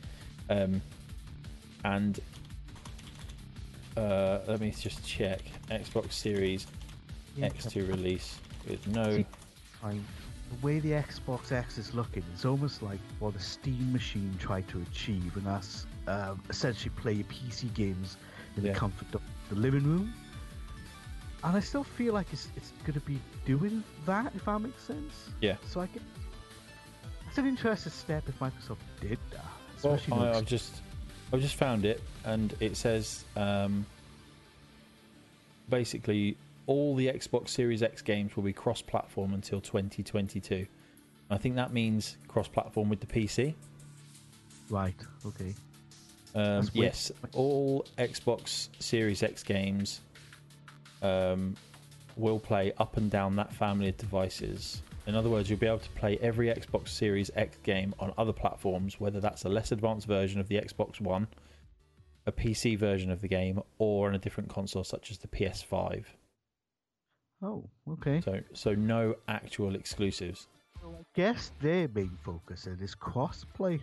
um, 0.50 0.82
and 1.84 2.20
uh, 3.98 4.40
let 4.48 4.60
me 4.60 4.72
just 4.72 5.06
check. 5.06 5.42
Xbox 5.70 6.14
Series 6.14 6.68
Yeah, 7.36 7.50
X2 7.50 7.88
release 7.90 8.40
with 8.68 8.86
no. 8.88 9.24
Fine. 9.82 10.04
The 10.52 10.66
way 10.66 10.80
the 10.80 10.92
Xbox 10.92 11.52
X 11.52 11.78
is 11.78 11.94
looking, 11.94 12.24
it's 12.34 12.46
almost 12.46 12.84
like 12.84 13.00
what 13.20 13.34
the 13.34 13.40
Steam 13.40 13.92
machine 13.92 14.36
tried 14.40 14.68
to 14.70 14.82
achieve, 14.82 15.36
and 15.36 15.46
that's 15.46 15.88
um, 16.08 16.42
essentially 16.50 16.92
play 16.96 17.16
PC 17.24 17.74
games 17.74 18.18
in 18.58 18.64
Yeah. 18.64 18.74
the 18.74 18.80
comfort 18.80 19.14
of 19.16 19.22
the 19.50 19.56
living 19.56 19.84
room. 19.84 20.14
And 21.44 21.58
I 21.58 21.60
still 21.60 21.84
feel 21.84 22.14
like 22.14 22.28
it's 22.32 22.48
it's 22.56 22.72
going 22.86 22.94
to 22.94 23.00
be 23.06 23.20
doing 23.46 23.84
that, 24.06 24.32
if 24.36 24.46
that 24.46 24.60
makes 24.62 24.82
sense. 24.84 25.30
Yeah. 25.42 25.56
So 25.68 25.82
I 25.82 25.88
get 25.88 26.02
that's 27.26 27.38
an 27.40 27.48
interesting 27.48 27.92
step 27.92 28.24
if 28.30 28.40
Microsoft 28.40 28.78
did 29.02 29.18
that. 29.32 29.44
Well, 29.84 30.00
I, 30.12 30.38
I've 30.38 30.46
just 30.46 30.82
I've 31.34 31.42
just 31.42 31.56
found 31.56 31.84
it, 31.84 32.00
and 32.26 32.56
it 32.60 32.78
says 32.78 33.26
um, 33.36 33.88
basically 35.68 36.38
all 36.68 36.96
the 36.96 37.08
Xbox 37.08 37.50
Series 37.50 37.82
X 37.82 38.04
games 38.04 38.36
will 38.36 38.44
be 38.44 38.54
cross-platform 38.54 39.34
until 39.34 39.60
2022. 39.60 40.68
I 41.32 41.38
think 41.38 41.56
that 41.56 41.74
means 41.74 42.18
cross-platform 42.28 42.88
with 42.88 43.00
the 43.00 43.08
PC. 43.08 43.56
right. 44.70 44.96
Okay. 45.26 45.56
Um, 46.36 46.70
yes, 46.74 47.12
all 47.34 47.86
Xbox 47.98 48.70
Series 48.80 49.24
X 49.24 49.42
games 49.42 50.02
um, 51.02 51.56
will 52.16 52.40
play 52.40 52.74
up 52.78 52.98
and 52.98 53.10
down 53.10 53.36
that 53.38 53.52
family 53.52 53.90
of 53.90 53.98
devices. 53.98 54.84
In 55.06 55.16
other 55.16 55.30
words, 55.30 55.50
you'll 55.50 55.60
be 55.60 55.68
able 55.68 55.80
to 55.80 55.90
play 55.90 56.18
every 56.22 56.48
Xbox 56.48 56.90
Series 56.90 57.30
X 57.36 57.58
game 57.64 57.94
on 58.00 58.14
other 58.18 58.32
platforms, 58.32 59.00
whether 59.00 59.20
that's 59.20 59.44
a 59.44 59.50
less 59.50 59.72
advanced 59.72 60.08
version 60.08 60.40
of 60.40 60.48
the 60.48 60.56
Xbox 60.56 61.02
One, 61.02 61.28
a 62.26 62.32
PC 62.32 62.78
version 62.78 63.12
of 63.12 63.22
the 63.22 63.28
game, 63.28 63.62
or 63.80 64.08
on 64.08 64.16
a 64.16 64.20
different 64.20 64.50
console 64.50 64.84
such 64.84 65.12
as 65.12 65.18
the 65.18 65.28
PS5. 65.28 66.06
Oh, 67.42 67.70
okay. 67.90 68.22
So, 68.22 68.40
so 68.54 68.74
no 68.74 69.16
actual 69.28 69.76
exclusives. 69.76 70.48
I 70.78 70.88
guess 71.14 71.52
their 71.62 71.90
main 71.90 72.18
focus 72.24 72.68
is 72.68 72.96
crossplay. 72.96 73.82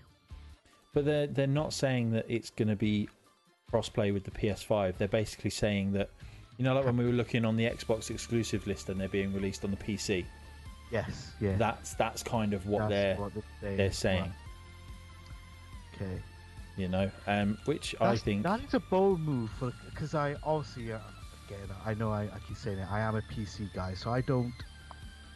But 0.95 1.05
they're 1.05 1.27
they're 1.27 1.47
not 1.47 1.73
saying 1.73 2.13
that 2.13 2.27
it's 2.29 2.51
going 2.51 2.69
to 2.69 2.77
be 2.77 3.09
crossplay 3.73 4.13
with 4.13 4.25
the 4.25 4.31
PS5. 4.31 4.97
They're 4.97 5.09
basically 5.09 5.51
saying 5.51 5.93
that, 5.93 6.11
you 6.57 6.65
know, 6.65 6.75
like 6.75 6.85
when 6.85 6.97
we 6.97 7.05
were 7.05 7.13
looking 7.13 7.45
on 7.45 7.57
the 7.57 7.65
Xbox 7.65 8.11
exclusive 8.11 8.67
list 8.67 8.89
and 8.89 9.01
they're 9.01 9.09
being 9.09 9.33
released 9.33 9.65
on 9.65 9.71
the 9.71 9.77
PC. 9.77 10.25
Yes. 10.91 11.33
Yeah. 11.41 11.57
That's 11.57 11.95
that's 11.95 12.23
kind 12.23 12.53
of 12.53 12.67
what 12.67 12.81
That's 12.81 12.91
they're 12.91 13.17
what 13.17 13.33
they're, 13.63 13.77
they're 13.77 13.93
saying. 13.93 14.23
Right. 14.23 14.33
Okay. 16.03 16.23
you 16.77 16.89
know, 16.89 17.11
um, 17.27 17.59
which 17.67 17.95
I 18.01 18.17
think 18.17 18.43
that 18.43 18.61
is 18.65 18.75
a 18.75 18.81
bold 18.81 19.21
move 19.21 19.51
for 19.59 19.73
because 19.91 20.15
I 20.15 20.37
obviously 20.43 20.93
uh, 20.93 20.99
again 21.47 21.69
I 21.85 21.95
know 21.95 22.11
I, 22.11 22.23
I 22.23 22.39
keep 22.47 22.57
saying 22.57 22.79
it 22.79 22.89
I 22.91 23.01
am 23.01 23.17
a 23.17 23.23
PC 23.23 23.73
guy 23.75 23.95
so 23.95 24.11
I 24.11 24.21
don't 24.23 24.53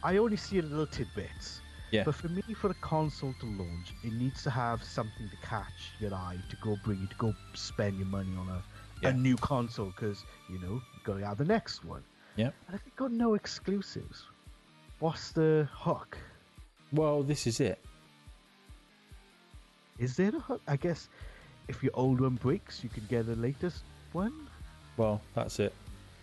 I 0.03 0.17
only 0.17 0.37
see 0.37 0.61
little 0.61 0.87
tidbits. 0.87 1.61
Yeah. 1.91 2.03
But 2.03 2.15
for 2.15 2.27
me, 2.29 2.41
for 2.55 2.71
a 2.71 2.73
console 2.75 3.33
to 3.39 3.45
launch, 3.45 3.93
it 4.03 4.11
needs 4.13 4.43
to 4.43 4.49
have 4.49 4.83
something 4.83 5.29
to 5.29 5.47
catch 5.47 5.91
your 5.99 6.13
eye 6.13 6.37
to 6.49 6.55
go 6.57 6.75
bring 6.83 6.99
you 6.99 7.07
to 7.07 7.15
go 7.15 7.33
spend 7.53 7.97
your 7.97 8.07
money 8.07 8.35
on 8.37 8.49
a, 8.49 8.61
Yeah. 9.01 9.09
a 9.09 9.13
new 9.13 9.35
console 9.37 9.87
because 9.95 10.25
you 10.49 10.59
know 10.59 10.73
you 10.73 10.81
got 11.05 11.19
to 11.19 11.25
have 11.25 11.37
the 11.37 11.45
next 11.45 11.85
one. 11.85 12.03
Yeah. 12.35 12.49
And 12.67 12.75
if 12.75 12.81
you've 12.85 12.95
got 12.95 13.11
no 13.11 13.35
exclusives, 13.35 14.25
what's 14.99 15.31
the 15.31 15.67
hook? 15.71 16.17
well, 16.91 17.23
this 17.23 17.45
is 17.47 17.59
it. 17.59 17.79
Is 19.99 20.15
there 20.15 20.29
a 20.35 20.39
hook? 20.39 20.61
I 20.67 20.75
guess 20.75 21.09
if 21.67 21.83
your 21.83 21.91
old 21.93 22.21
one 22.21 22.35
breaks, 22.35 22.83
you 22.83 22.89
can 22.89 23.05
get 23.09 23.25
the 23.25 23.35
latest 23.35 23.83
one. 24.13 24.33
Well, 24.97 25.21
that's 25.33 25.59
it. 25.59 25.73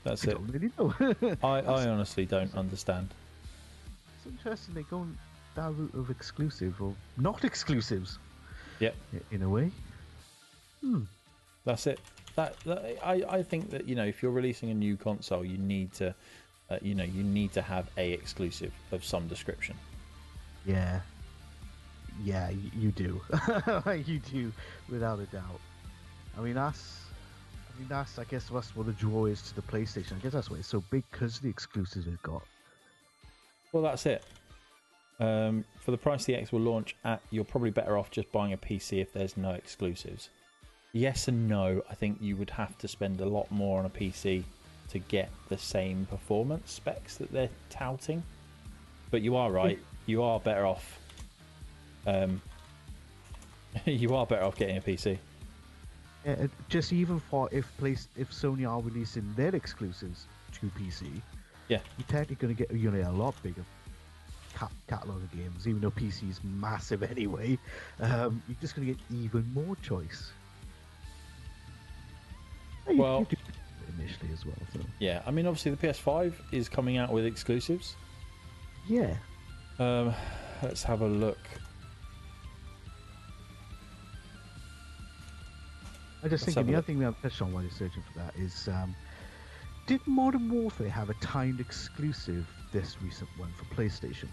That's 0.04 0.26
I 0.26 0.30
it. 0.30 0.34
don't 0.34 0.48
really 0.48 0.70
know. 0.78 1.36
I, 1.42 1.60
I 1.60 1.88
honestly 1.88 2.26
don't 2.26 2.54
understand. 2.54 3.08
It's 4.16 4.26
interesting 4.26 4.74
they're 4.74 4.82
going 4.84 5.16
that 5.54 5.72
route 5.74 5.94
of 5.94 6.10
exclusive 6.10 6.80
or 6.80 6.94
not 7.16 7.44
exclusives. 7.44 8.18
Yep. 8.80 8.94
In 9.30 9.42
a 9.42 9.48
way. 9.48 9.70
Hmm. 10.80 11.02
That's 11.64 11.86
it. 11.86 12.00
That, 12.34 12.58
that 12.64 12.98
I, 13.04 13.22
I 13.28 13.42
think 13.42 13.70
that 13.70 13.86
you 13.86 13.94
know 13.94 14.04
if 14.04 14.22
you're 14.22 14.32
releasing 14.32 14.70
a 14.70 14.74
new 14.74 14.96
console, 14.96 15.44
you 15.44 15.58
need 15.58 15.92
to, 15.94 16.14
uh, 16.72 16.78
you 16.80 16.94
know, 16.94 17.04
you 17.04 17.22
need 17.22 17.52
to 17.52 17.62
have 17.62 17.88
a 17.98 18.12
exclusive 18.12 18.72
of 18.92 19.04
some 19.04 19.28
description. 19.28 19.76
Yeah. 20.64 21.00
Yeah, 22.24 22.50
you 22.78 22.90
do. 22.92 23.20
you 24.06 24.18
do, 24.18 24.52
without 24.88 25.18
a 25.18 25.26
doubt. 25.26 25.60
I 26.36 26.40
mean, 26.40 26.54
that's. 26.54 27.00
I 27.74 27.78
mean, 27.78 27.88
that's. 27.88 28.18
I 28.18 28.24
guess 28.24 28.48
that's 28.52 28.76
what 28.76 28.86
the 28.86 28.92
draw 28.92 29.26
is 29.26 29.42
to 29.42 29.54
the 29.54 29.62
PlayStation. 29.62 30.12
I 30.12 30.18
guess 30.20 30.32
that's 30.32 30.50
why 30.50 30.58
it's 30.58 30.68
so 30.68 30.82
big 30.90 31.04
because 31.10 31.40
the 31.40 31.48
exclusives 31.48 32.06
we've 32.06 32.22
got. 32.22 32.42
Well, 33.72 33.82
that's 33.82 34.06
it. 34.06 34.24
Um, 35.20 35.64
for 35.80 35.90
the 35.90 35.98
price 35.98 36.24
the 36.24 36.34
X 36.34 36.52
will 36.52 36.60
launch 36.60 36.96
at, 37.04 37.20
you're 37.30 37.44
probably 37.44 37.70
better 37.70 37.96
off 37.96 38.10
just 38.10 38.30
buying 38.32 38.52
a 38.52 38.56
PC 38.56 39.00
if 39.00 39.12
there's 39.12 39.36
no 39.36 39.50
exclusives. 39.50 40.30
Yes 40.92 41.28
and 41.28 41.48
no. 41.48 41.82
I 41.90 41.94
think 41.94 42.18
you 42.20 42.36
would 42.36 42.50
have 42.50 42.76
to 42.78 42.88
spend 42.88 43.20
a 43.20 43.26
lot 43.26 43.50
more 43.50 43.78
on 43.78 43.86
a 43.86 43.90
PC 43.90 44.44
to 44.92 44.98
get 44.98 45.30
the 45.48 45.56
same 45.58 46.06
performance 46.06 46.70
specs 46.72 47.16
that 47.16 47.32
they're 47.32 47.48
touting. 47.70 48.22
But 49.10 49.22
you 49.22 49.36
are 49.36 49.50
right. 49.50 49.78
You 50.06 50.22
are 50.22 50.38
better 50.40 50.66
off. 50.66 50.98
Um, 52.06 52.40
you 53.86 54.14
are 54.14 54.26
better 54.26 54.44
off 54.44 54.56
getting 54.56 54.76
a 54.76 54.80
PC. 54.80 55.18
Yeah, 56.24 56.46
just 56.68 56.92
even 56.92 57.18
for 57.18 57.48
if 57.52 57.66
place 57.78 58.08
if 58.16 58.30
Sony 58.30 58.68
are 58.68 58.80
releasing 58.80 59.32
their 59.34 59.54
exclusives 59.54 60.26
to 60.60 60.66
PC, 60.78 61.20
Yeah. 61.68 61.78
you're 61.98 62.06
technically 62.06 62.36
going 62.36 62.56
to 62.56 62.62
get 62.66 62.70
you 62.76 62.90
know 62.90 63.10
a 63.10 63.12
lot 63.12 63.34
bigger 63.42 63.64
cat- 64.54 64.70
catalog 64.88 65.22
of 65.22 65.32
games. 65.32 65.66
Even 65.66 65.80
though 65.80 65.90
PC 65.90 66.30
is 66.30 66.40
massive 66.44 67.02
anyway, 67.10 67.58
um, 68.00 68.42
you're 68.46 68.56
just 68.60 68.76
going 68.76 68.86
to 68.86 68.92
get 68.94 69.02
even 69.10 69.44
more 69.54 69.74
choice. 69.76 70.30
Well- 72.86 73.20
you 73.30 73.36
as 74.32 74.44
well. 74.46 74.54
So 74.72 74.80
Yeah, 74.98 75.22
I 75.26 75.30
mean, 75.30 75.46
obviously 75.46 75.70
the 75.72 75.76
PS5 75.86 76.34
is 76.52 76.68
coming 76.68 76.96
out 76.98 77.12
with 77.12 77.24
exclusives. 77.26 77.96
yeah, 78.88 79.16
Um, 79.78 80.14
let's 80.62 80.82
have 80.82 81.00
a 81.02 81.06
look. 81.08 81.38
I 86.24 86.28
just 86.28 86.46
Let's 86.46 86.54
think 86.54 86.66
the 86.68 86.74
other 86.74 86.82
thing 86.86 87.00
that 87.00 87.08
I've 87.08 87.22
touched 87.22 87.42
on 87.42 87.52
while 87.52 87.62
you're 87.62 87.72
searching 87.72 88.02
for 88.12 88.18
that 88.20 88.36
is, 88.36 88.68
um, 88.68 88.94
did 89.88 90.00
Modern 90.06 90.48
Warfare 90.50 90.88
have 90.88 91.10
a 91.10 91.14
timed 91.14 91.58
exclusive 91.58 92.46
this 92.72 92.96
recent 93.02 93.28
one 93.36 93.52
for 93.58 93.64
PlayStation? 93.74 94.28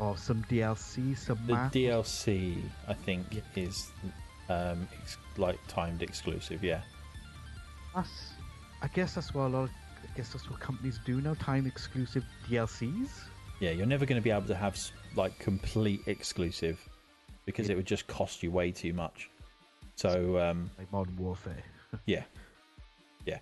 Or 0.00 0.16
some 0.16 0.42
DLC, 0.44 1.16
some 1.16 1.38
The 1.46 1.52
map? 1.54 1.72
DLC, 1.72 2.60
I 2.88 2.94
think, 2.94 3.40
is 3.54 3.90
um, 4.48 4.88
ex- 5.00 5.16
like 5.36 5.58
timed 5.68 6.02
exclusive. 6.02 6.62
Yeah, 6.64 6.80
That's, 7.98 8.32
I 8.80 8.86
guess 8.88 9.14
that's 9.16 9.34
what 9.34 9.46
a 9.46 9.48
lot 9.48 9.62
of, 9.64 9.70
I 10.04 10.16
guess 10.16 10.28
that's 10.32 10.48
what 10.48 10.60
companies 10.60 11.00
do 11.04 11.20
now, 11.20 11.34
time 11.34 11.66
exclusive 11.66 12.24
DLCs. 12.48 13.08
yeah. 13.58 13.70
You're 13.72 13.86
never 13.86 14.06
going 14.06 14.20
to 14.20 14.24
be 14.24 14.30
able 14.30 14.46
to 14.46 14.54
have 14.54 14.78
like 15.16 15.36
complete 15.40 16.02
exclusive 16.06 16.78
because 17.44 17.66
Yeah. 17.66 17.72
it 17.72 17.76
would 17.76 17.86
just 17.86 18.06
cost 18.06 18.42
you 18.42 18.52
way 18.52 18.70
too 18.70 18.92
much. 18.92 19.30
So 19.96 20.38
um, 20.38 20.70
Like 20.78 20.92
Modern 20.92 21.16
Warfare. 21.16 21.62
yeah, 22.06 22.22
yeah. 23.26 23.38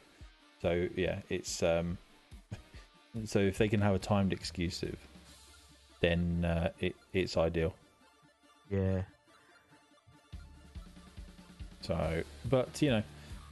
So 0.63 0.89
yeah, 0.97 1.19
it's 1.29 1.63
um, 1.63 1.99
so 3.27 3.39
if 3.41 3.59
they 3.59 3.69
can 3.69 3.81
have 3.83 3.95
a 3.95 3.99
timed 3.99 4.33
exclusive, 4.33 4.97
then 6.01 6.47
uh, 6.47 6.71
it 6.81 6.97
it's 7.13 7.37
ideal. 7.37 7.75
Yeah. 8.71 9.03
So, 11.83 12.23
but 12.49 12.81
you 12.81 12.91
know, 12.91 13.03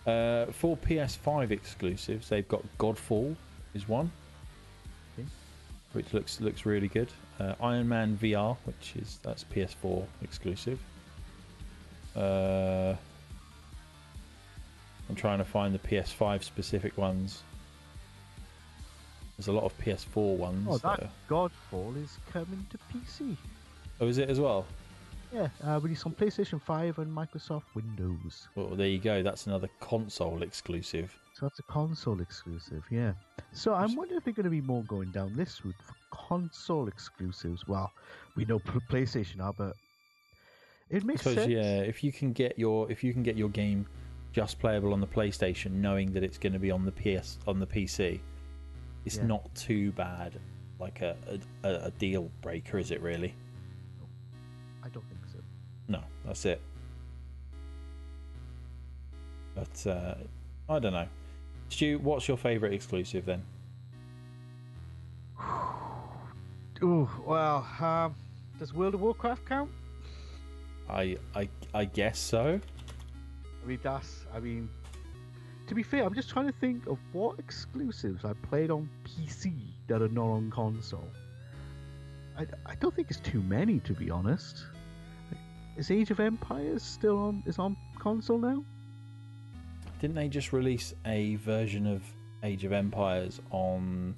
uh, 0.06 0.46
for 0.46 0.76
PS5 0.76 1.50
exclusives, 1.50 2.28
they've 2.28 2.46
got 2.48 2.62
Godfall 2.78 3.36
is 3.74 3.88
one, 3.88 4.10
which 5.92 6.12
looks 6.12 6.40
looks 6.40 6.66
really 6.66 6.88
good. 6.88 7.08
Uh, 7.40 7.54
Iron 7.60 7.88
Man 7.88 8.18
VR, 8.20 8.56
which 8.64 8.94
is 8.96 9.18
that's 9.22 9.44
PS4 9.44 10.04
exclusive. 10.22 10.78
Uh, 12.16 12.94
I'm 15.08 15.14
trying 15.14 15.38
to 15.38 15.44
find 15.44 15.74
the 15.74 15.78
PS5 15.80 16.42
specific 16.44 16.96
ones. 16.96 17.42
There's 19.36 19.48
a 19.48 19.52
lot 19.52 19.64
of 19.64 19.76
PS4 19.80 20.36
ones. 20.36 20.66
Oh, 20.70 20.78
that 20.78 21.00
that 21.00 21.06
are- 21.06 21.10
Godfall 21.50 22.02
is 22.02 22.18
coming 22.32 22.66
to 22.70 22.78
PC. 22.92 23.36
oh, 24.00 24.06
is 24.06 24.18
it 24.18 24.30
as 24.30 24.38
well? 24.38 24.64
Yeah, 25.34 25.48
uh, 25.66 25.80
released 25.80 26.06
on 26.06 26.12
PlayStation 26.12 26.62
5 26.62 26.98
and 27.00 27.10
Microsoft 27.10 27.64
Windows. 27.74 28.46
Well, 28.54 28.68
there 28.68 28.86
you 28.86 28.98
go. 29.00 29.22
That's 29.22 29.46
another 29.48 29.68
console 29.80 30.42
exclusive. 30.42 31.12
So 31.32 31.46
that's 31.46 31.58
a 31.58 31.64
console 31.64 32.20
exclusive, 32.20 32.84
yeah. 32.90 33.14
So 33.52 33.74
I'm 33.74 33.96
wondering 33.96 34.18
if 34.18 34.24
they're 34.24 34.32
going 34.32 34.44
to 34.44 34.50
be 34.50 34.60
more 34.60 34.84
going 34.84 35.10
down 35.10 35.34
this 35.34 35.64
route 35.64 35.74
for 35.84 35.94
console 36.12 36.86
exclusives. 36.86 37.66
Well, 37.66 37.92
we 38.36 38.44
know 38.44 38.58
PlayStation 38.90 39.40
are, 39.40 39.52
but 39.52 39.74
it 40.88 41.04
makes 41.04 41.22
suppose 41.22 41.36
sense. 41.36 41.50
yeah, 41.50 41.80
if 41.80 42.04
you 42.04 42.12
can 42.12 42.32
get 42.32 42.56
your 42.56 42.88
if 42.90 43.02
you 43.02 43.12
can 43.12 43.24
get 43.24 43.36
your 43.36 43.48
game 43.48 43.86
just 44.32 44.60
playable 44.60 44.92
on 44.92 45.00
the 45.00 45.06
PlayStation, 45.08 45.72
knowing 45.72 46.12
that 46.12 46.22
it's 46.22 46.38
going 46.38 46.52
to 46.52 46.58
be 46.60 46.70
on 46.70 46.84
the 46.84 46.92
PS 46.92 47.38
on 47.48 47.58
the 47.58 47.66
PC, 47.66 48.20
it's 49.04 49.16
Yeah. 49.16 49.26
not 49.26 49.52
too 49.56 49.90
bad. 49.92 50.38
Like 50.78 51.00
a, 51.02 51.16
a 51.64 51.68
a 51.86 51.90
deal 51.92 52.30
breaker, 52.42 52.78
is 52.78 52.92
it 52.92 53.00
really? 53.02 53.34
No, 55.88 56.00
that's 56.24 56.44
it. 56.44 56.60
But 59.54 59.86
uh, 59.86 60.14
I 60.68 60.78
don't 60.78 60.92
know. 60.92 61.08
Stu, 61.68 61.98
what's 61.98 62.28
your 62.28 62.36
favourite 62.36 62.74
exclusive 62.74 63.24
then? 63.24 63.42
Ooh, 66.82 67.08
well, 67.24 67.66
um, 67.80 68.14
does 68.58 68.72
World 68.72 68.94
of 68.94 69.00
Warcraft 69.00 69.44
count? 69.46 69.70
I 70.88 71.16
I 71.34 71.48
I 71.72 71.84
guess 71.86 72.18
so. 72.18 72.60
I 73.62 73.66
mean, 73.66 73.80
that's. 73.82 74.26
I 74.34 74.40
mean, 74.40 74.68
to 75.66 75.74
be 75.74 75.82
fair, 75.82 76.04
I'm 76.04 76.14
just 76.14 76.28
trying 76.28 76.46
to 76.46 76.58
think 76.60 76.86
of 76.86 76.98
what 77.12 77.38
exclusives 77.38 78.24
I 78.24 78.34
played 78.34 78.70
on 78.70 78.88
PC 79.04 79.54
that 79.86 80.02
are 80.02 80.08
not 80.08 80.26
on 80.26 80.50
console. 80.50 81.08
I, 82.36 82.46
I 82.66 82.74
don't 82.76 82.94
think 82.94 83.10
it's 83.10 83.20
too 83.20 83.42
many, 83.42 83.80
to 83.80 83.94
be 83.94 84.10
honest. 84.10 84.64
Is 85.76 85.90
Age 85.90 86.10
of 86.10 86.20
Empires 86.20 86.82
still 86.82 87.18
on? 87.18 87.42
Is 87.46 87.58
on 87.58 87.76
console 87.98 88.38
now? 88.38 88.64
Didn't 90.00 90.14
they 90.16 90.28
just 90.28 90.52
release 90.52 90.94
a 91.04 91.36
version 91.36 91.86
of 91.86 92.02
Age 92.42 92.64
of 92.64 92.72
Empires 92.72 93.40
on? 93.50 94.14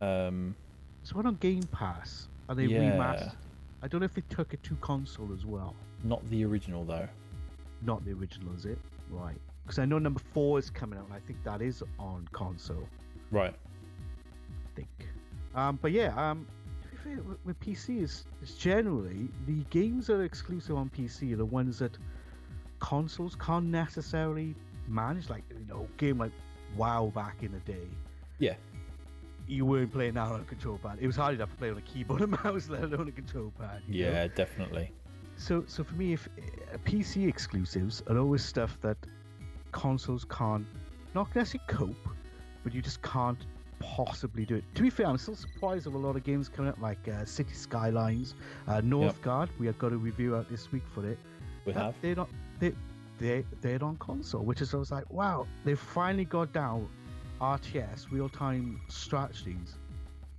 Um, 0.00 0.54
It's 1.02 1.14
one 1.14 1.26
on 1.26 1.36
Game 1.36 1.62
Pass, 1.64 2.28
and 2.48 2.58
they 2.58 2.66
Yeah. 2.66 2.80
remastered. 2.96 3.36
I 3.82 3.88
don't 3.88 4.00
know 4.00 4.04
if 4.06 4.14
they 4.14 4.22
took 4.28 4.52
it 4.52 4.62
to 4.64 4.74
console 4.76 5.32
as 5.32 5.46
well. 5.46 5.74
not 6.04 6.28
the 6.28 6.44
original 6.44 6.84
though. 6.84 7.08
Not 7.82 8.04
the 8.04 8.12
original, 8.12 8.52
is 8.54 8.66
it? 8.66 8.78
Right. 9.10 9.40
Because 9.62 9.78
I 9.78 9.86
know 9.86 9.98
number 9.98 10.20
four 10.20 10.58
is 10.58 10.68
coming 10.70 10.98
out, 10.98 11.06
and 11.06 11.14
I 11.14 11.20
think 11.20 11.42
that 11.42 11.62
is 11.62 11.82
on 11.98 12.28
console. 12.32 12.86
Right. 13.30 13.54
I 13.54 14.68
think. 14.76 14.88
Um, 15.54 15.78
but 15.80 15.92
yeah, 15.92 16.14
um, 16.30 16.46
with, 17.44 17.60
PC 17.60 18.02
is, 18.02 18.24
is 18.42 18.54
generally 18.54 19.28
the 19.46 19.64
games 19.70 20.06
that 20.08 20.14
are 20.14 20.24
exclusive 20.24 20.76
on 20.76 20.90
PC 20.90 21.32
are 21.32 21.36
the 21.36 21.44
ones 21.44 21.78
that 21.78 21.96
consoles 22.80 23.36
can't 23.36 23.66
necessarily 23.66 24.54
manage. 24.88 25.30
Like 25.30 25.44
you 25.50 25.66
know, 25.68 25.88
game 25.96 26.18
like 26.18 26.32
WoW 26.76 27.12
back 27.14 27.42
in 27.42 27.52
the 27.52 27.60
day. 27.60 27.88
Yeah. 28.38 28.54
You 29.48 29.64
weren't 29.64 29.92
playing 29.92 30.14
that 30.14 30.28
on 30.28 30.40
a 30.40 30.44
control 30.44 30.78
pad. 30.82 30.98
It 31.00 31.06
was 31.06 31.16
hard 31.16 31.36
enough 31.36 31.50
to 31.50 31.56
play 31.56 31.70
on 31.70 31.78
a 31.78 31.82
keyboard 31.82 32.22
and 32.22 32.30
mouse, 32.44 32.68
let 32.68 32.82
alone 32.82 33.08
a 33.08 33.12
control 33.12 33.52
pad. 33.58 33.82
you 33.88 34.04
know? 34.04 34.10
Yeah, 34.10 34.26
definitely. 34.28 34.90
So, 35.36 35.64
so 35.66 35.84
for 35.84 35.94
me, 35.94 36.14
if 36.14 36.28
uh, 36.38 36.78
PC 36.84 37.28
exclusives 37.28 38.02
are 38.08 38.18
always 38.18 38.44
stuff 38.44 38.78
that 38.80 38.96
consoles 39.70 40.24
can't, 40.24 40.66
not 41.14 41.34
necessarily 41.36 41.64
cope, 41.68 42.08
but 42.64 42.74
you 42.74 42.82
just 42.82 43.00
can't 43.02 43.38
possibly 43.78 44.44
do 44.44 44.56
it. 44.56 44.64
To 44.74 44.82
be 44.82 44.90
fair, 44.90 45.06
I'm 45.06 45.18
still 45.18 45.36
surprised 45.36 45.86
of 45.86 45.94
a 45.94 45.98
lot 45.98 46.16
of 46.16 46.24
games 46.24 46.48
coming 46.48 46.70
out 46.70 46.80
like 46.80 47.06
uh, 47.08 47.24
City 47.24 47.54
Skylines, 47.54 48.34
uh, 48.68 48.80
Northgard. 48.80 49.48
We 49.58 49.66
have 49.66 49.78
got 49.78 49.92
a 49.92 49.96
review 49.96 50.36
out 50.36 50.48
this 50.50 50.70
week 50.72 50.84
for 50.94 51.06
it. 51.06 51.18
We 51.64 51.72
That- 51.72 51.82
have. 51.82 51.94
They're 52.00 52.14
not. 52.16 52.28
They 52.58 52.72
they 53.18 53.44
they're 53.60 53.82
on 53.82 53.96
console, 53.96 54.42
which 54.42 54.60
is 54.60 54.74
I 54.74 54.78
was 54.78 54.90
like, 54.90 55.10
wow, 55.12 55.46
they've 55.64 55.78
finally 55.78 56.24
got 56.24 56.52
down 56.52 56.88
RTS 57.40 58.10
real 58.10 58.28
time 58.28 58.80
strategies 58.88 59.76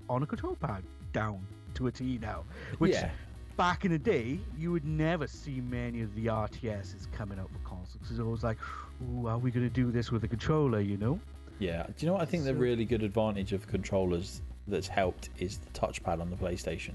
on 0.10 0.24
a 0.24 0.26
control 0.26 0.56
pad 0.56 0.84
down 1.14 1.46
to 1.76 1.88
a 1.88 1.92
T 1.92 2.20
now. 2.22 2.44
Which 2.78 2.94
yeah. 2.94 3.12
back 3.56 3.86
in 3.86 3.92
the 3.92 4.00
day, 4.00 4.40
you 4.58 4.72
would 4.72 4.86
never 4.86 5.28
see 5.28 5.62
many 5.62 6.02
of 6.02 6.14
the 6.16 6.28
RTSs 6.28 7.12
coming 7.12 7.40
out 7.40 7.50
for 7.52 7.60
consoles 7.60 7.98
because 8.02 8.20
it 8.20 8.26
was 8.26 8.44
like, 8.44 8.58
ooh, 9.04 9.28
are 9.28 9.38
we 9.38 9.52
going 9.52 9.68
to 9.68 9.74
do 9.74 9.92
this 9.92 10.12
with 10.12 10.24
a 10.24 10.28
controller, 10.28 10.80
you 10.80 10.98
know? 10.98 11.20
Yeah. 11.60 11.84
Do 11.88 11.93
you 11.99 12.08
know 12.08 12.14
what 12.14 12.22
I 12.22 12.26
think 12.26 12.43
the 12.43 12.53
really 12.55 12.86
good 12.86 13.03
advantage 13.03 13.53
of 13.53 13.68
controllers 13.68 14.41
that's 14.68 14.88
helped 14.88 15.30
is 15.39 15.58
the 15.58 15.70
touchpad 15.72 16.20
on 16.22 16.30
the 16.30 16.36
PlayStation? 16.36 16.91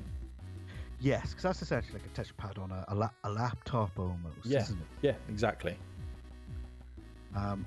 Yes, 1.01 1.31
because 1.31 1.43
that's 1.43 1.63
essentially 1.63 1.99
like 2.01 2.07
a 2.07 2.21
touchpad 2.21 2.63
on 2.63 2.71
a, 2.71 2.85
a, 2.89 2.95
la- 2.95 3.11
a 3.25 3.31
laptop 3.31 3.99
almost, 3.99 4.45
Yeah. 4.45 4.61
isn't 4.61 4.79
it? 4.79 4.87
Yeah, 5.03 5.15
exactly. 5.29 5.77
Um, 7.35 7.67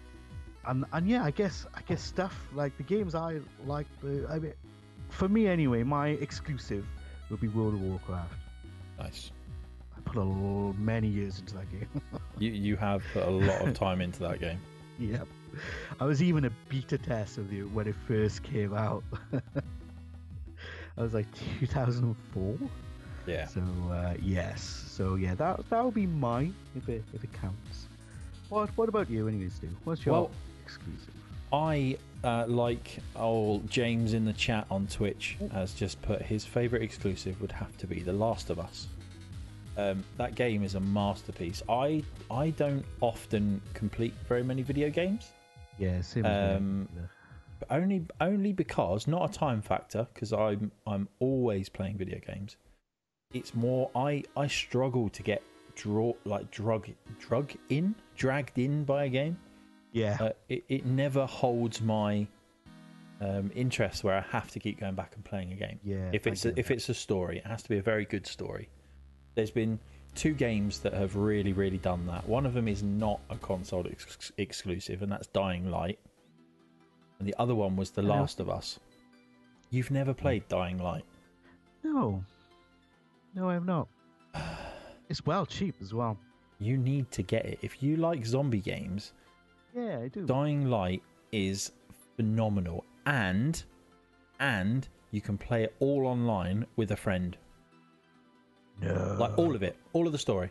and 0.68 0.86
and 0.93 1.08
yeah, 1.08 1.24
I 1.24 1.32
guess 1.32 1.66
I 1.76 1.82
guess 1.82 2.02
stuff 2.02 2.48
like 2.54 2.76
the 2.78 2.84
games 2.84 3.14
I 3.16 3.39
like. 3.66 3.88
The 4.02 4.28
I 4.32 4.39
mean, 4.39 4.54
for 5.10 5.28
me 5.28 5.48
anyway, 5.48 5.84
my 5.84 6.10
exclusive 6.10 6.86
would 7.30 7.39
be 7.41 7.48
World 7.50 7.74
of 7.76 7.82
Warcraft. 7.82 8.34
Nice. 9.00 9.32
I 9.96 10.00
put 10.02 10.18
a 10.18 10.22
l- 10.22 10.76
many 10.78 11.08
years 11.08 11.39
into 11.39 11.56
that 11.56 11.70
game. 11.72 11.89
You 12.38 12.52
you 12.52 12.76
have 12.76 13.02
put 13.14 13.24
a 13.28 13.30
lot 13.32 13.62
of 13.68 13.74
time 13.76 14.02
into 14.02 14.20
that 14.20 14.39
game. 14.39 14.60
yep, 15.00 15.26
I 15.99 16.06
was 16.06 16.22
even 16.22 16.45
a 16.45 16.51
beta 16.70 16.97
test 16.97 17.38
of 17.38 17.51
it 17.53 17.64
when 17.72 17.88
it 17.88 17.95
first 18.08 18.43
came 18.43 18.74
out. 18.74 19.03
I 20.97 21.01
was 21.01 21.14
like 21.14 21.28
2004. 21.60 22.58
Yeah. 23.28 23.47
So 23.47 23.62
uh, 23.91 24.14
yes, 24.22 24.62
so 24.88 25.16
yeah, 25.16 25.36
that 25.36 25.68
that 25.70 25.84
would 25.84 25.93
be 25.93 26.08
mine 26.08 26.53
if 26.76 26.88
it 26.89 27.03
if 27.14 27.24
it 27.24 27.34
counts. 27.34 27.88
What 28.49 28.70
what 28.78 28.88
about 28.89 29.10
you, 29.10 29.28
anyways, 29.28 29.56
Stu? 29.56 29.70
What's 29.84 30.06
your 30.06 30.14
Well- 30.14 30.32
exclusive? 30.64 31.14
I 31.53 31.97
uh, 32.24 32.45
like 32.47 32.97
old 33.16 33.70
James 33.70 34.14
in 34.14 34.26
the 34.26 34.34
chat 34.34 34.66
on 34.72 34.88
Twitch 34.88 35.38
has 35.53 35.74
just 35.74 36.01
put 36.01 36.22
his 36.22 36.43
favorite 36.43 36.82
exclusive 36.82 37.39
would 37.39 37.51
have 37.51 37.78
to 37.78 37.88
be 37.88 37.99
The 38.01 38.12
Last 38.14 38.49
of 38.49 38.60
Us. 38.60 38.88
Um, 39.78 40.03
that 40.18 40.36
game 40.36 40.64
is 40.64 40.76
a 40.76 40.80
masterpiece. 40.80 41.62
I 41.70 42.03
I 42.32 42.49
don't 42.51 42.84
often 43.01 43.62
complete 43.74 44.14
very 44.28 44.43
many 44.43 44.64
video 44.64 44.89
games, 44.89 45.32
Yeah, 45.78 46.02
same 46.02 46.26
Um, 46.26 46.90
but 47.60 47.72
only 47.72 48.06
only 48.20 48.54
because 48.54 49.08
not 49.08 49.30
a 49.30 49.34
time 49.34 49.62
factor 49.62 50.08
because 50.14 50.34
I'm 50.34 50.72
I'm 50.86 51.08
always 51.20 51.70
playing 51.70 51.98
video 51.98 52.20
games. 52.20 52.58
It's 53.34 53.54
more 53.54 53.90
I 53.96 54.24
I 54.36 54.48
struggle 54.48 55.10
to 55.10 55.24
get 55.24 55.42
draw 55.76 56.14
like 56.26 56.50
drug 56.52 56.88
drug 57.20 57.52
in 57.70 57.96
dragged 58.16 58.58
in 58.58 58.84
by 58.84 59.06
a 59.06 59.10
game. 59.10 59.38
Yeah, 59.92 60.18
uh, 60.20 60.30
it, 60.50 60.64
it 60.68 60.86
never 60.86 61.26
holds 61.26 61.82
my 61.82 62.28
um, 63.22 63.52
interest 63.56 64.04
where 64.04 64.16
I 64.18 64.22
have 64.22 64.52
to 64.52 64.60
keep 64.60 64.80
going 64.80 64.96
back 64.96 65.14
and 65.16 65.24
playing 65.24 65.54
a 65.54 65.56
game. 65.56 65.80
yeah. 65.84 66.10
If 66.12 66.28
it's 66.28 66.46
a, 66.46 66.58
if 66.60 66.72
it's 66.72 66.90
a 66.90 66.94
story, 66.94 67.38
it 67.38 67.46
has 67.46 67.64
to 67.64 67.70
be 67.70 67.78
a 67.78 67.82
very 67.82 68.06
good 68.06 68.28
story. 68.28 68.70
There's 69.36 69.52
been 69.52 69.80
two 70.16 70.34
games 70.34 70.80
that 70.80 70.93
have 70.93 71.16
really 71.16 71.53
really 71.53 71.78
done 71.78 72.05
that. 72.07 72.28
One 72.28 72.45
of 72.45 72.53
them 72.53 72.68
is 72.68 72.84
not 72.84 73.20
a 73.30 73.36
console 73.36 73.86
ex- 73.88 74.32
exclusive, 74.38 75.01
and 75.01 75.11
that's 75.11 75.28
Dying 75.28 75.70
Light. 75.70 75.99
and 77.20 77.28
the 77.28 77.36
other 77.39 77.55
one 77.55 77.76
was 77.76 77.91
The. 77.91 78.01
Last 78.01 78.39
of 78.39 78.49
Us. 78.49 78.80
You've 79.70 79.91
never 79.91 80.11
hmm. 80.13 80.20
played 80.20 80.47
Dying 80.47 80.78
Light. 80.78 81.05
No, 81.84 82.24
no, 83.36 83.49
I 83.49 83.53
have 83.53 83.66
not. 83.66 83.88
It's 85.07 85.24
well 85.24 85.45
cheap 85.45 85.76
as 85.82 85.93
well. 85.93 86.18
You 86.57 86.78
need 86.78 87.11
to 87.11 87.22
get 87.22 87.45
it. 87.45 87.59
If 87.61 87.84
you 87.84 87.95
like 87.97 88.26
zombie 88.26 88.59
games, 88.59 89.13
Yeah, 89.76 89.99
I 89.99 90.07
do. 90.07 90.26
Dying 90.26 90.68
Light 90.68 91.03
is 91.32 91.72
phenomenal, 92.16 92.84
and 93.05 93.63
and 94.39 94.88
you 95.11 95.22
can 95.22 95.38
play 95.38 95.63
it 95.63 95.76
all 95.80 96.07
online 96.07 96.66
with 96.76 96.91
a 96.91 96.95
friend. 96.95 97.38
No, 98.82 99.16
Like 99.20 99.38
all 99.38 99.56
of 99.56 99.64
it, 99.64 99.76
all 99.94 100.06
of 100.06 100.12
the 100.12 100.18
story. 100.20 100.50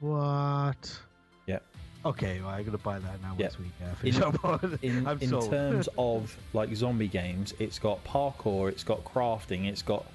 What? 0.00 0.98
Yeah. 1.46 1.58
Okay, 2.04 2.40
well, 2.40 2.50
I'm 2.50 2.64
gonna 2.64 2.78
buy 2.78 2.98
that 2.98 3.20
now 3.22 3.34
Yep. 3.38 3.52
once 3.52 3.58
we 3.58 3.84
uh, 3.86 3.94
finish 3.96 4.16
In- 4.16 4.22
up 4.22 4.44
on 4.44 4.78
In 4.82 5.06
I'm 5.06 5.18
in 5.20 5.28
sold. 5.30 5.50
terms 5.50 5.88
of 5.98 6.36
like 6.52 6.74
zombie 6.74 7.08
games, 7.08 7.54
it's 7.58 7.78
got 7.78 8.02
parkour, 8.04 8.68
it's 8.68 8.84
got 8.84 9.04
crafting, 9.04 9.66
it's 9.66 9.82
got 9.82 10.06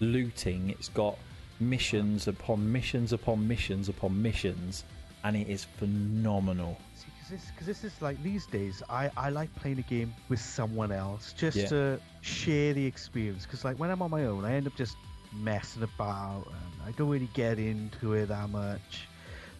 looting, 0.00 0.70
it's 0.70 0.88
got 0.88 1.16
missions 1.58 2.28
upon 2.28 2.70
missions 2.70 3.12
upon 3.12 3.46
missions 3.46 3.88
upon 3.88 4.20
missions, 4.20 4.84
and 5.24 5.36
it 5.36 5.48
is 5.48 5.64
phenomenal. 5.64 6.76
because 6.94 7.30
this, 7.30 7.50
'cause 7.56 7.66
this 7.66 7.84
is 7.84 8.00
like 8.02 8.22
these 8.22 8.46
days, 8.46 8.82
I, 8.90 9.10
I 9.16 9.30
like 9.30 9.54
playing 9.56 9.78
a 9.78 9.82
game 9.82 10.12
with 10.28 10.40
someone 10.40 10.92
else 10.92 11.32
just 11.36 11.56
Yeah. 11.56 11.66
to 11.68 12.00
share 12.20 12.74
the 12.74 12.84
experience. 12.84 13.44
Because 13.46 13.64
like 13.64 13.78
when 13.78 13.90
I'm 13.90 14.02
on 14.02 14.10
my 14.10 14.24
own, 14.24 14.44
I 14.44 14.52
end 14.54 14.66
up 14.66 14.74
just 14.76 14.96
messing 15.32 15.82
about 15.82 16.44
and 16.46 16.82
I 16.88 16.90
don't 16.92 17.08
really 17.08 17.28
get 17.34 17.58
into 17.58 18.14
it 18.14 18.26
that 18.26 18.50
much. 18.50 19.06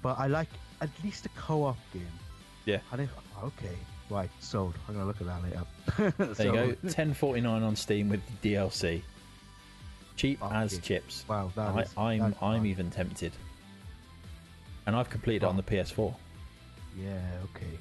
But 0.02 0.18
I 0.18 0.26
like 0.26 0.48
at 0.80 0.90
least 1.04 1.26
a 1.26 1.28
co-op 1.30 1.76
game. 1.92 2.06
Yeah. 2.64 2.78
And 2.92 3.02
if 3.02 3.10
okay, 3.44 3.76
right, 4.08 4.30
sold. 4.40 4.74
I'm 4.88 4.94
gonna 4.94 5.06
look 5.06 5.20
at 5.20 5.26
that 5.26 5.42
later. 5.42 6.14
There 6.34 6.46
you 6.46 6.52
go, 6.82 6.88
ten 6.90 7.12
forty 7.14 7.40
nine 7.40 7.62
on 7.62 7.76
Steam 7.76 8.08
with 8.08 8.20
DLC, 8.42 9.02
cheap 10.16 10.40
Fuck 10.40 10.52
as 10.52 10.78
chips. 10.78 11.24
Wow, 11.28 11.50
that 11.56 11.68
I, 11.74 11.80
is, 11.82 11.94
I'm 11.96 12.34
I'm 12.42 12.66
even 12.66 12.90
tempted, 12.90 13.32
and 14.86 14.94
I've 14.96 15.10
completed 15.10 15.42
it 15.44 15.46
on 15.46 15.56
Oh. 15.58 15.60
the 15.60 15.76
PS4. 15.76 16.14
Yeah, 16.98 17.18
okay. 17.44 17.78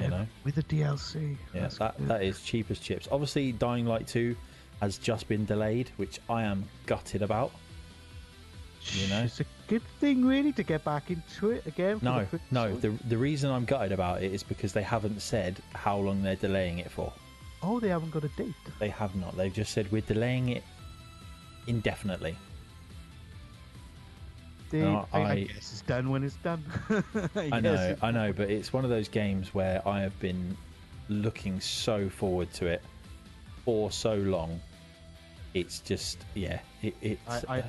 You 0.00 0.08
know, 0.08 0.26
with 0.44 0.54
the 0.54 0.62
DLC. 0.62 1.36
yeah, 1.54 1.68
that 1.78 1.98
good. 1.98 2.08
that 2.08 2.22
is 2.22 2.40
cheap 2.42 2.70
as 2.70 2.78
chips. 2.78 3.08
Obviously, 3.12 3.52
Dying 3.52 3.84
Light 3.86 4.06
two 4.06 4.34
has 4.82 4.98
just 4.98 5.28
been 5.28 5.44
delayed, 5.44 5.90
which 5.96 6.18
I 6.28 6.42
am 6.42 6.64
gutted 6.86 7.22
about. 7.22 7.52
you 8.90 9.06
know? 9.06 9.22
it's 9.22 9.38
a 9.38 9.44
good 9.68 9.82
thing 10.00 10.26
really 10.26 10.50
to 10.54 10.64
get 10.64 10.84
back 10.84 11.08
into 11.08 11.52
it 11.52 11.64
again. 11.68 12.00
No, 12.02 12.26
the 12.32 12.40
no. 12.50 12.74
The 12.74 12.90
the 13.06 13.16
reason 13.16 13.48
I'm 13.48 13.64
gutted 13.64 13.92
about 13.92 14.24
it 14.24 14.32
is 14.32 14.42
because 14.42 14.72
they 14.72 14.82
haven't 14.82 15.22
said 15.22 15.62
how 15.72 15.98
long 15.98 16.20
they're 16.20 16.34
delaying 16.34 16.80
it 16.80 16.90
for. 16.90 17.12
Oh, 17.62 17.78
they 17.78 17.90
haven't 17.90 18.10
got 18.10 18.24
a 18.24 18.28
date. 18.30 18.54
They 18.80 18.88
have 18.88 19.14
not. 19.14 19.36
They've 19.36 19.54
just 19.54 19.72
said 19.72 19.90
we're 19.92 20.00
delaying 20.02 20.48
it 20.48 20.64
indefinitely. 21.68 22.36
No, 24.72 25.06
I, 25.12 25.18
I 25.20 25.30
I- 25.30 25.44
guess 25.44 25.70
it's 25.72 25.82
done 25.82 26.10
when 26.10 26.24
it's 26.24 26.34
done. 26.42 26.64
I 27.36 27.60
guess 27.60 27.62
know, 27.62 27.96
I 28.02 28.10
know, 28.10 28.32
but 28.32 28.50
it's 28.50 28.72
one 28.72 28.82
of 28.82 28.90
those 28.90 29.06
games 29.06 29.54
where 29.54 29.86
I 29.86 30.00
have 30.00 30.18
been 30.18 30.56
looking 31.08 31.60
so 31.60 32.08
forward 32.08 32.52
to 32.54 32.66
it 32.66 32.82
for 33.64 33.92
so 33.92 34.14
long. 34.16 34.58
It's 35.54 35.80
just, 35.80 36.18
yeah, 36.34 36.60
it, 36.82 36.94
it's. 37.02 37.28
I- 37.28 37.56
I- 37.56 37.58
uh, 37.60 37.62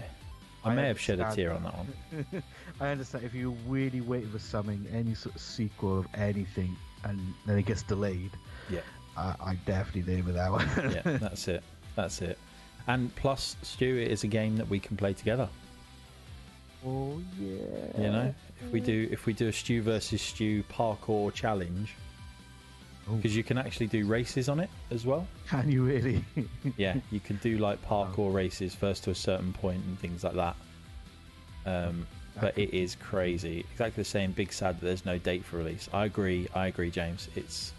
I, 0.65 0.71
I 0.71 0.75
may 0.75 0.87
have 0.87 0.97
shed 0.99 1.19
a 1.19 1.29
tear 1.35 1.51
on 1.51 1.63
that 1.63 1.75
one. 1.77 2.43
I 2.79 2.87
understand 2.87 3.25
if 3.25 3.33
you're 3.33 3.53
really 3.67 3.99
waiting 3.99 4.29
for 4.29 4.39
something, 4.39 4.87
any 4.93 5.13
sort 5.13 5.35
of 5.35 5.41
sequel 5.41 5.99
of 5.99 6.07
anything, 6.13 6.73
and 7.03 7.19
then 7.45 7.57
it 7.57 7.65
gets 7.65 7.83
delayed. 7.83 8.31
Yeah. 8.69 8.79
I, 9.17 9.57
definitely 9.65 10.03
there 10.03 10.23
with 10.23 10.35
that 10.35 10.49
one. 10.49 10.65
Yeah, 10.77 11.01
that's 11.17 11.49
it. 11.49 11.63
That's 11.97 12.21
it. 12.21 12.37
And 12.87 13.13
plus, 13.17 13.57
Stu, 13.61 13.97
it 13.97 14.09
is 14.09 14.23
a 14.23 14.27
game 14.27 14.55
that 14.55 14.69
we 14.69 14.79
can 14.79 14.95
play 14.95 15.11
together. 15.11 15.49
oh 16.85 17.21
yeah. 17.37 18.01
You 18.01 18.11
know, 18.11 18.35
if 18.65 18.71
we 18.71 18.79
do, 18.79 19.09
if 19.11 19.25
we 19.25 19.33
do 19.33 19.49
a 19.49 19.53
Stu 19.53 19.81
versus 19.81 20.21
Stu 20.21 20.63
parkour 20.63 21.33
challenge. 21.33 21.93
Because 23.15 23.35
you 23.35 23.43
can 23.43 23.57
actually 23.57 23.87
do 23.87 24.05
races 24.05 24.47
on 24.49 24.59
it 24.59 24.69
as 24.91 25.05
well. 25.05 25.27
Can 25.47 25.69
you 25.71 25.83
really? 25.83 26.23
yeah, 26.77 26.95
you 27.11 27.19
can 27.19 27.35
do 27.37 27.57
like 27.57 27.83
parkour 27.85 28.33
races 28.33 28.73
first 28.73 29.03
to 29.05 29.11
a 29.11 29.15
certain 29.15 29.51
point 29.53 29.83
and 29.85 29.99
things 29.99 30.23
like 30.23 30.33
that. 30.35 30.55
Um, 31.65 32.05
but 32.39 32.57
it 32.57 32.73
is 32.73 32.95
crazy. 32.95 33.65
Exactly 33.71 34.01
the 34.03 34.09
same. 34.09 34.31
Big 34.31 34.51
sad 34.51 34.79
that 34.79 34.85
there's 34.85 35.05
no 35.05 35.17
date 35.17 35.45
for 35.45 35.57
release. 35.57 35.87
I 35.93 36.05
agree. 36.05 36.47
I 36.55 36.67
agree, 36.67 36.89
James. 36.89 37.29
It's 37.35 37.73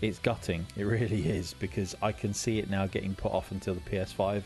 it's 0.00 0.18
gutting. 0.18 0.66
It 0.76 0.84
really 0.84 1.28
is 1.38 1.54
because 1.54 1.96
I 2.02 2.12
can 2.12 2.32
see 2.34 2.58
it 2.58 2.68
now 2.70 2.86
getting 2.86 3.14
put 3.14 3.32
off 3.32 3.50
until 3.52 3.74
the 3.74 3.80
PS5, 3.80 4.42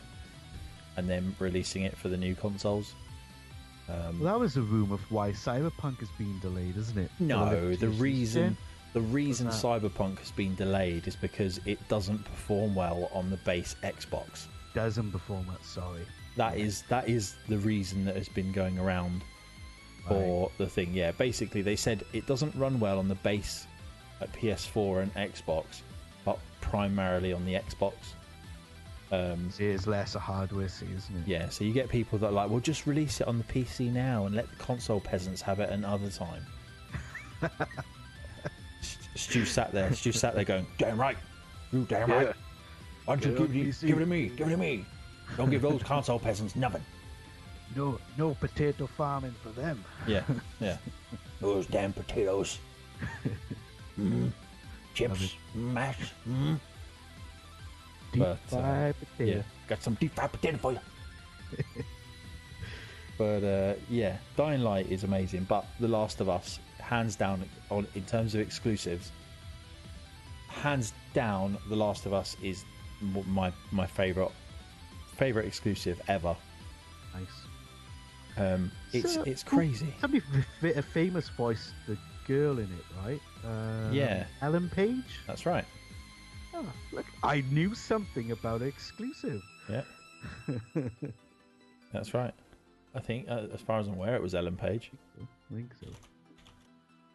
and 0.97 1.09
then 1.09 1.35
releasing 1.39 1.83
it 1.83 1.97
for 1.97 2.09
the 2.09 2.17
new 2.17 2.35
consoles. 2.35 2.95
Um, 3.89 4.21
Well, 4.21 4.33
that 4.35 4.41
was 4.41 4.57
a 4.57 4.63
room 4.63 4.91
of 4.91 5.01
why 5.13 5.31
Cyberpunk 5.33 5.99
has 6.01 6.09
been 6.19 6.39
delayed, 6.41 6.77
isn't 6.77 6.99
it? 6.99 7.11
no, 7.21 7.75
the 7.77 7.89
reason 7.89 8.57
the 8.97 9.03
reason? 9.03 9.49
Cyberpunk 9.49 10.19
has 10.21 10.31
been 10.31 10.55
delayed 10.55 11.07
is 11.07 11.17
because 11.17 11.61
it 11.67 11.79
doesn't 11.87 12.25
perform 12.25 12.75
well 12.75 13.11
on 13.13 13.29
the 13.29 13.37
base 13.39 13.77
Xbox. 13.83 14.47
doesn't 14.75 15.13
perform 15.13 15.45
that. 15.51 15.63
Sorry. 15.63 16.01
That 16.37 16.57
is 16.57 16.83
that 16.89 17.07
is 17.07 17.35
the 17.47 17.59
reason 17.59 18.07
that 18.07 18.17
has 18.17 18.29
been 18.31 18.53
going 18.53 18.79
around 18.79 19.23
for 20.09 20.51
the 20.57 20.67
thing. 20.67 20.95
Yeah, 20.95 21.11
basically 21.13 21.61
they 21.61 21.77
said 21.77 22.05
it 22.15 22.27
doesn't 22.27 22.55
run 22.55 22.81
well 22.81 22.99
on 22.99 23.07
the 23.09 23.17
base 23.17 23.67
at 24.23 24.33
PS4 24.33 25.03
and 25.03 25.15
Xbox, 25.15 25.83
but 26.25 26.39
primarily 26.63 27.35
on 27.35 27.45
the 27.45 27.53
Xbox. 27.55 27.93
Um, 29.13 29.51
It 29.59 29.67
is 29.67 29.87
less 29.87 30.15
a 30.15 30.19
hardware 30.19 30.69
thing, 30.69 30.91
isn't 30.97 31.17
it? 31.19 31.29
yeah, 31.29 31.49
so 31.51 31.65
you 31.65 31.73
get 31.75 31.89
people 31.91 32.19
that 32.21 32.29
are 32.29 32.33
like, 32.33 32.49
well, 32.51 32.61
just 32.61 32.87
release 32.87 33.21
it 33.21 33.29
on 33.29 33.37
the 33.39 33.45
PC 33.45 33.93
now 33.93 34.25
and 34.27 34.35
let 34.35 34.49
the 34.51 34.57
console 34.57 35.01
peasants 35.01 35.43
have 35.43 35.61
it 35.61 35.69
another 35.71 36.09
time. 36.11 36.45
Stu 38.83 39.45
sat 39.45 39.73
there. 39.73 39.93
Stu 39.95 40.13
sat 40.13 40.35
there 40.35 40.45
going, 40.45 40.67
"Damn 40.79 41.01
right, 41.01 41.17
you 41.73 41.85
damn 41.89 42.11
right. 42.11 42.35
Why 43.07 43.17
don't 43.17 43.25
you 43.25 43.47
give 43.47 43.57
it, 43.57 43.81
give 43.87 43.97
it 43.97 44.01
to 44.01 44.07
me? 44.07 44.29
Give 44.29 44.47
it 44.49 44.51
to 44.51 44.57
me. 44.57 44.85
Don't 45.37 45.51
give 45.51 45.63
those 45.63 45.83
console 45.93 46.19
peasants 46.19 46.55
nothing." 46.57 46.83
No, 47.75 47.99
no 48.17 48.35
potato 48.35 48.87
farming 48.87 49.35
for 49.43 49.49
them. 49.51 49.83
Yeah, 50.07 50.23
yeah. 50.61 50.77
Those 51.41 51.67
damn 51.67 51.93
potatoes. 51.93 52.59
Mm. 53.99 54.31
Chips, 54.93 55.35
mash. 55.55 56.13
Mm. 56.29 56.61
Deep 58.13 58.21
But, 58.21 58.29
uh, 58.29 58.37
fried 58.61 58.95
potato. 58.99 59.37
Yeah, 59.39 59.43
got 59.69 59.83
some 59.83 59.95
deep 59.95 60.15
fried 60.15 60.33
potato 60.33 60.59
for 60.59 60.73
you. 60.73 60.79
but 63.17 63.43
uh, 63.43 63.75
yeah, 63.89 64.19
Dying 64.37 64.61
Light 64.61 64.91
is 64.91 65.05
amazing. 65.05 65.45
But 65.49 65.65
The 65.81 65.89
Last 65.89 66.21
of 66.21 66.29
Us, 66.29 66.59
hands 66.87 67.17
down, 67.17 67.45
on 67.71 67.87
in 67.95 68.03
terms 68.05 68.35
of 68.35 68.41
exclusives, 68.41 69.11
hands 70.49 70.93
down, 71.15 71.59
The 71.69 71.77
Last 71.77 72.07
of 72.07 72.13
Us 72.13 72.37
is 72.43 72.65
my 73.01 73.53
my 73.73 73.87
favorite 73.87 74.31
favorite 75.17 75.47
exclusive 75.47 76.01
ever. 76.09 76.37
Nice. 77.15 77.29
Um, 78.39 78.71
it's 78.93 79.15
So, 79.15 79.23
it's 79.23 79.43
crazy. 79.43 79.93
Somebody 80.01 80.23
f- 80.35 80.47
f- 80.63 80.77
a 80.77 80.83
famous 80.83 81.29
voice, 81.31 81.73
the 81.87 81.97
girl 82.27 82.59
in 82.59 82.65
it, 82.71 82.85
right? 83.05 83.21
Uh, 83.45 83.91
Yeah. 83.93 84.27
Ellen 84.43 84.69
Page. 84.69 85.21
That's 85.27 85.47
right. 85.47 85.65
Oh, 86.55 86.67
look, 86.93 87.07
I 87.23 87.43
knew 87.51 87.75
something 87.75 88.33
about 88.33 88.61
exclusive. 88.63 89.43
Yeah, 89.71 89.83
that's 91.93 92.15
right. 92.15 92.33
I 92.95 93.01
think, 93.01 93.29
uh, 93.29 93.47
as 93.53 93.61
far 93.61 93.79
as 93.81 93.89
I'm 93.89 93.95
aware, 93.95 94.17
it 94.17 94.23
was 94.23 94.35
Ellen 94.35 94.57
Page. 94.57 94.91
I 95.21 95.55
think 95.55 95.71
so. 95.81 95.89
I 95.89 95.93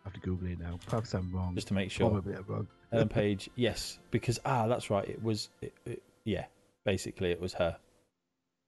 have 0.04 0.14
to 0.14 0.20
Google 0.20 0.48
it 0.48 0.60
now. 0.60 0.80
Perhaps 0.88 1.14
I'm 1.14 1.32
wrong. 1.32 1.56
Just 1.56 1.68
to 1.68 1.74
make 1.74 1.92
sure. 1.92 2.10
Probably 2.10 2.36
I'm 2.36 2.46
wrong. 2.48 2.68
Ellen 2.92 3.10
Page, 3.10 3.50
yes, 3.56 4.00
because 4.12 4.40
ah, 4.46 4.68
that's 4.68 4.90
right. 4.90 5.08
It 5.08 5.22
was, 5.22 5.50
it, 5.62 5.74
it, 5.86 6.04
yeah, 6.24 6.46
basically 6.84 7.32
it 7.32 7.40
was 7.40 7.54
her. 7.54 7.78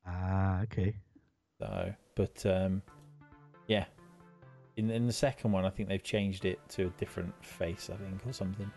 Ah, 0.08 0.62
okay. 0.64 0.96
So, 1.60 1.94
but 2.16 2.46
um, 2.46 2.82
yeah, 3.68 3.86
in 4.78 4.90
in 4.90 5.08
the 5.08 5.14
second 5.14 5.52
one, 5.52 5.66
I 5.66 5.70
think 5.70 5.90
they've 5.90 6.04
changed 6.04 6.46
it 6.46 6.60
to 6.70 6.88
a 6.88 6.90
different 7.00 7.34
face, 7.44 7.90
I 7.92 7.98
think, 7.98 8.26
or 8.26 8.34
something. 8.34 8.70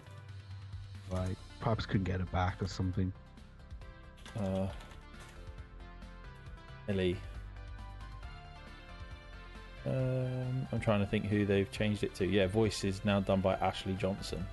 Right. 1.11 1.37
Perhaps 1.61 1.87
couldn't 1.87 2.05
get 2.05 2.21
it 2.21 2.31
back 2.33 2.63
or 2.63 2.67
something. 2.67 3.13
Uh, 4.39 4.67
Ellie. 6.89 7.17
Um, 9.87 10.67
I'm 10.73 10.81
trying 10.81 11.01
to 11.01 11.07
think 11.07 11.27
who 11.27 11.47
they've 11.47 11.71
changed 11.71 12.03
it 12.03 12.15
to. 12.17 12.27
Yeah, 12.27 12.47
voice 12.47 12.83
is 12.83 13.05
now 13.05 13.21
done 13.21 13.41
by 13.41 13.55
Ashley 13.55 13.95
Johnson. 13.95 14.45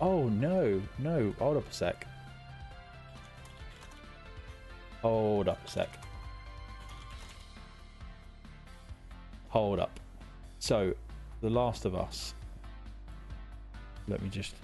Oh 0.00 0.28
no, 0.28 0.80
no, 0.98 1.34
hold 1.38 1.56
up 1.58 1.70
a 1.70 1.72
sec. 1.72 2.06
Hold 5.02 5.48
up 5.48 5.58
a 5.66 5.70
sec. 5.70 5.88
Hold 9.50 9.78
up. 9.78 10.00
So, 10.58 10.94
The 11.42 11.50
Last 11.50 11.84
of 11.84 11.94
Us. 11.94 12.34
Let 14.08 14.22
me 14.22 14.28
just 14.28 14.54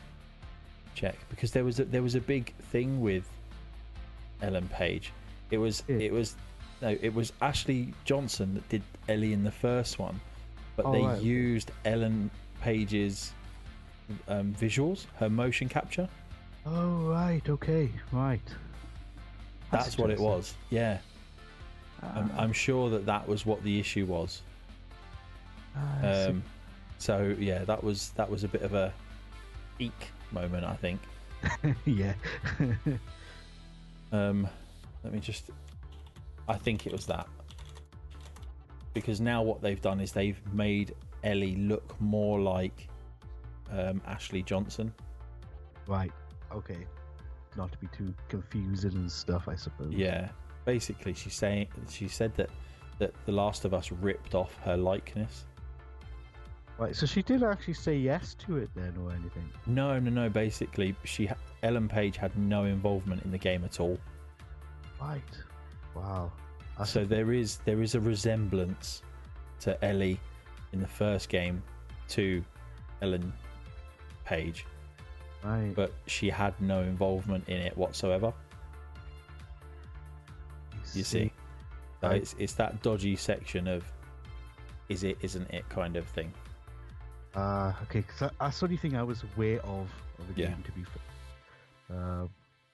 check 0.95 1.17
because 1.29 1.53
there 1.53 1.65
was 1.65 1.79
a, 1.79 1.85
there 1.85 2.03
was 2.03 2.15
a 2.15 2.21
big 2.21 2.55
thing 2.73 3.01
with 3.01 3.29
Ellen 4.43 4.69
Page. 4.69 5.13
It 5.51 5.59
was 5.59 5.83
it 5.89 6.13
was 6.13 6.37
no, 6.83 6.97
it 7.01 7.13
was 7.15 7.33
Ashley 7.43 7.93
Johnson 8.05 8.55
that 8.55 8.69
did 8.69 8.83
Ellie 9.09 9.33
in 9.33 9.45
the 9.45 9.51
first 9.51 9.99
one, 9.99 10.21
but 10.77 10.87
Oh, 10.87 10.93
they 10.93 11.03
right. 11.03 11.21
used 11.23 11.71
Ellen 11.85 12.31
Page's 12.63 13.33
um, 14.29 14.55
visuals, 14.59 15.07
her 15.17 15.29
motion 15.29 15.69
capture. 15.69 16.09
Oh 16.67 17.09
right, 17.11 17.47
okay, 17.49 17.91
right. 18.13 18.41
That's, 19.71 19.97
what 19.97 20.11
it 20.11 20.19
was. 20.19 20.55
Yeah, 20.71 20.99
I'm, 22.03 22.31
Ah, 22.37 22.41
I'm 22.43 22.53
sure 22.53 22.91
that 22.91 23.07
that 23.07 23.27
was 23.29 23.47
what 23.47 23.63
the 23.63 23.79
issue 23.79 24.05
was. 24.07 24.43
ah. 25.77 26.27
Um, 26.27 26.43
so 26.99 27.35
yeah, 27.39 27.65
that 27.65 27.83
was 27.83 28.11
that 28.11 28.29
was 28.29 28.43
a 28.45 28.49
bit 28.49 28.63
of 28.63 28.75
a 28.75 28.93
eek 29.79 30.09
moment, 30.33 30.65
I 30.65 30.75
think. 30.77 31.01
yeah. 31.85 32.15
Um, 34.13 34.49
let 35.05 35.13
me 35.13 35.21
just. 35.21 35.51
I 36.51 36.57
think 36.57 36.87
it 36.87 36.93
was 36.93 37.07
that. 37.07 37.29
Because 38.93 39.21
now 39.21 39.41
what 39.41 39.63
they've 39.63 39.81
done 39.81 40.01
is 40.01 40.11
they've 40.11 40.41
made 40.53 40.95
Ellie 41.23 41.55
look 41.55 41.99
more 42.01 42.41
like 42.41 42.89
um, 43.71 44.03
Ashley 44.07 44.43
Johnson. 44.43 44.93
right. 45.87 46.13
Okay. 46.53 46.87
Not 47.57 47.71
to 47.71 47.79
be 47.79 47.87
too 47.97 48.13
confusing 48.29 48.93
and 48.95 49.11
stuff, 49.11 49.47
I 49.49 49.55
suppose. 49.55 49.93
Yeah. 49.93 50.31
Basically, 50.65 51.15
she's 51.15 51.35
saying 51.35 51.69
she 51.89 52.09
said 52.09 52.35
that 52.37 52.51
that 52.99 53.15
The 53.25 53.33
Last 53.33 53.65
of 53.65 53.73
Us 53.73 53.93
ripped 53.93 54.35
off 54.35 54.57
her 54.65 54.77
likeness. 54.77 55.47
Right. 56.79 56.95
So 56.97 57.07
she 57.07 57.23
did 57.23 57.45
actually 57.45 57.75
say 57.75 57.97
yes 57.97 58.35
to 58.47 58.57
it 58.57 58.71
then, 58.75 58.95
or 59.01 59.13
anything. 59.13 59.49
No, 59.67 59.99
no, 60.01 60.11
no. 60.11 60.29
Basically, 60.29 60.97
she 61.05 61.31
Ellen 61.63 61.89
Page 61.89 62.17
had 62.17 62.37
no 62.37 62.65
involvement 62.65 63.23
in 63.25 63.31
the 63.31 63.39
game 63.39 63.65
at 63.65 63.79
all. 63.79 63.99
Right. 65.01 65.23
Wow. 65.95 66.33
That's 66.79 66.91
so 66.91 67.05
there 67.05 67.33
is 67.33 67.59
there 67.65 67.83
is 67.83 67.95
a 67.95 68.01
resemblance 68.01 69.03
to 69.61 69.83
Ellie 69.85 70.19
in 70.73 70.81
the 70.81 70.87
first 70.87 71.29
game 71.29 71.63
to 72.09 72.43
Ellen 73.03 73.33
Page, 74.25 74.67
right. 75.45 75.73
but 75.75 75.93
she 76.07 76.31
had 76.31 76.59
no 76.61 76.81
involvement 76.83 77.49
in 77.49 77.57
it 77.59 77.77
whatsoever. 77.77 78.33
You 80.95 81.05
see, 81.05 81.33
so 82.01 82.09
Right. 82.09 82.23
it's 82.23 82.35
it's 82.39 82.55
that 82.55 82.83
dodgy 82.83 83.17
section 83.17 83.69
of 83.69 83.85
is 84.89 85.05
it, 85.05 85.19
isn't 85.23 85.49
it 85.51 85.69
kind 85.69 85.97
of 85.97 86.07
thing. 86.09 86.33
Ah, 87.35 87.77
okay. 87.83 88.03
Cause 88.03 88.19
that- 88.21 88.35
that's 88.41 88.59
the 88.61 88.67
only 88.67 88.77
thing 88.77 88.97
I 88.97 89.03
was 89.03 89.23
aware 89.37 89.61
of 89.61 89.89
of 90.19 90.35
the 90.35 90.41
Yeah. 90.43 90.49
game. 90.49 90.63
To 90.65 90.73
be 90.73 90.85
fair. 90.85 91.97
Um, 91.99 92.31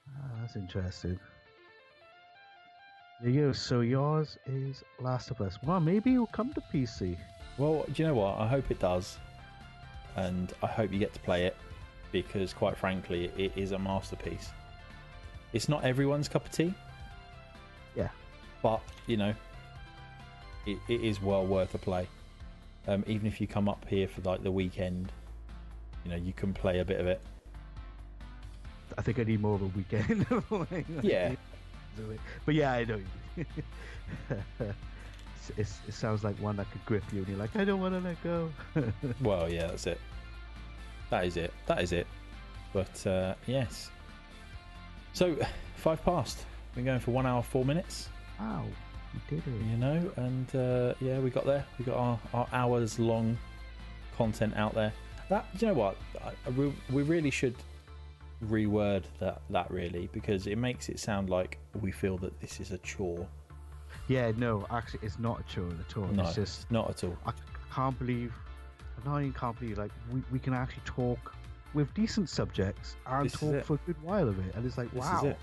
ah, 0.09 0.29
that's 0.41 0.55
interesting. 0.55 1.19
There 3.21 3.31
you 3.31 3.47
go. 3.47 3.51
So 3.51 3.81
yours 3.81 4.37
is 4.45 4.83
Last 4.99 5.31
of 5.31 5.41
Us. 5.41 5.57
Well, 5.63 5.79
maybe 5.79 6.13
it'll 6.13 6.27
come 6.27 6.53
to 6.53 6.61
PC. 6.61 7.17
Well, 7.57 7.83
do 7.91 8.01
you 8.01 8.07
know 8.07 8.13
what? 8.13 8.37
I 8.37 8.47
hope 8.47 8.69
it 8.69 8.79
does, 8.79 9.17
and 10.15 10.53
I 10.61 10.67
hope 10.67 10.93
you 10.93 10.99
get 10.99 11.13
to 11.13 11.19
play 11.21 11.45
it 11.45 11.55
because, 12.11 12.53
quite 12.53 12.77
frankly, 12.77 13.31
it 13.35 13.51
is 13.55 13.71
a 13.71 13.79
masterpiece. 13.79 14.49
It's 15.53 15.67
not 15.67 15.83
everyone's 15.83 16.27
cup 16.27 16.45
of 16.45 16.51
tea. 16.51 16.73
Yeah. 17.95 18.09
But 18.61 18.81
you 19.07 19.17
know, 19.17 19.33
it, 20.67 20.77
it 20.87 21.01
is 21.01 21.19
well 21.21 21.45
worth 21.45 21.73
a 21.73 21.79
play. 21.79 22.07
Um, 22.87 23.03
even 23.07 23.25
if 23.25 23.41
you 23.41 23.47
come 23.47 23.67
up 23.67 23.83
here 23.89 24.07
for 24.07 24.21
like 24.21 24.43
the 24.43 24.51
weekend, 24.51 25.11
you 26.05 26.11
know, 26.11 26.17
you 26.17 26.33
can 26.33 26.53
play 26.53 26.79
a 26.79 26.85
bit 26.85 26.99
of 26.99 27.07
it. 27.07 27.19
I 28.97 29.01
think 29.01 29.19
I 29.19 29.23
need 29.23 29.41
more 29.41 29.55
of 29.55 29.63
a 29.63 29.65
weekend. 29.65 30.25
Like, 30.49 30.85
Yeah. 31.01 31.35
It. 31.97 32.19
But 32.45 32.55
yeah, 32.55 32.71
I 32.73 32.85
know. 32.85 32.99
you. 33.35 33.45
It's- 33.45 34.73
it's, 35.57 35.79
it 35.87 35.93
sounds 35.93 36.23
like 36.23 36.35
one 36.37 36.57
that 36.57 36.69
could 36.71 36.85
grip 36.85 37.03
you, 37.13 37.19
and 37.19 37.27
you're 37.29 37.37
like, 37.37 37.55
I 37.55 37.63
don't 37.63 37.79
want 37.79 37.93
to 37.93 37.99
let 38.01 38.21
go. 38.23 38.51
Well, 39.21 39.49
yeah, 39.49 39.67
that's 39.67 39.87
it. 39.87 39.99
That 41.09 41.25
is 41.25 41.37
it. 41.37 41.53
That 41.67 41.81
is 41.81 41.91
it. 41.93 42.05
But 42.73 43.07
uh, 43.07 43.33
yes. 43.45 43.89
So 45.13 45.35
five 45.75 46.03
past. 46.03 46.45
Been 46.75 46.85
going 46.85 46.99
for 46.99 47.11
one 47.11 47.25
hour 47.25 47.41
four 47.41 47.65
minutes. 47.65 48.09
wow, 48.39 48.63
you 49.13 49.19
did 49.29 49.47
it. 49.47 49.65
you 49.71 49.77
know 49.77 50.11
and 50.17 50.55
uh, 50.55 50.93
yeah 50.99 51.17
we 51.19 51.29
got 51.31 51.43
there 51.45 51.65
we 51.79 51.85
got 51.85 51.95
our, 51.95 52.19
our 52.35 52.47
hours 52.53 52.99
long 52.99 53.35
content 54.15 54.53
out 54.55 54.75
there 54.75 54.93
that 55.29 55.45
you 55.57 55.67
know 55.67 55.73
what 55.73 55.95
I, 56.23 56.29
I, 56.45 56.49
we, 56.51 56.71
we 56.91 57.01
really 57.01 57.31
should 57.31 57.55
reword 58.45 59.03
that 59.19 59.41
that 59.49 59.69
really 59.71 60.09
because 60.13 60.45
it 60.47 60.57
makes 60.57 60.89
it 60.89 60.99
sound 60.99 61.29
like 61.29 61.57
we 61.81 61.91
feel 61.91 62.17
that 62.19 62.39
this 62.39 62.59
is 62.59 62.71
a 62.71 62.77
chore 62.79 63.27
Yeah, 64.07 64.31
no, 64.37 64.65
actually, 64.69 64.99
it's 65.03 65.17
not 65.19 65.39
a 65.39 65.43
chore 65.43 65.69
at 65.87 65.97
all. 65.97 66.07
no 66.07 66.23
It's 66.23 66.35
just 66.35 66.69
not 66.71 66.89
at 66.89 67.03
all 67.03 67.17
I 67.25 67.33
can't 67.73 67.97
believe, 67.97 68.33
I 69.03 69.09
not 69.09 69.19
even 69.21 69.33
can't 69.33 69.59
believe, 69.59 69.77
like, 69.77 69.91
we, 70.11 70.23
we 70.31 70.39
can 70.39 70.53
actually 70.53 70.83
talk 70.85 71.33
with 71.73 71.93
decent 71.93 72.29
subjects 72.29 72.95
and 73.07 73.25
This 73.25 73.33
talk 73.39 73.63
for 73.63 73.73
a 73.75 73.79
good 73.85 74.01
while 74.03 74.27
of 74.29 74.39
it. 74.47 74.55
And 74.55 74.65
it's 74.65 74.77
like, 74.77 74.91
this 74.91 75.03
wow. 75.03 75.17
is 75.19 75.23
it 75.31 75.37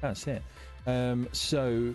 that's 0.00 0.26
it 0.28 0.42
um, 0.86 1.28
so 1.32 1.92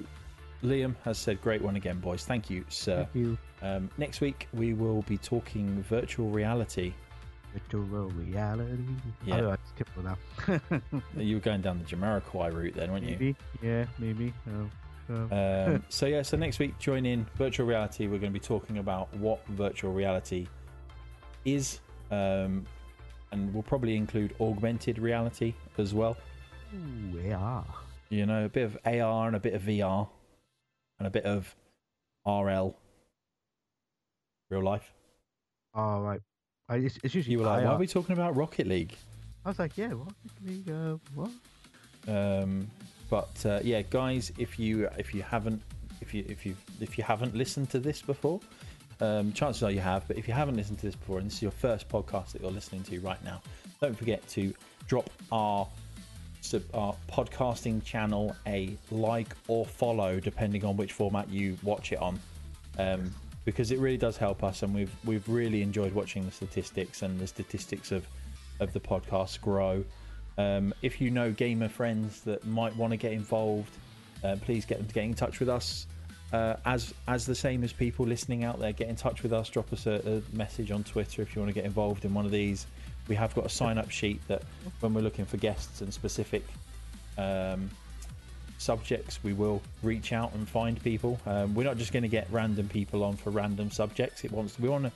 liam 0.63 0.95
has 1.03 1.17
said 1.17 1.41
great 1.41 1.61
one 1.61 1.75
again 1.75 1.99
boys 1.99 2.25
thank 2.25 2.49
you 2.49 2.63
sir 2.69 3.07
Thank 3.13 3.15
you. 3.15 3.37
um, 3.61 3.89
next 3.97 4.21
week 4.21 4.47
we 4.53 4.73
will 4.73 5.01
be 5.03 5.17
talking 5.17 5.81
virtual 5.83 6.29
reality 6.29 6.93
Virtual 7.53 8.09
reality. 8.09 8.83
Yeah. 9.25 9.49
I 9.49 9.57
skip 9.75 9.89
for 9.89 10.01
now. 10.01 10.17
you 11.17 11.35
were 11.35 11.41
going 11.41 11.61
down 11.61 11.77
the 11.77 11.85
jamiroquai 11.85 12.53
route 12.53 12.73
then 12.73 12.91
weren't 12.91 13.03
you 13.03 13.11
maybe. 13.11 13.35
Yeah, 13.61 13.85
maybe. 13.99 14.33
Oh, 14.49 14.69
oh. 15.31 15.73
Um, 15.73 15.83
so 15.89 16.07
yeah, 16.07 16.23
so 16.23 16.35
next 16.35 16.59
week 16.59 16.77
join 16.79 17.05
in 17.05 17.25
virtual 17.35 17.67
reality. 17.67 18.07
We're 18.07 18.19
going 18.19 18.33
to 18.33 18.39
be 18.39 18.43
talking 18.43 18.79
about 18.79 19.13
what 19.15 19.45
virtual 19.49 19.93
reality 19.93 20.47
is, 21.45 21.79
um, 22.09 22.65
and 23.31 23.53
we'll 23.53 23.63
probably 23.63 23.95
include 23.95 24.33
augmented 24.41 24.97
reality 24.97 25.53
as 25.77 25.93
well. 25.93 26.17
Ooh, 26.73 27.19
yeah. 27.19 27.63
You 28.09 28.25
know, 28.25 28.45
a 28.45 28.49
bit 28.49 28.63
of 28.63 28.77
AR 28.85 29.27
and 29.27 29.35
a 29.35 29.39
bit 29.39 29.53
of 29.53 29.61
VR, 29.61 30.07
and 30.99 31.07
a 31.07 31.11
bit 31.11 31.25
of 31.25 31.55
RL, 32.25 32.75
real 34.49 34.63
life. 34.63 34.91
All 35.73 36.01
right. 36.01 36.21
I, 36.73 36.77
it's, 36.77 36.97
it's 37.03 37.13
usually 37.13 37.33
You 37.33 37.39
were 37.39 37.45
like, 37.45 37.63
why 37.63 37.71
are 37.71 37.77
we 37.77 37.87
talking 37.87 38.13
about 38.13 38.35
Rocket 38.35 38.67
League? 38.67 38.95
I 39.45 39.49
was 39.49 39.59
like, 39.59 39.77
yeah, 39.77 39.89
what? 39.89 40.13
League, 40.45 40.69
uh, 40.69 40.97
what? 41.13 41.29
Um, 42.07 42.69
but 43.09 43.45
uh, 43.45 43.59
yeah, 43.63 43.81
guys, 43.83 44.31
if 44.37 44.57
you 44.57 44.89
if 44.97 45.13
you 45.13 45.21
haven't 45.21 45.61
if 46.01 46.13
you 46.13 46.25
if 46.27 46.45
you 46.45 46.55
if 46.81 46.97
you 46.97 47.03
haven't 47.03 47.35
listened 47.35 47.69
to 47.71 47.79
this 47.79 48.01
before, 48.01 48.39
um, 49.01 49.31
chances 49.33 49.61
are 49.63 49.71
you 49.71 49.79
have. 49.81 50.07
But 50.07 50.17
if 50.17 50.27
you 50.27 50.33
haven't 50.33 50.55
listened 50.55 50.79
to 50.79 50.85
this 50.85 50.95
before, 50.95 51.19
and 51.19 51.27
this 51.27 51.35
is 51.35 51.41
your 51.41 51.51
first 51.51 51.87
podcast 51.89 52.31
that 52.31 52.41
you're 52.41 52.51
listening 52.51 52.83
to 52.83 52.99
right 53.01 53.23
now, 53.23 53.41
don't 53.81 53.97
forget 53.97 54.27
to 54.29 54.53
drop 54.87 55.09
our 55.31 55.67
our 56.73 56.93
podcasting 57.09 57.83
channel 57.83 58.35
a 58.47 58.75
like 58.91 59.33
or 59.47 59.65
follow, 59.65 60.19
depending 60.19 60.65
on 60.65 60.75
which 60.75 60.91
format 60.93 61.29
you 61.29 61.57
watch 61.63 61.91
it 61.91 61.99
on. 61.99 62.19
Um, 62.79 63.13
because 63.45 63.71
it 63.71 63.79
really 63.79 63.97
does 63.97 64.17
help 64.17 64.43
us, 64.43 64.63
and 64.63 64.73
we've 64.73 64.93
we've 65.05 65.27
really 65.27 65.61
enjoyed 65.61 65.93
watching 65.93 66.25
the 66.25 66.31
statistics 66.31 67.01
and 67.01 67.19
the 67.19 67.27
statistics 67.27 67.91
of 67.91 68.05
of 68.59 68.73
the 68.73 68.79
podcast 68.79 69.41
grow. 69.41 69.83
Um, 70.37 70.73
if 70.81 70.99
you 70.99 71.11
know 71.11 71.31
gamer 71.31 71.69
friends 71.69 72.21
that 72.21 72.45
might 72.45 72.75
want 72.75 72.91
to 72.91 72.97
get 72.97 73.11
involved, 73.11 73.71
uh, 74.23 74.35
please 74.41 74.65
get 74.65 74.79
them 74.79 74.87
to 74.87 74.93
get 74.93 75.03
in 75.03 75.13
touch 75.13 75.39
with 75.39 75.49
us. 75.49 75.87
Uh, 76.31 76.55
as 76.65 76.93
as 77.07 77.25
the 77.25 77.35
same 77.35 77.63
as 77.63 77.71
people 77.71 78.05
listening 78.05 78.43
out 78.43 78.59
there, 78.59 78.71
get 78.71 78.87
in 78.87 78.95
touch 78.95 79.21
with 79.21 79.33
us. 79.33 79.49
Drop 79.49 79.71
us 79.71 79.85
a, 79.85 80.01
a 80.05 80.35
message 80.35 80.71
on 80.71 80.83
Twitter 80.83 81.21
if 81.21 81.35
you 81.35 81.41
want 81.41 81.49
to 81.49 81.53
get 81.53 81.65
involved 81.65 82.05
in 82.05 82.13
one 82.13 82.25
of 82.25 82.31
these. 82.31 82.65
We 83.07 83.15
have 83.15 83.35
got 83.35 83.45
a 83.45 83.49
sign 83.49 83.77
up 83.77 83.91
sheet 83.91 84.25
that 84.27 84.43
when 84.79 84.93
we're 84.93 85.01
looking 85.01 85.25
for 85.25 85.37
guests 85.37 85.81
and 85.81 85.93
specific 85.93 86.43
um, 87.17 87.69
subjects, 88.63 89.19
we 89.23 89.33
will 89.33 89.61
reach 89.81 90.13
out 90.13 90.33
and 90.33 90.47
find 90.47 90.81
people. 90.81 91.19
Um, 91.25 91.53
we're 91.53 91.65
not 91.65 91.77
just 91.77 91.91
going 91.91 92.03
to 92.03 92.09
get 92.09 92.27
random 92.31 92.67
people 92.69 93.03
on 93.03 93.15
for 93.15 93.29
random 93.29 93.69
subjects. 93.69 94.23
It 94.23 94.31
wants 94.31 94.59
we 94.59 94.69
want 94.69 94.85
to 94.85 94.91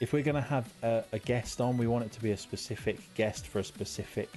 if 0.00 0.12
we're 0.12 0.22
going 0.22 0.36
to 0.36 0.40
have 0.40 0.70
a, 0.82 1.04
a 1.12 1.18
guest 1.18 1.60
on, 1.60 1.78
we 1.78 1.86
want 1.86 2.04
it 2.04 2.12
to 2.12 2.20
be 2.20 2.32
a 2.32 2.36
specific 2.36 2.98
guest 3.14 3.46
for 3.46 3.60
a 3.60 3.64
specific 3.64 4.28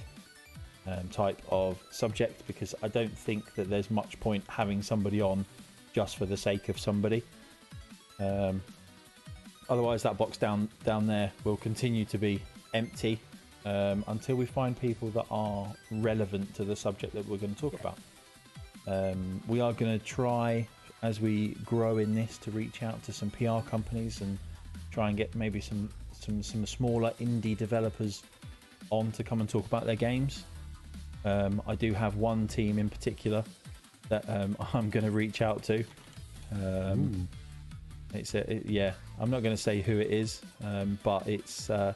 um, 0.86 1.06
type 1.08 1.40
of 1.50 1.82
subject 1.90 2.46
because 2.46 2.74
I 2.82 2.88
don't 2.88 3.16
think 3.16 3.54
that 3.54 3.68
there's 3.68 3.90
much 3.90 4.18
point 4.20 4.44
having 4.48 4.82
somebody 4.82 5.20
on 5.20 5.44
just 5.92 6.16
for 6.16 6.26
the 6.26 6.36
sake 6.36 6.68
of 6.68 6.78
somebody. 6.78 7.22
Um, 8.18 8.62
otherwise, 9.68 10.02
that 10.04 10.16
box 10.16 10.36
down 10.36 10.68
down 10.84 11.06
there 11.06 11.30
will 11.44 11.56
continue 11.56 12.04
to 12.06 12.18
be 12.18 12.40
empty 12.72 13.18
um, 13.64 14.04
until 14.08 14.36
we 14.36 14.46
find 14.46 14.78
people 14.78 15.10
that 15.10 15.26
are 15.30 15.66
relevant 15.90 16.54
to 16.54 16.64
the 16.64 16.76
subject 16.76 17.14
that 17.14 17.26
we're 17.28 17.38
going 17.38 17.54
to 17.54 17.60
talk 17.60 17.78
about. 17.78 17.98
Um, 18.86 19.42
we 19.46 19.60
are 19.60 19.72
going 19.72 19.98
to 19.98 20.04
try 20.04 20.66
as 21.02 21.20
we 21.20 21.56
grow 21.64 21.98
in 21.98 22.14
this 22.14 22.38
to 22.38 22.50
reach 22.50 22.82
out 22.82 23.02
to 23.04 23.12
some 23.12 23.30
PR 23.30 23.60
companies 23.68 24.20
and 24.20 24.38
try 24.90 25.08
and 25.08 25.16
get 25.16 25.34
maybe 25.34 25.60
some 25.60 25.88
some 26.12 26.42
some 26.42 26.66
smaller 26.66 27.12
indie 27.20 27.56
developers 27.56 28.22
on 28.90 29.10
to 29.12 29.24
come 29.24 29.40
and 29.40 29.48
talk 29.48 29.66
about 29.66 29.86
their 29.86 29.96
games. 29.96 30.44
Um, 31.24 31.62
I 31.66 31.74
do 31.74 31.92
have 31.92 32.16
one 32.16 32.48
team 32.48 32.78
in 32.78 32.88
particular 32.88 33.44
that 34.08 34.28
um, 34.28 34.56
I'm 34.74 34.90
going 34.90 35.04
to 35.04 35.10
reach 35.10 35.42
out 35.42 35.62
to. 35.64 35.84
Um, 36.52 37.28
it's 38.12 38.34
a, 38.34 38.50
it, 38.52 38.66
yeah, 38.66 38.92
I'm 39.18 39.30
not 39.30 39.42
going 39.42 39.54
to 39.54 39.62
say 39.62 39.80
who 39.80 39.98
it 39.98 40.10
is, 40.10 40.42
um, 40.64 40.98
but 41.02 41.26
it's 41.28 41.70
uh, 41.70 41.94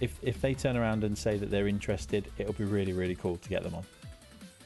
if 0.00 0.18
if 0.22 0.40
they 0.40 0.54
turn 0.54 0.76
around 0.76 1.04
and 1.04 1.16
say 1.16 1.36
that 1.36 1.50
they're 1.50 1.68
interested, 1.68 2.30
it'll 2.38 2.54
be 2.54 2.64
really 2.64 2.92
really 2.92 3.14
cool 3.14 3.36
to 3.36 3.48
get 3.48 3.62
them 3.62 3.74
on. 3.74 3.84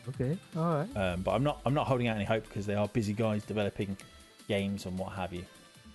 Okay, 0.08 0.38
all 0.56 0.74
right. 0.76 0.96
Um, 0.96 1.22
but 1.22 1.32
I'm 1.32 1.42
not 1.42 1.60
I'm 1.64 1.74
not 1.74 1.86
holding 1.86 2.08
out 2.08 2.16
any 2.16 2.24
hope 2.24 2.44
because 2.44 2.66
they 2.66 2.74
are 2.74 2.88
busy 2.88 3.12
guys 3.12 3.44
developing 3.44 3.96
games 4.48 4.86
and 4.86 4.98
what 4.98 5.12
have 5.12 5.32
you. 5.32 5.44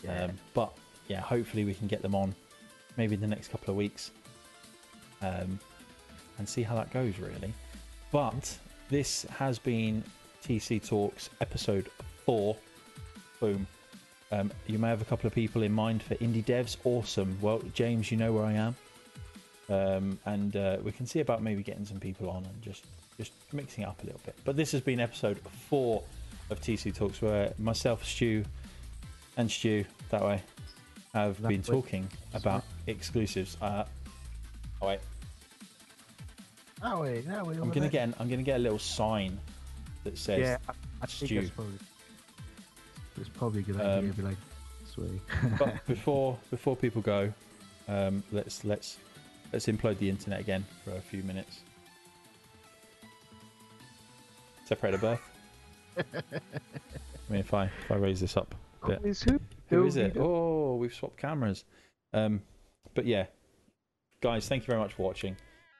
Yeah. 0.03 0.25
Um, 0.25 0.31
but 0.53 0.75
yeah, 1.07 1.21
hopefully 1.21 1.63
we 1.65 1.73
can 1.73 1.87
get 1.87 2.01
them 2.01 2.15
on 2.15 2.35
maybe 2.97 3.15
in 3.15 3.21
the 3.21 3.27
next 3.27 3.49
couple 3.49 3.71
of 3.71 3.77
weeks 3.77 4.11
um, 5.21 5.59
and 6.37 6.47
see 6.47 6.61
how 6.61 6.75
that 6.75 6.91
goes 6.91 7.17
really. 7.19 7.53
But 8.11 8.57
this 8.89 9.23
has 9.37 9.57
been 9.57 10.03
TC 10.43 10.85
Talks 10.85 11.29
episode 11.39 11.89
four. 12.25 12.57
Boom. 13.39 13.65
Um, 14.31 14.51
you 14.67 14.79
may 14.79 14.89
have 14.89 15.01
a 15.01 15.05
couple 15.05 15.27
of 15.27 15.33
people 15.33 15.63
in 15.63 15.71
mind 15.71 16.03
for 16.03 16.15
indie 16.15 16.43
devs. 16.43 16.77
Awesome. 16.83 17.37
Well, 17.41 17.61
James, 17.73 18.11
you 18.11 18.17
know 18.17 18.31
where 18.31 18.45
I 18.45 18.53
am. 18.53 18.75
Um, 19.69 20.19
and 20.25 20.55
uh, 20.55 20.77
we 20.83 20.91
can 20.91 21.05
see 21.05 21.19
about 21.19 21.41
maybe 21.41 21.63
getting 21.63 21.85
some 21.85 21.99
people 21.99 22.29
on 22.29 22.45
and 22.45 22.61
just 22.61 22.85
just 23.21 23.33
mixing 23.53 23.83
it 23.83 23.87
up 23.87 24.01
a 24.03 24.05
little 24.05 24.21
bit. 24.25 24.35
But 24.43 24.55
this 24.55 24.71
has 24.73 24.81
been 24.81 24.99
episode 24.99 25.39
four 25.69 26.03
of 26.49 26.59
TC 26.59 26.93
Talks, 26.95 27.21
where 27.21 27.53
myself, 27.57 28.03
Stu, 28.05 28.43
and 29.37 29.49
Stu 29.49 29.85
that 30.09 30.21
way 30.21 30.41
have 31.13 31.41
That 31.41 31.47
been 31.49 31.61
way. 31.61 31.67
talking 31.67 32.07
about 32.33 32.63
exclusives. 32.87 33.57
Uh, 33.61 33.85
oh 34.81 34.87
wait, 34.87 34.99
That 36.81 36.99
way, 36.99 37.21
that 37.21 37.45
way. 37.45 37.55
I'm 37.61 37.69
gonna 37.69 37.89
get 37.89 38.03
an, 38.07 38.15
I'm 38.19 38.29
gonna 38.29 38.43
get 38.43 38.57
a 38.57 38.63
little 38.63 38.79
sign 38.79 39.37
that 40.03 40.17
says 40.17 40.39
Yeah, 40.39 40.57
I, 40.67 40.73
I 41.03 41.07
Stu. 41.07 41.47
probably. 41.55 41.73
It's 43.17 43.29
probably 43.29 43.59
a 43.59 43.63
good 43.63 43.75
Um, 43.75 43.81
idea. 43.81 44.09
to 44.11 44.15
be 44.17 44.21
like, 44.23 44.37
way. 44.97 45.21
but 45.59 45.85
before 45.87 46.37
before 46.49 46.75
people 46.75 47.01
go, 47.01 47.31
um, 47.87 48.23
let's 48.31 48.63
let's 48.65 48.97
let's 49.53 49.67
implode 49.67 49.97
the 49.99 50.09
internet 50.09 50.39
again 50.39 50.65
for 50.83 50.91
a 50.95 51.01
few 51.01 51.23
minutes. 51.23 51.61
Separate 54.71 55.01
birth. 55.01 55.19
I 55.97 56.03
mean, 57.29 57.41
if 57.41 57.53
I 57.53 57.65
if 57.65 57.91
I 57.91 57.95
raise 57.95 58.21
this 58.21 58.37
up, 58.37 58.55
a 58.83 58.87
bit. 58.87 59.01
Is 59.03 59.21
who? 59.21 59.37
who 59.67 59.85
is 59.85 59.97
it? 59.97 60.15
Oh, 60.17 60.77
we've 60.77 60.93
swapped 60.93 61.17
cameras. 61.17 61.65
Um, 62.13 62.41
but 62.93 63.05
yeah, 63.05 63.25
guys, 64.21 64.47
thank 64.47 64.63
you 64.63 64.67
very 64.67 64.79
much 64.79 64.93
for 64.93 65.03
watching. 65.03 65.35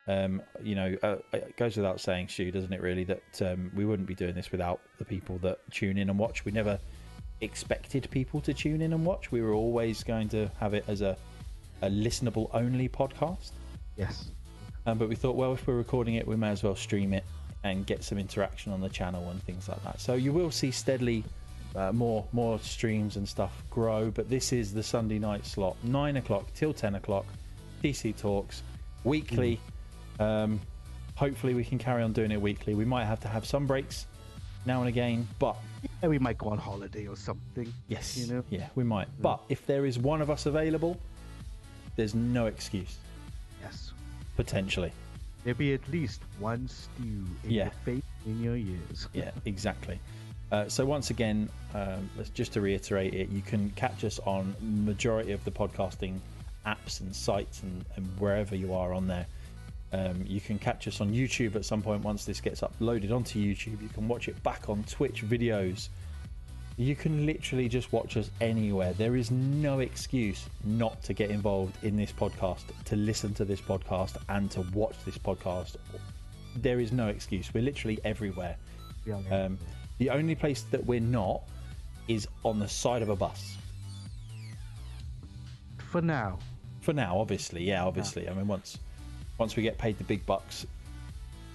Um, 0.10 0.42
you 0.62 0.76
know, 0.76 0.98
uh, 1.04 1.16
it 1.32 1.56
goes 1.56 1.78
without 1.78 2.02
saying, 2.02 2.28
Stu, 2.28 2.52
doesn't 2.52 2.74
it? 2.74 2.82
Really, 2.82 3.06
that 3.06 3.42
um, 3.42 3.72
we 3.74 3.86
wouldn't 3.86 4.10
be 4.10 4.14
doing 4.14 4.36
this 4.36 4.52
without 4.52 4.82
the 4.98 5.06
people 5.06 5.38
that 5.38 5.60
tune 5.72 5.98
in 5.98 6.10
and 6.10 6.20
watch. 6.20 6.44
We 6.44 6.52
never 6.52 6.78
expected 7.40 8.10
people 8.12 8.42
to 8.42 8.54
tune 8.54 8.82
in 8.82 8.92
and 8.92 9.06
watch. 9.06 9.32
We 9.32 9.42
were 9.42 9.54
always 9.54 10.04
going 10.04 10.28
to 10.30 10.52
have 10.60 10.74
it 10.74 10.84
as 10.90 11.00
a, 11.00 11.16
a 11.82 11.90
listenable 11.90 12.50
only 12.54 12.90
podcast. 12.90 13.52
Yes. 13.96 14.32
Um, 14.86 14.98
but 14.98 15.08
we 15.08 15.16
thought, 15.16 15.38
well, 15.38 15.54
if 15.54 15.66
we're 15.66 15.78
recording 15.78 16.16
it, 16.16 16.28
we 16.28 16.36
may 16.36 16.50
as 16.50 16.62
well 16.62 16.76
stream 16.76 17.14
it 17.14 17.24
and 17.64 17.86
get 17.86 18.04
some 18.04 18.18
interaction 18.18 18.72
on 18.74 18.82
the 18.82 18.90
channel 18.90 19.30
and 19.30 19.42
things 19.44 19.70
like 19.70 19.84
that. 19.84 20.00
So 20.02 20.16
you 20.16 20.32
will 20.34 20.52
see 20.52 20.72
steadily 20.72 21.24
uh, 21.76 21.92
more 21.92 22.26
more 22.34 22.60
streams 22.60 23.16
and 23.16 23.28
stuff 23.28 23.64
grow. 23.70 24.12
But 24.12 24.30
this 24.30 24.52
is 24.52 24.74
the 24.74 24.84
Sunday 24.84 25.20
night 25.20 25.46
slot, 25.46 25.78
nine 25.84 26.18
o'clock 26.18 26.48
till 26.56 26.74
ten 26.74 26.96
o'clock. 26.96 27.26
TC 27.84 28.16
Talks 28.18 28.62
weekly. 29.04 29.60
Um, 30.20 30.60
hopefully, 31.16 31.54
we 31.54 31.64
can 31.64 31.78
carry 31.78 32.04
on 32.04 32.14
doing 32.14 32.32
it 32.32 32.42
weekly. 32.42 32.76
We 32.76 32.86
might 32.86 33.06
have 33.06 33.20
to 33.22 33.28
have 33.28 33.46
some 33.46 33.66
breaks 33.66 34.06
now 34.66 34.80
and 34.80 34.88
again, 34.90 35.28
but 35.40 35.56
Yeah, 36.04 36.10
we 36.10 36.20
might 36.20 36.38
go 36.38 36.50
on 36.50 36.60
holiday 36.60 37.08
or 37.08 37.16
something. 37.16 37.74
yes, 37.88 38.16
You 38.18 38.32
know? 38.32 38.44
yeah, 38.52 38.68
we 38.76 38.84
might. 38.84 39.08
But 39.20 39.42
if 39.50 39.66
there 39.66 39.88
is 39.88 39.98
one 39.98 40.22
of 40.22 40.30
us 40.30 40.46
available, 40.46 41.00
there's 41.96 42.14
no 42.14 42.46
excuse. 42.46 42.98
Yes. 43.64 43.92
Potentially. 44.36 44.92
There'll 45.44 45.58
be 45.58 45.74
at 45.74 45.88
least 45.90 46.22
one 46.40 46.68
Stu 46.68 47.04
in 47.44 47.50
Yeah. 47.50 47.64
your 47.66 47.72
face, 47.86 48.04
in 48.26 48.42
your 48.44 48.56
ears. 48.56 49.08
yeah 49.14 49.32
exactly 49.46 50.00
uh, 50.52 50.68
so 50.68 50.86
once 50.86 51.10
again 51.10 51.50
um, 51.74 52.10
just 52.34 52.54
to 52.54 52.62
reiterate 52.62 53.14
it 53.14 53.30
you 53.30 53.42
can 53.42 53.70
catch 53.72 54.04
us 54.04 54.20
on 54.26 54.56
majority 54.62 55.32
of 55.32 55.44
the 55.46 55.52
podcasting 55.52 56.20
apps 56.68 57.00
and 57.02 57.16
sites 57.16 57.64
and, 57.64 57.84
and 57.96 58.06
wherever 58.20 58.56
you 58.56 58.74
are 58.74 58.94
on 58.94 59.08
there 59.08 59.26
um, 59.94 60.24
you 60.28 60.40
can 60.40 60.60
catch 60.60 60.88
us 60.88 61.02
on 61.02 61.12
youtube 61.12 61.56
at 61.56 61.66
some 61.66 61.82
point 61.82 62.04
once 62.04 62.24
this 62.26 62.40
gets 62.40 62.62
uploaded 62.62 63.12
onto 63.12 63.40
youtube 63.40 63.82
you 63.82 63.90
can 63.94 64.08
watch 64.08 64.28
it 64.28 64.42
back 64.44 64.70
on 64.70 64.84
twitch 64.84 65.24
videos 65.26 65.90
you 66.82 66.96
can 66.96 67.26
literally 67.26 67.68
just 67.70 67.92
watch 67.92 68.18
us 68.18 68.32
anywhere 68.40 68.94
there 68.94 69.16
is 69.16 69.30
no 69.32 69.80
excuse 69.80 70.46
not 70.64 71.02
to 71.04 71.14
get 71.14 71.30
involved 71.30 71.76
in 71.84 71.96
this 71.96 72.12
podcast 72.12 72.64
to 72.86 72.96
listen 72.96 73.34
to 73.34 73.46
this 73.46 73.62
podcast 73.62 74.18
and 74.30 74.50
to 74.50 74.62
watch 74.74 74.96
this 75.06 75.18
podcast 75.18 75.76
there 76.56 76.80
is 76.80 76.92
no 76.92 77.08
excuse 77.08 77.54
we're 77.54 77.64
literally 77.64 78.00
everywhere 78.04 78.56
Yeah, 79.06 79.20
um, 79.32 79.58
the 79.98 80.10
only 80.10 80.36
place 80.36 80.64
that 80.72 80.86
we're 80.86 81.00
not 81.00 81.44
is 82.08 82.28
on 82.44 82.60
the 82.60 82.68
side 82.68 83.02
of 83.02 83.10
a 83.10 83.16
bus. 83.16 83.58
For 85.78 86.02
now. 86.02 86.40
For 86.82 86.94
now, 86.94 87.20
obviously, 87.20 87.64
yeah, 87.64 87.86
obviously. 87.86 88.28
I 88.28 88.34
mean, 88.34 88.48
once 88.48 88.78
once 89.38 89.56
we 89.56 89.64
get 89.64 89.78
paid 89.78 89.98
the 89.98 90.04
big 90.04 90.26
bucks, 90.26 90.66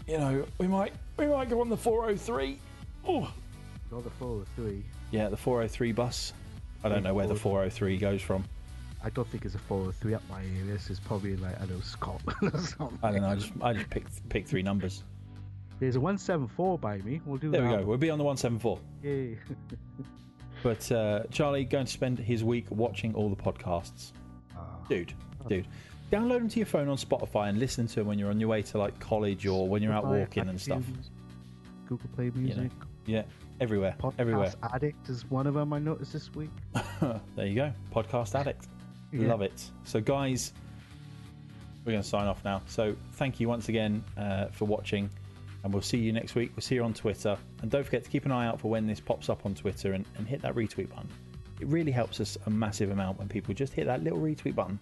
you 0.07 0.19
know, 0.19 0.47
we 0.59 0.67
might 0.69 0.93
we 1.17 1.27
might 1.27 1.49
go 1.49 1.61
on 1.61 1.69
the 1.69 1.77
403. 1.77 2.59
Oh, 3.09 3.33
Not 3.91 4.05
the 4.05 4.11
403. 4.11 4.85
Yeah, 5.11 5.29
the 5.29 5.37
403 5.37 5.93
bus. 5.93 6.33
I 6.85 6.89
don't 6.89 7.03
know 7.03 7.15
where 7.15 7.27
the 7.27 7.35
403 7.35 7.97
goes 7.97 8.23
from. 8.23 8.45
I 9.03 9.11
don't 9.11 9.29
think 9.29 9.45
it's 9.45 9.55
a 9.55 9.59
403 9.59 10.15
up 10.15 10.23
my 10.29 10.41
area. 10.41 10.65
This 10.65 10.91
is 10.91 10.99
probably 11.01 11.37
like, 11.37 11.57
I 11.57 11.61
don't 11.61 11.77
know, 11.77 11.81
Scotland 11.81 12.39
or 12.55 12.59
something. 12.59 12.99
I 13.03 13.13
don't 13.13 13.23
know. 13.23 13.29
I 13.29 13.35
just 13.35 13.53
I 13.63 13.73
just 13.73 13.91
picked 13.91 14.29
picked 14.29 14.49
three 14.49 14.63
numbers. 14.63 15.05
There's 15.79 15.97
a 15.97 16.01
174 16.01 16.79
by 16.79 16.99
me. 16.99 17.21
We'll 17.27 17.37
do 17.37 17.51
There 17.51 17.63
we 17.63 17.69
go. 17.69 17.83
We'll 17.85 17.99
be 17.99 18.11
on 18.11 18.19
the 18.19 18.25
174. 18.25 18.79
Yay. 19.03 19.39
But 20.63 20.91
uh, 20.91 21.23
Charlie 21.31 21.65
going 21.65 21.87
to 21.87 21.93
spend 21.93 22.19
his 22.19 22.43
week 22.43 22.67
watching 22.71 23.15
all 23.15 23.29
the 23.29 23.37
podcasts. 23.37 24.13
Ah. 24.57 24.65
dude, 24.89 25.13
dude. 25.49 25.69
Download 26.11 26.39
them 26.39 26.49
to 26.49 26.59
your 26.59 26.67
phone 26.67 26.89
on 26.89 26.97
Spotify 26.97 27.49
and 27.49 27.59
listen 27.59 27.87
to 27.89 27.97
them 27.97 28.07
when 28.07 28.19
you're 28.19 28.31
on 28.31 28.41
your 28.41 28.49
way 28.49 28.63
to 28.63 28.79
like 28.79 28.99
college 28.99 29.47
or 29.47 29.69
when 29.69 29.83
you're 29.83 29.93
out 29.93 30.05
Spotify, 30.05 30.19
walking 30.21 30.49
and 30.49 30.61
stuff. 30.61 30.83
iTunes, 30.83 31.11
Google 31.87 32.09
Play 32.17 32.27
know. 32.27 32.41
Music. 32.41 32.73
Yeah, 33.05 33.23
everywhere, 33.61 33.95
Podcast 33.99 34.15
everywhere. 34.19 34.53
Addict 34.73 35.09
is 35.09 35.29
one 35.31 35.47
of 35.47 35.55
them 35.55 35.73
I 35.73 35.79
noticed 35.79 36.13
this 36.13 36.35
week. 36.35 36.51
there 37.37 37.47
you 37.47 37.55
go, 37.55 37.73
podcast 37.93 38.35
addict. 38.35 38.67
Yeah. 39.13 39.29
Love 39.29 39.43
it. 39.43 39.71
So, 39.85 40.01
guys, 40.01 40.53
we're 41.85 41.93
going 41.93 42.03
to 42.03 42.09
sign 42.09 42.27
off 42.27 42.45
now. 42.45 42.63
So, 42.67 42.97
thank 43.13 43.41
you 43.41 43.49
once 43.49 43.69
again 43.69 44.05
uh, 44.17 44.47
for 44.47 44.65
watching, 44.65 45.09
and 45.65 45.73
we'll 45.73 45.83
see 45.83 45.99
you 45.99 46.13
next 46.13 46.35
week. 46.35 46.53
We'll 46.57 46.63
see 46.63 46.75
you 46.75 46.85
on 46.85 46.95
Twitter, 46.95 47.37
and 47.63 47.71
don't 47.71 47.85
forget 47.85 48.05
to 48.05 48.11
keep 48.11 48.25
an 48.25 48.33
eye 48.33 48.47
out 48.47 48.61
for 48.61 48.71
when 48.71 48.87
this 48.87 49.01
pops 49.01 49.29
up 49.29 49.47
on 49.47 49.55
Twitter 49.55 49.93
and, 49.93 50.05
and 50.17 50.27
hit 50.27 50.43
that 50.43 50.55
retweet 50.55 50.89
button. 50.91 51.09
It 51.61 51.69
really 51.69 51.93
helps 51.93 52.21
us 52.21 52.37
a 52.47 52.51
massive 52.51 52.91
amount 52.91 53.19
when 53.19 53.29
people 53.29 53.55
just 53.55 53.73
hit 53.73 53.87
that 53.87 54.03
little 54.05 54.19
retweet 54.19 54.55
button. 54.55 54.79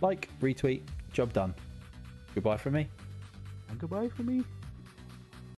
Like, 0.00 0.28
retweet, 0.42 0.82
job 1.12 1.32
done. 1.32 1.54
Goodbye 2.34 2.58
from 2.58 2.74
me. 2.74 2.88
And 3.70 3.78
goodbye 3.78 4.08
for 4.08 4.22
me. 4.22 4.42